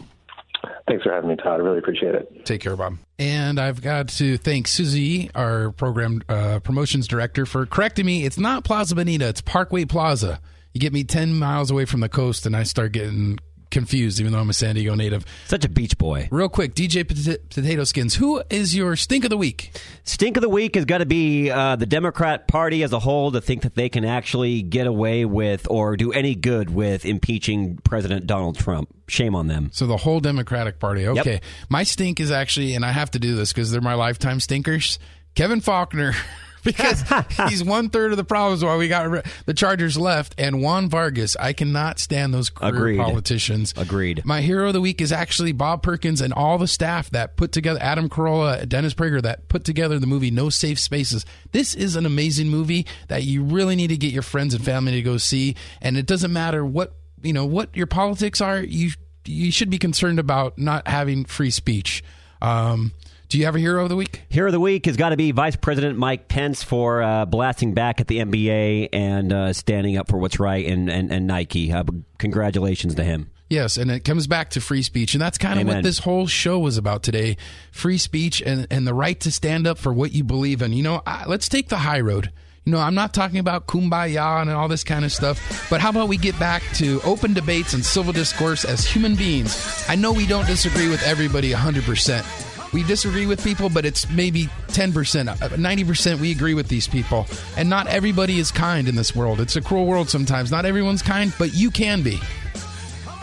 Thanks 0.88 1.04
for 1.04 1.12
having 1.12 1.28
me, 1.28 1.36
Todd. 1.36 1.60
I 1.60 1.62
really 1.62 1.78
appreciate 1.78 2.14
it. 2.14 2.44
Take 2.46 2.62
care, 2.62 2.74
Bob. 2.76 2.96
And 3.18 3.60
I've 3.60 3.82
got 3.82 4.08
to 4.08 4.38
thank 4.38 4.66
Susie, 4.66 5.30
our 5.34 5.70
program 5.70 6.22
uh, 6.28 6.60
promotions 6.60 7.06
director, 7.06 7.46
for 7.46 7.66
correcting 7.66 8.06
me. 8.06 8.24
It's 8.24 8.38
not 8.38 8.64
Plaza 8.64 8.94
Bonita, 8.94 9.28
it's 9.28 9.40
Parkway 9.40 9.84
Plaza. 9.84 10.40
You 10.72 10.80
get 10.80 10.92
me 10.92 11.04
10 11.04 11.38
miles 11.38 11.70
away 11.70 11.84
from 11.84 12.00
the 12.00 12.08
coast, 12.08 12.46
and 12.46 12.56
I 12.56 12.62
start 12.62 12.92
getting 12.92 13.38
confused, 13.70 14.20
even 14.20 14.32
though 14.32 14.40
I'm 14.40 14.50
a 14.50 14.54
San 14.54 14.74
Diego 14.74 14.94
native. 14.94 15.24
Such 15.46 15.64
a 15.64 15.68
beach 15.68 15.96
boy. 15.96 16.28
Real 16.30 16.48
quick, 16.48 16.74
DJ 16.74 17.06
Potato 17.50 17.84
Skins, 17.84 18.14
who 18.14 18.42
is 18.50 18.74
your 18.74 18.96
stink 18.96 19.24
of 19.24 19.30
the 19.30 19.36
week? 19.36 19.70
Stink 20.04 20.36
of 20.36 20.42
the 20.42 20.48
week 20.48 20.74
has 20.74 20.84
got 20.84 20.98
to 20.98 21.06
be 21.06 21.50
uh, 21.50 21.76
the 21.76 21.86
Democrat 21.86 22.48
Party 22.48 22.82
as 22.82 22.92
a 22.92 22.98
whole 22.98 23.32
to 23.32 23.40
think 23.40 23.62
that 23.62 23.74
they 23.74 23.88
can 23.88 24.04
actually 24.04 24.62
get 24.62 24.86
away 24.86 25.24
with 25.24 25.66
or 25.70 25.96
do 25.96 26.12
any 26.12 26.34
good 26.34 26.70
with 26.70 27.04
impeaching 27.04 27.78
President 27.78 28.26
Donald 28.26 28.58
Trump. 28.58 28.88
Shame 29.08 29.34
on 29.34 29.46
them. 29.46 29.70
So 29.72 29.86
the 29.86 29.96
whole 29.96 30.20
Democratic 30.20 30.78
Party. 30.78 31.06
Okay. 31.06 31.34
Yep. 31.34 31.44
My 31.68 31.82
stink 31.82 32.20
is 32.20 32.30
actually, 32.30 32.74
and 32.74 32.84
I 32.84 32.92
have 32.92 33.10
to 33.12 33.18
do 33.18 33.34
this 33.34 33.52
because 33.52 33.70
they're 33.70 33.80
my 33.80 33.94
lifetime 33.94 34.40
stinkers. 34.40 34.98
Kevin 35.34 35.60
Faulconer. 35.60 36.14
because 36.64 37.02
he's 37.48 37.64
one 37.64 37.88
third 37.88 38.10
of 38.10 38.16
the 38.16 38.24
problems 38.24 38.64
why 38.64 38.76
we 38.76 38.88
got 38.88 39.24
the 39.46 39.54
Chargers 39.54 39.98
left. 39.98 40.34
And 40.38 40.62
Juan 40.62 40.88
Vargas, 40.88 41.36
I 41.36 41.52
cannot 41.52 41.98
stand 41.98 42.34
those 42.34 42.50
career 42.50 42.74
Agreed. 42.74 42.98
politicians. 42.98 43.74
Agreed. 43.76 44.24
My 44.24 44.40
hero 44.40 44.68
of 44.68 44.74
the 44.74 44.80
week 44.80 45.00
is 45.00 45.12
actually 45.12 45.52
Bob 45.52 45.82
Perkins 45.82 46.20
and 46.20 46.32
all 46.32 46.58
the 46.58 46.68
staff 46.68 47.10
that 47.10 47.36
put 47.36 47.52
together, 47.52 47.78
Adam 47.82 48.08
Carolla, 48.08 48.68
Dennis 48.68 48.94
Prager, 48.94 49.22
that 49.22 49.48
put 49.48 49.64
together 49.64 49.98
the 49.98 50.06
movie 50.06 50.30
No 50.30 50.50
Safe 50.50 50.78
Spaces. 50.78 51.24
This 51.52 51.74
is 51.74 51.96
an 51.96 52.06
amazing 52.06 52.48
movie 52.48 52.86
that 53.08 53.24
you 53.24 53.42
really 53.42 53.76
need 53.76 53.88
to 53.88 53.96
get 53.96 54.12
your 54.12 54.22
friends 54.22 54.54
and 54.54 54.64
family 54.64 54.92
to 54.92 55.02
go 55.02 55.16
see. 55.16 55.56
And 55.80 55.96
it 55.96 56.06
doesn't 56.06 56.32
matter 56.32 56.64
what, 56.64 56.94
you 57.22 57.32
know, 57.32 57.46
what 57.46 57.74
your 57.76 57.86
politics 57.86 58.40
are, 58.40 58.60
you, 58.60 58.90
you 59.24 59.50
should 59.50 59.70
be 59.70 59.78
concerned 59.78 60.18
about 60.18 60.58
not 60.58 60.86
having 60.88 61.24
free 61.24 61.50
speech. 61.50 62.02
Um, 62.42 62.92
do 63.30 63.38
you 63.38 63.44
have 63.44 63.54
a 63.54 63.60
hero 63.60 63.84
of 63.84 63.88
the 63.88 63.96
week? 63.96 64.22
Hero 64.28 64.48
of 64.48 64.52
the 64.52 64.60
week 64.60 64.86
has 64.86 64.96
got 64.96 65.10
to 65.10 65.16
be 65.16 65.30
Vice 65.30 65.54
President 65.54 65.96
Mike 65.96 66.26
Pence 66.26 66.64
for 66.64 67.00
uh, 67.00 67.24
blasting 67.24 67.74
back 67.74 68.00
at 68.00 68.08
the 68.08 68.18
NBA 68.18 68.88
and 68.92 69.32
uh, 69.32 69.52
standing 69.52 69.96
up 69.96 70.08
for 70.08 70.18
what's 70.18 70.40
right 70.40 70.66
and, 70.66 70.90
and, 70.90 71.12
and 71.12 71.28
Nike. 71.28 71.72
Uh, 71.72 71.84
congratulations 72.18 72.96
to 72.96 73.04
him. 73.04 73.30
Yes, 73.48 73.76
and 73.76 73.90
it 73.90 74.00
comes 74.00 74.26
back 74.26 74.50
to 74.50 74.60
free 74.60 74.82
speech. 74.82 75.14
And 75.14 75.22
that's 75.22 75.38
kind 75.38 75.60
of 75.60 75.66
what 75.66 75.82
this 75.82 76.00
whole 76.00 76.26
show 76.26 76.58
was 76.58 76.76
about 76.76 77.02
today 77.02 77.36
free 77.70 77.98
speech 77.98 78.42
and, 78.42 78.66
and 78.70 78.86
the 78.86 78.94
right 78.94 79.18
to 79.20 79.30
stand 79.30 79.66
up 79.66 79.78
for 79.78 79.92
what 79.92 80.12
you 80.12 80.24
believe 80.24 80.60
in. 80.60 80.72
You 80.72 80.82
know, 80.82 81.02
I, 81.06 81.24
let's 81.26 81.48
take 81.48 81.68
the 81.68 81.78
high 81.78 82.00
road. 82.00 82.32
You 82.64 82.72
know, 82.72 82.78
I'm 82.78 82.94
not 82.94 83.14
talking 83.14 83.38
about 83.38 83.66
kumbaya 83.66 84.42
and 84.42 84.50
all 84.50 84.68
this 84.68 84.84
kind 84.84 85.04
of 85.04 85.12
stuff, 85.12 85.68
but 85.70 85.80
how 85.80 85.90
about 85.90 86.08
we 86.08 86.16
get 86.16 86.38
back 86.38 86.62
to 86.74 87.00
open 87.04 87.32
debates 87.32 87.74
and 87.74 87.84
civil 87.84 88.12
discourse 88.12 88.64
as 88.64 88.84
human 88.84 89.14
beings? 89.14 89.84
I 89.88 89.94
know 89.94 90.12
we 90.12 90.26
don't 90.26 90.46
disagree 90.46 90.88
with 90.88 91.02
everybody 91.04 91.52
100% 91.52 92.49
we 92.72 92.82
disagree 92.84 93.26
with 93.26 93.42
people, 93.42 93.68
but 93.68 93.84
it's 93.84 94.08
maybe 94.10 94.44
10%, 94.68 94.92
90% 94.92 96.14
uh, 96.14 96.16
we 96.18 96.30
agree 96.32 96.54
with 96.54 96.68
these 96.68 96.86
people. 96.86 97.26
And 97.56 97.68
not 97.68 97.86
everybody 97.88 98.38
is 98.38 98.50
kind 98.50 98.88
in 98.88 98.94
this 98.94 99.14
world. 99.14 99.40
It's 99.40 99.56
a 99.56 99.60
cruel 99.60 99.86
world 99.86 100.08
sometimes. 100.08 100.50
Not 100.50 100.64
everyone's 100.64 101.02
kind, 101.02 101.32
but 101.38 101.54
you 101.54 101.70
can 101.70 102.02
be. 102.02 102.20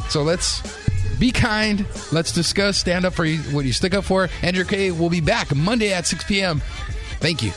So 0.10 0.24
let's 0.24 0.62
be 1.18 1.32
kind. 1.32 1.86
Let's 2.12 2.32
discuss, 2.32 2.78
stand 2.78 3.06
up 3.06 3.14
for 3.14 3.28
what 3.28 3.66
you 3.66 3.74
stick 3.74 3.93
up 3.93 4.04
for. 4.04 4.30
Andrea 4.41 4.66
Kaye 4.66 4.91
will 4.91 5.10
be 5.10 5.22
back 5.22 5.56
Monday 5.56 5.93
at 5.93 6.06
6 6.06 6.24
p.m. 6.26 6.62
Thank 7.20 7.41
you. 7.41 7.52